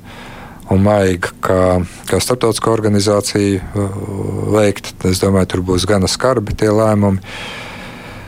un 0.72 0.82
maiga, 0.88 1.34
kā, 1.44 1.60
kā 2.08 2.16
starptautiskā 2.16 2.72
organizācija 2.72 3.84
veikt. 4.56 4.94
Es 5.12 5.20
domāju, 5.20 5.52
tur 5.58 5.66
būs 5.74 5.84
gana 5.92 6.08
skarbi 6.08 6.56
tie 6.56 6.72
lēmumi. 6.72 7.20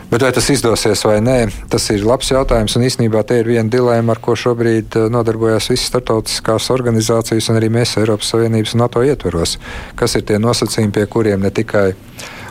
Bet 0.09 0.23
vai 0.25 0.31
tas 0.33 0.47
izdosies 0.49 1.03
vai 1.05 1.19
nē, 1.21 1.37
tas 1.69 1.85
ir 1.93 2.01
labs 2.09 2.31
jautājums. 2.33 2.79
Un 2.79 2.87
īsnībā 2.87 3.21
tie 3.29 3.43
ir 3.43 3.51
viena 3.51 3.69
dilēma, 3.69 4.15
ar 4.15 4.23
ko 4.25 4.33
šobrīd 4.41 4.97
eh, 4.97 5.11
nodarbojas 5.13 5.69
visas 5.69 5.91
starptautiskās 5.91 6.71
organizācijas 6.73 7.51
un 7.53 7.59
arī 7.61 7.69
mēs 7.75 7.93
Eiropas 8.01 8.33
Savienības 8.33 8.73
un 8.73 8.83
NATO 8.87 9.05
ietveros. 9.05 9.59
Kas 10.01 10.17
ir 10.17 10.25
tie 10.25 10.41
nosacījumi, 10.41 10.95
pie 10.97 11.05
kuriem 11.13 11.45
ne 11.45 11.53
tikai 11.53 11.93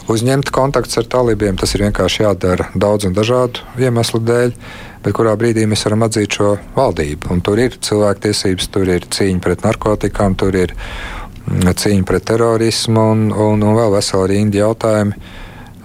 uzņemt 0.05 0.53
kontakts 0.53 1.01
ar 1.01 1.09
talībiem, 1.09 1.57
tas 1.57 1.73
ir 1.73 1.87
vienkārši 1.87 2.27
jādara 2.27 2.69
daudz 2.77 3.09
un 3.09 3.17
dažādu 3.17 3.65
iemeslu 3.81 4.21
dēļ, 4.21 4.55
bet 5.01 5.17
kurā 5.17 5.33
brīdī 5.39 5.65
mēs 5.65 5.89
varam 5.89 6.05
atzīt 6.05 6.37
šo 6.37 6.53
valdību. 6.77 7.33
Un 7.33 7.41
tur 7.41 7.57
ir 7.65 7.81
cilvēktiesības, 7.81 8.69
tur 8.69 8.93
ir 8.99 9.09
cīņa 9.17 9.41
pret 9.41 9.65
narkotikām, 9.65 10.37
tur 10.37 10.61
ir 10.61 10.77
mm, 10.77 11.73
cīņa 11.73 12.05
pret 12.05 12.29
terorismu 12.29 13.11
un, 13.15 13.29
un, 13.33 13.65
un 13.65 13.79
vēl 13.81 13.97
vesela 13.97 14.29
rinda 14.29 14.67
jautājumu. 14.67 15.23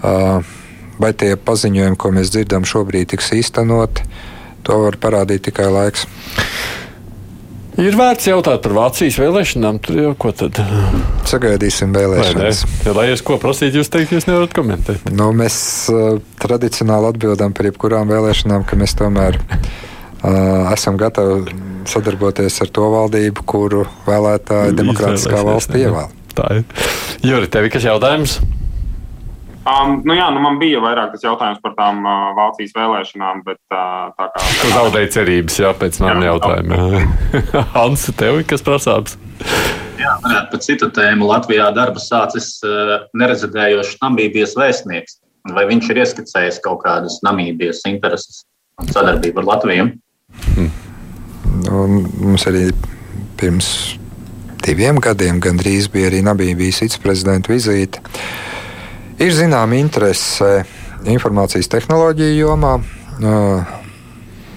Uh, 0.03 0.59
Vai 1.01 1.13
tie 1.17 1.33
paziņojumi, 1.39 1.97
ko 1.97 2.13
mēs 2.13 2.29
dzirdam 2.33 2.67
šobrīd, 2.69 3.09
tiks 3.13 3.31
īstenoti, 3.33 4.05
to 4.63 4.79
var 4.85 4.97
parādīt 5.01 5.47
tikai 5.49 5.71
laiks. 5.73 6.05
Ir 7.81 7.95
vērts 7.97 8.27
jautāt 8.29 8.61
par 8.61 8.75
Vācijas 8.77 9.15
vēlēšanām. 9.17 9.79
Tur 9.81 9.97
jau 9.97 10.11
ko 10.21 10.29
tad? 10.37 10.59
Sagaidīsim 11.29 11.95
vēlēšanas. 11.95 12.61
Ja, 12.85 12.93
lai 12.93 13.07
es 13.15 13.23
ko 13.25 13.39
prasītu, 13.41 13.81
jūs 13.81 13.89
teikt, 13.89 14.13
jūs 14.13 14.27
nevarat 14.29 14.53
komentēt. 14.53 15.07
Nu, 15.09 15.31
mēs 15.33 15.57
uh, 15.89 16.19
tradicionāli 16.43 17.09
atbildam 17.09 17.55
par 17.57 17.71
jebkurām 17.71 18.13
vēlēšanām, 18.13 18.67
ka 18.69 18.77
mēs 18.77 18.93
tomēr 18.99 19.39
uh, 19.41 20.69
esam 20.69 21.01
gatavi 21.01 21.57
sadarboties 21.89 22.61
ar 22.61 22.73
to 22.77 22.91
valdību, 22.93 23.45
kuru 23.49 23.87
vēlētāji 24.05 24.77
demokrātiskā 24.77 25.41
valsts 25.41 25.81
ievēl. 25.81 26.13
Tā 26.37 26.59
ir. 26.59 26.85
Juri, 27.25 27.49
tev 27.49 27.65
ir 27.67 27.73
kas 27.73 27.89
jautājums? 27.89 28.37
Um, 29.63 30.01
nu 30.03 30.15
jā, 30.17 30.25
nu 30.35 30.41
man 30.43 30.57
bija 30.59 30.81
vairāk 30.83 31.13
tas 31.13 31.23
jautājums 31.23 31.61
par 31.63 31.71
tām 31.77 32.01
uh, 32.03 32.33
Vācijas 32.35 32.73
vēlēšanām, 32.75 33.45
bet 33.45 33.61
uh, 33.71 34.11
tā 34.17 34.27
kā. 34.33 34.43
Tu 34.59 34.71
zaudēji 34.73 35.11
cerības, 35.15 35.59
jā, 35.63 35.71
pēc 35.79 35.99
maniem 36.03 36.25
jautājumiem. 36.27 37.13
Hans, 37.77 38.03
tev 38.19 38.41
ir 38.41 38.47
kas 38.49 38.65
prasāms? 38.65 39.15
Jā, 40.01 40.17
varētu 40.25 40.51
par 40.51 40.63
citu 40.67 40.91
tēmu. 40.91 41.29
Latvijā 41.31 41.69
darbu 41.77 42.03
sācis 42.03 42.57
uh, 42.67 43.07
nerezidējošs 43.15 44.01
Namībijas 44.03 44.57
vēstnieks. 44.59 45.21
Vai 45.55 45.63
viņš 45.71 45.89
ir 45.91 46.03
ieskicējis 46.03 46.59
kaut 46.63 46.83
kādas 46.83 47.21
Namībijas 47.23 47.85
intereses 47.87 48.43
un 48.83 48.91
sadarbību 48.91 49.45
ar 49.45 49.51
Latviju? 49.53 49.89
Hmm. 50.53 50.71
Nu, 51.63 51.83
mums 52.19 52.47
arī 52.51 52.67
pirms 53.39 53.69
diviem 54.63 54.99
gadiem 55.03 55.39
gandrīz 55.43 55.87
bija 55.91 56.11
arī 56.11 56.23
Namībijas 56.25 56.83
viceprezidenta 56.83 57.51
vizīte. 57.55 58.03
Ir 59.21 59.29
zināma 59.29 59.77
interese 59.77 60.63
informācijas 61.05 61.67
tehnoloģiju 61.69 62.33
jomā, 62.33 62.71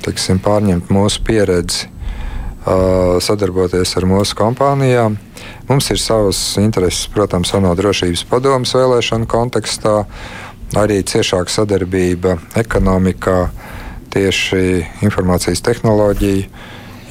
teiksim, 0.00 0.38
pārņemt 0.40 0.88
mūsu 0.94 1.20
pieredzi, 1.26 1.90
sadarboties 3.26 3.92
ar 4.00 4.06
mūsu 4.08 4.38
kompānijām. 4.38 5.18
Mums 5.68 5.90
ir 5.92 6.00
savas 6.00 6.40
intereses, 6.62 7.04
protams, 7.12 7.52
ANO 7.58 7.74
drošības 7.76 8.24
padomus 8.30 8.72
vēlēšanu 8.78 9.28
kontekstā, 9.28 9.98
arī 10.80 11.02
ciešāka 11.04 11.52
sadarbība 11.52 12.38
ekonomikā, 12.56 13.38
tieši 14.16 14.64
informācijas 15.04 15.60
tehnoloģiju 15.68 16.48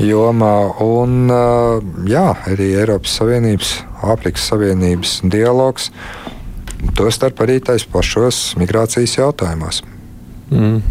jomā, 0.10 0.56
un 0.82 1.30
jā, 2.10 2.30
arī 2.50 2.74
Eiropas 2.82 3.20
Savienības, 3.22 3.76
Āfrikas 4.02 4.50
Savienības 4.50 5.20
dialogs 5.30 5.91
Tostarp 6.96 7.42
arī 7.46 7.58
tais 7.64 7.86
pašos 7.90 8.54
migrācijas 8.60 9.18
jautājumos. 9.18 9.82
Mm. 10.54 10.84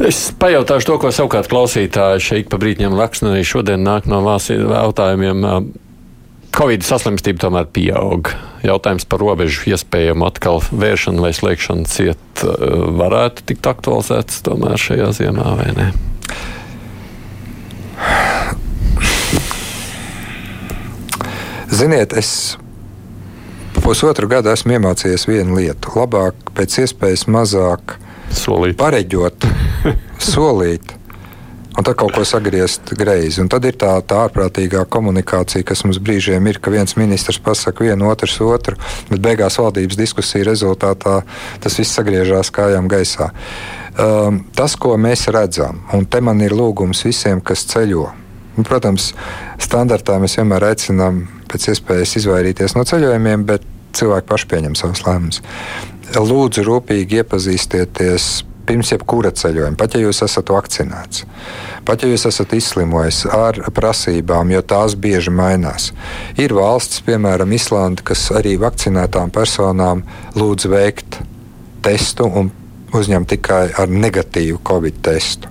Es 0.00 0.30
pajautāšu 0.40 0.88
to, 0.88 0.96
ko 1.02 1.12
savukārt 1.12 1.50
klausītāji 1.52 2.24
šeit 2.24 2.50
pa 2.50 2.58
brītņiem 2.60 2.96
raksta, 2.96 3.28
arī 3.30 3.44
šodien 3.44 3.84
nāk 3.84 4.08
no 4.08 4.22
jautājumiem. 4.24 5.44
Covid 6.50 6.82
saslimstība 6.82 7.44
tomēr 7.44 7.68
pieaug. 7.70 8.32
Jautājums 8.66 9.06
par 9.06 9.22
robežu 9.22 9.68
iespējamu 9.70 10.26
atkal 10.26 10.58
vēršanu 10.72 11.22
vai 11.22 11.30
slēgšanu 11.36 11.86
ciet 11.88 12.42
varētu 12.42 13.44
tikt 13.52 13.68
aktualizēts 13.70 14.42
tomēr 14.48 14.80
šajā 14.80 15.12
ziemā 15.20 15.52
vai 15.60 15.68
ne? 15.76 15.90
Ziniet, 21.70 22.16
es 22.18 22.58
pusotru 23.84 24.28
gadu 24.30 24.50
esmu 24.52 24.76
iemācījies 24.76 25.26
vienu 25.28 25.58
lietu. 25.58 25.92
Labāk, 25.98 26.38
pēc 26.56 26.80
iespējas 26.84 27.26
mazāk 27.30 27.96
solīt. 28.34 28.76
pareģot, 28.80 29.46
solīt. 30.32 30.96
Un 31.78 31.86
tad 31.86 31.94
kaut 31.96 32.12
ko 32.12 32.24
sagriezt 32.26 32.92
greizi. 32.98 33.40
Un 33.40 33.48
tad 33.48 33.64
ir 33.64 33.76
tā, 33.78 33.92
tā 34.04 34.24
ārprātīgā 34.26 34.82
komunikācija, 34.90 35.64
kas 35.64 35.84
mums 35.86 36.00
brīžiem 36.02 36.48
ir, 36.50 36.58
ka 36.60 36.72
viens 36.74 36.96
ministrs 36.98 37.38
pasakā 37.40 37.86
vienu, 37.86 38.10
otrs 38.10 38.36
otru, 38.44 38.76
bet 39.08 39.22
beigās 39.22 39.56
valdības 39.62 39.96
diskusija 39.96 40.48
rezultātā 40.50 41.20
tas 41.62 41.78
viss 41.78 41.94
sagriežās 41.96 42.50
kājām 42.52 42.90
gaisā. 42.90 43.30
Um, 43.96 44.44
tas, 44.56 44.76
ko 44.76 44.96
mēs 45.00 45.28
redzam, 45.32 45.84
un 45.96 46.04
te 46.10 46.20
man 46.20 46.42
ir 46.44 46.56
lūgums 46.58 47.04
visiem, 47.06 47.40
kas 47.40 47.64
ceļo. 47.70 48.08
Un, 48.58 48.66
protams, 48.66 49.12
standartā 49.62 50.18
mēs 50.20 50.36
vienmēr 50.40 50.72
aicinām 50.72 51.22
pēc 51.50 51.70
iespējas 51.74 52.16
izvairīties 52.22 52.76
no 52.78 52.86
ceļojumiem, 52.88 53.46
bet 53.48 53.66
cilvēki 53.96 54.30
paši 54.30 54.50
pieņem 54.50 54.76
savus 54.78 55.02
lēmumus. 55.06 55.42
Lūdzu, 56.10 56.64
rūpīgi 56.66 57.20
iepazīstieties 57.20 58.30
pirms 58.70 58.92
jebkura 58.92 59.32
ceļojuma, 59.34 59.78
pat 59.78 59.96
ja 59.96 60.04
jūs 60.04 60.22
esat 60.26 60.50
vakcinēts, 60.52 61.24
pat 61.86 62.04
ja 62.04 62.10
jūs 62.10 62.26
esat 62.30 62.52
izslimojis 62.54 63.24
ar 63.34 63.58
prasībām, 63.74 64.52
jo 64.54 64.62
tās 64.62 64.94
bieži 64.94 65.32
mainās. 65.34 65.90
Ir 66.38 66.54
valsts, 66.54 67.02
piemēram, 67.06 67.50
Islanda, 67.56 68.04
kas 68.06 68.28
arī 68.36 68.54
vakcinētām 68.62 69.32
personām 69.34 70.04
lūdz 70.38 70.70
veikt 70.70 71.18
testu 71.82 72.28
un 72.28 72.52
uzņemt 72.94 73.30
tikai 73.34 73.64
ar 73.78 73.90
negatīvu 73.90 74.60
covid 74.66 75.02
testu. 75.06 75.50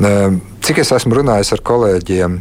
Ehm, 0.00 0.40
cik 0.64 0.82
es 0.84 0.92
esmu 0.96 1.20
runājis 1.20 1.54
ar 1.56 1.64
kolēģiem 1.66 2.40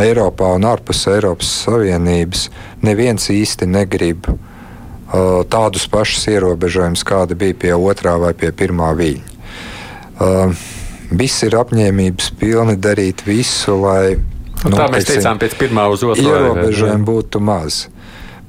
Eiropā 0.00 0.54
un 0.56 0.64
ārpus 0.64 1.04
Eiropas 1.12 1.50
Savienības 1.66 2.46
neviens 2.84 3.28
īsti 3.32 3.68
negrib 3.68 4.30
uh, 4.30 5.42
tādus 5.52 5.84
pašus 5.92 6.30
ierobežojumus, 6.32 7.04
kādi 7.04 7.36
bija 7.36 7.58
pie 7.64 7.74
otrā 7.76 8.16
vai 8.20 8.32
pie 8.32 8.54
pirmā 8.56 8.94
viļņa. 8.96 9.36
Uh, 10.22 10.62
Visi 11.12 11.44
ir 11.48 11.56
apņēmības 11.60 12.30
pilni 12.40 12.78
darīt 12.80 13.24
visu, 13.26 13.74
lai 13.82 14.14
nu, 14.16 14.72
tā 14.72 14.86
mēs 14.88 15.04
teiksim, 15.04 15.18
teicām, 15.20 15.40
pēc 15.42 15.56
pirmā 15.60 15.86
uz 15.92 16.04
otru 16.06 16.24
ierobežojumu 16.24 17.04
būtu 17.04 17.42
maz. 17.44 17.82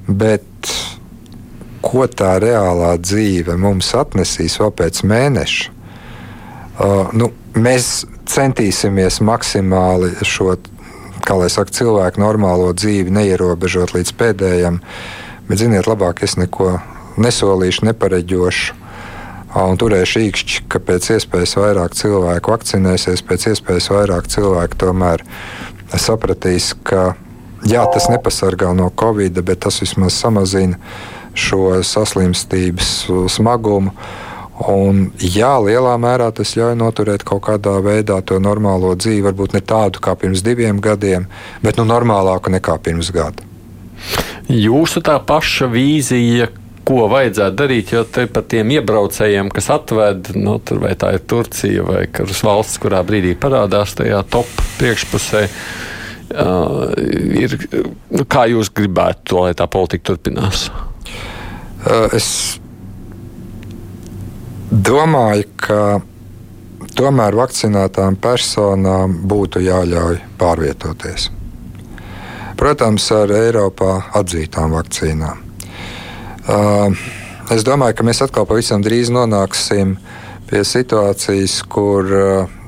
Bet 0.08 0.70
ko 1.84 2.06
tā 2.08 2.38
reālā 2.40 2.94
dzīve 3.02 3.58
mums 3.60 3.92
atnesīs 3.98 4.56
vēl 4.62 4.72
pēc 4.80 5.02
mēneša? 5.10 5.72
Uh, 6.74 7.12
nu, 7.14 7.28
mēs 7.54 8.06
centīsimies 8.32 9.20
maksimāli 9.22 10.14
šo 10.24 10.56
kā 11.24 11.36
lai 11.40 11.50
saka, 11.52 11.72
cilvēku 11.74 12.22
normālo 12.22 12.70
dzīvi 12.76 13.12
neierobežot 13.14 13.94
līdz 13.96 14.14
pēdējiem. 14.20 14.80
Bet, 15.48 15.60
ziniet, 15.60 15.88
labāk 15.88 16.22
es 16.24 16.38
neko 16.40 16.78
nesolīšu, 17.20 17.88
nepareģošu. 17.90 18.80
Un 19.54 19.78
turēšu 19.78 20.24
īkšķi, 20.24 20.64
ka 20.66 20.80
pēc 20.82 21.12
iespējas 21.14 21.52
vairāk 21.60 21.92
cilvēku 21.94 22.50
vakcinēsies, 22.50 23.22
pēc 23.22 23.52
iespējas 23.52 23.86
vairāk 23.92 24.26
cilvēku 24.32 24.80
tomēr 24.82 25.22
sapratīs, 25.94 26.72
ka 26.82 27.12
jā, 27.62 27.84
tas 27.94 28.08
nepasargā 28.10 28.72
no 28.74 28.88
covid, 28.90 29.38
bet 29.46 29.62
tas 29.62 29.78
vismaz 29.84 30.16
samazina 30.18 30.80
šo 31.38 31.84
saslimstības 31.86 32.90
smagumu. 33.30 33.94
Un, 34.54 35.08
jā, 35.18 35.50
lielā 35.58 35.96
mērā 35.98 36.28
tas 36.30 36.52
ļauj 36.54 36.76
noturēt 36.78 37.24
kaut 37.26 37.42
kādā 37.48 37.74
veidā 37.82 38.20
to 38.22 38.38
normālo 38.38 38.92
dzīvi, 38.94 39.24
varbūt 39.26 39.56
ne 39.56 39.60
tādu 39.66 40.02
kā 40.04 40.14
pirms 40.14 40.44
diviem 40.46 40.78
gadiem, 40.82 41.26
bet 41.64 41.80
nu, 41.80 41.86
normālāku 41.90 42.52
nekā 42.54 42.78
pirms 42.84 43.10
gada. 43.14 43.42
Jūsu 44.46 45.02
tā 45.02 45.16
paša 45.26 45.66
vīzija, 45.72 46.52
ko 46.86 47.08
vajadzētu 47.10 47.58
darīt, 47.58 47.92
jo 47.96 48.04
te 48.06 48.28
par 48.30 48.46
tiem 48.46 48.70
iebraucējiem, 48.76 49.50
kas 49.50 49.72
atved, 49.74 50.34
nu, 50.38 50.60
tur 50.62 50.84
vai 50.84 50.94
tā 51.00 51.14
ir 51.16 51.24
Turcija 51.26 51.86
vai 51.88 52.04
kuras 52.14 52.44
valsts, 52.46 52.78
kurā 52.82 53.02
brīdī 53.06 53.34
parādās 53.40 53.96
tajā 53.98 54.22
top 54.30 54.50
priekšpusē. 54.78 55.46
Uh, 56.34 56.92
ir, 57.42 57.56
nu, 58.14 58.24
kā 58.30 58.46
jūs 58.52 58.70
gribētu 58.74 59.32
to, 59.32 59.40
lai 59.48 59.54
tā 59.58 59.66
politika 59.70 60.12
turpinās? 60.12 60.68
Es 62.16 62.28
domāju, 64.74 65.46
ka 65.56 66.00
tomēr 66.98 67.36
vakcinētām 67.38 68.16
personām 68.22 69.16
būtu 69.30 69.62
jāļauj 69.62 70.20
pārvietoties. 70.38 71.30
Protams, 72.58 73.06
ar 73.14 73.32
Eiropā 73.34 73.96
atzītām 74.14 74.74
vakcīnām. 74.74 75.40
Es 77.54 77.64
domāju, 77.66 77.98
ka 77.98 78.06
mēs 78.06 78.22
atkal 78.24 78.46
pavisam 78.48 78.82
drīz 78.82 79.10
nonāksim 79.14 79.96
pie 80.50 80.62
situācijas, 80.66 81.58
kur 81.70 82.10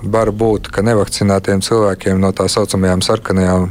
var 0.03 0.33
būt, 0.33 0.71
ka 0.73 0.83
nevakcinētiem 0.87 1.63
cilvēkiem 1.65 2.21
no 2.23 2.33
tā 2.37 2.49
saucamajām 2.51 3.03
sarkanajām 3.05 3.71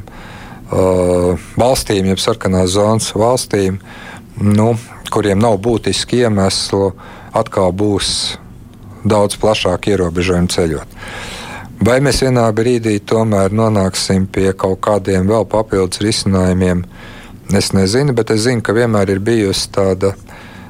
valstīm, 1.60 2.12
jeb 2.12 2.22
sarkanās 2.22 2.74
zonas 2.76 3.12
valstīm, 3.16 3.80
nu, 4.42 4.72
kuriem 5.14 5.40
nav 5.40 5.60
būtiski 5.64 6.24
iemesli, 6.24 6.92
atkal 7.36 7.74
būs 7.76 8.38
daudz 9.06 9.38
plašāk 9.42 9.92
ierobežojumi 9.92 10.52
ceļot. 10.52 10.96
Vai 11.86 12.00
mēs 12.02 12.22
vienā 12.24 12.46
brīdī 12.56 12.96
tomēr 13.04 13.54
nonāksim 13.54 14.30
pie 14.32 14.54
kaut 14.58 14.80
kādiem 14.86 15.28
vēl 15.28 15.44
papildus 15.52 16.02
risinājumiem? 16.02 16.86
Es 17.54 17.74
nezinu, 17.76 18.16
bet 18.18 18.32
es 18.34 18.46
zinu, 18.48 18.64
ka 18.66 18.74
vienmēr 18.74 19.12
ir 19.14 19.22
bijusi 19.22 19.70
tāda 19.76 20.16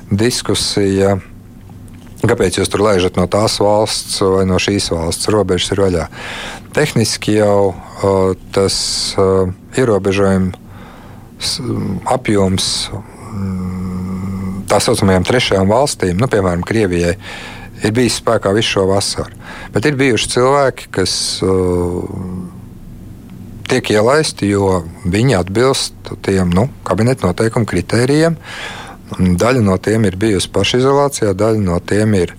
diskusija. 0.09 1.15
Kāpēc 2.25 2.57
jūs 2.57 2.71
tur 2.73 2.81
laižat 2.81 3.19
no 3.19 3.27
tās 3.31 3.59
valsts 3.61 4.17
vai 4.25 4.43
no 4.49 4.57
šīs 4.59 4.89
valsts? 4.91 5.29
Robežas 5.31 5.71
ir 5.75 5.83
vaļā. 5.85 6.07
Tehniski 6.75 7.37
jau 7.37 7.59
uh, 7.69 8.33
tas 8.55 8.75
uh, 9.21 9.45
ierobežojums 9.77 10.57
apjoms 12.09 12.89
tā 14.69 14.79
saucamajām 14.83 15.25
trešajām 15.27 15.69
valstīm, 15.69 16.17
nu, 16.19 16.29
piemēram, 16.31 16.63
Krievijai, 16.65 17.15
ir 17.83 17.93
bijis 17.95 18.19
spēkā 18.21 18.53
visu 18.55 18.77
šo 18.77 18.87
vasaru. 18.89 19.35
Bet 19.73 19.87
ir 19.87 19.97
bijuši 19.99 20.31
cilvēki, 20.35 20.89
kas 20.95 21.15
uh, 21.45 22.01
tiek 23.69 23.91
ielaisti, 23.95 24.49
jo 24.53 24.83
viņi 25.05 25.37
atbilst 25.39 26.13
tiem 26.25 26.53
nu, 26.55 26.67
kabineta 26.87 27.27
noteikumu 27.27 27.67
kritērijiem. 27.69 28.37
Daļa 29.15 29.61
no 29.61 29.77
tiem 29.77 30.07
ir 30.09 30.17
bijusi 30.19 30.49
pašizolācijā, 30.53 31.35
daļa 31.37 31.61
no 31.61 31.77
tiem 31.85 32.15
ir 32.17 32.33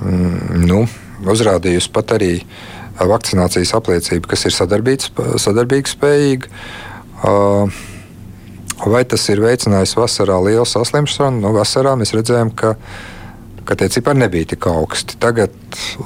mm, 0.00 0.64
nu, 0.64 0.84
uzrādījusi 1.28 1.92
pat 1.92 2.16
arī 2.16 2.32
vakcinācijas 3.00 3.74
apliecību, 3.76 4.28
kas 4.28 4.46
ir 4.48 4.56
sadarbības 4.56 5.94
spējīga. 5.96 6.50
Uh, 7.20 7.80
Vai 8.86 9.02
tas 9.04 9.26
ir 9.28 9.42
veicinājis 9.44 9.92
vasarā 9.98 10.38
lielu 10.40 10.64
saslimšanu? 10.64 11.42
Nu, 11.42 11.52
vasarā 11.52 11.92
mēs 12.00 12.14
redzējām, 12.16 12.52
ka, 12.56 12.74
ka 13.68 13.76
tie 13.76 13.90
cipari 13.92 14.22
nebija 14.22 14.52
tik 14.54 14.68
augsti. 14.70 15.18
Tagad 15.20 15.52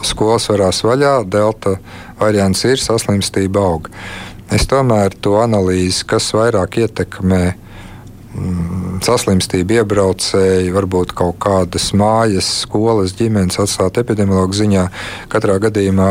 skolas 0.06 0.48
varās 0.50 0.82
vaļā, 0.86 1.20
delta 1.30 1.76
variants 2.18 2.64
ir, 2.66 2.82
saslimstība 2.82 3.62
aug. 3.62 3.90
Es 4.54 4.66
tomēr 4.70 5.14
to 5.22 5.36
analīzi, 5.40 6.02
kas 6.10 6.32
vairāk 6.34 6.80
ietekmē 6.82 7.42
mm, 7.54 8.98
saslimstību 9.06 9.78
iebraucēji, 9.78 10.74
varbūt 10.74 11.14
kaut 11.16 11.38
kādas 11.46 11.92
mājas, 11.96 12.50
skolas, 12.64 13.14
ģimenes 13.18 13.60
atstāt 13.62 14.02
epidemiologu 14.02 14.58
ziņā. 14.64 14.88
Katrā 15.32 15.60
gadījumā 15.62 16.10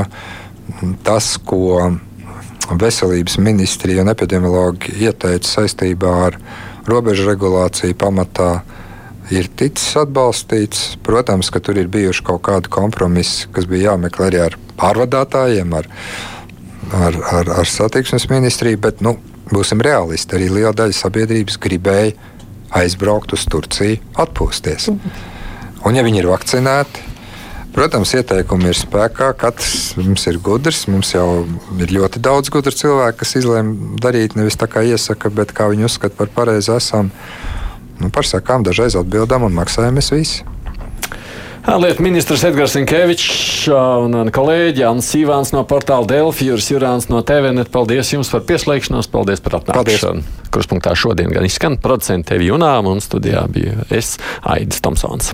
tas, 1.04 1.36
ko 1.44 1.92
veselības 2.72 3.38
ministrija 3.44 4.04
un 4.04 4.12
epidemiologi 4.14 4.96
ieteica 5.04 5.50
saistībā 5.50 6.14
ar 6.28 6.38
robežu 6.88 7.28
regulāciju 7.30 7.96
pamatā 8.00 8.52
ir 9.34 9.50
ticis 9.56 9.96
atbalstīts. 10.02 10.98
Protams, 11.04 11.52
ka 11.54 11.62
tur 11.64 11.80
ir 11.80 11.92
bijuši 11.92 12.26
kaut 12.28 12.44
kādi 12.48 12.72
kompromisi, 12.74 13.48
kas 13.54 13.68
bija 13.70 13.94
jāmeklē 13.94 14.30
arī 14.30 14.42
ar 14.48 14.58
pārvadātājiem, 14.80 15.76
ar, 15.78 15.90
ar, 16.92 17.22
ar, 17.40 17.54
ar 17.62 17.70
satiksmes 17.70 18.28
ministriju, 18.32 18.82
bet 18.84 19.04
nu, 19.06 19.18
būsim 19.52 19.82
realisti. 19.84 20.38
Arī 20.38 20.50
liela 20.52 20.74
daļa 20.76 20.98
sabiedrības 20.98 21.60
gribēja 21.62 22.14
aizbraukt 22.74 23.36
uz 23.36 23.46
Turciju, 23.50 24.02
atpūsties. 24.20 24.90
Un, 25.84 25.98
ja 25.98 26.04
viņi 26.06 26.24
ir 26.24 26.30
vakcinēti, 26.32 27.13
Protams, 27.74 28.12
ieteikumi 28.14 28.70
ir 28.70 28.78
spēkā. 28.78 29.32
Katrs 29.34 29.96
mums 29.98 30.28
ir 30.30 30.38
gudrs. 30.46 30.84
Mums 30.92 31.16
jau 31.16 31.44
ir 31.82 31.94
ļoti 31.96 32.22
daudz 32.22 32.52
gudru 32.54 32.74
cilvēku, 32.78 33.24
kas 33.24 33.34
izlēma 33.40 33.98
darīt 34.02 34.38
nevis 34.38 34.60
tā, 34.62 34.70
kā 34.70 34.86
iesaka, 34.86 35.32
bet 35.34 35.56
kā 35.58 35.72
viņi 35.72 35.88
uzskata 35.90 36.14
par 36.20 36.30
pareizi 36.36 36.70
esam. 36.76 37.10
Nu, 37.98 38.12
par 38.14 38.30
sakām 38.30 38.66
dažreiz 38.66 38.98
atbildam 39.00 39.48
un 39.48 39.56
maksājam 39.58 39.98
mēs 39.98 40.14
visi. 40.14 40.44
Lietu 41.64 42.04
ministrs 42.04 42.44
Edgars 42.44 42.76
Inkevičs 42.76 43.70
un 43.72 44.30
kolēģi 44.36 44.84
Anna 44.84 45.06
Sīvāns 45.06 45.54
no 45.56 45.62
portāla 45.66 46.04
Delfi, 46.10 46.50
Juris 46.50 46.68
Jurāns 46.74 47.08
no 47.10 47.22
TVNet. 47.24 47.72
Paldies 47.74 48.12
jums 48.12 48.30
par 48.34 48.44
pieslēgšanos, 48.50 49.08
paldies 49.14 49.42
par 49.42 49.62
atnākšanu. 49.62 50.28
Kruspunktā 50.54 50.94
šodien 51.00 51.32
gan 51.34 51.48
izskan 51.48 51.80
producenti 51.82 52.34
tevi 52.36 52.52
Junām 52.52 52.92
un 52.92 53.02
studijā 53.02 53.48
bija 53.50 53.88
es, 53.96 54.18
Aidis 54.44 54.84
Tomsons. 54.84 55.32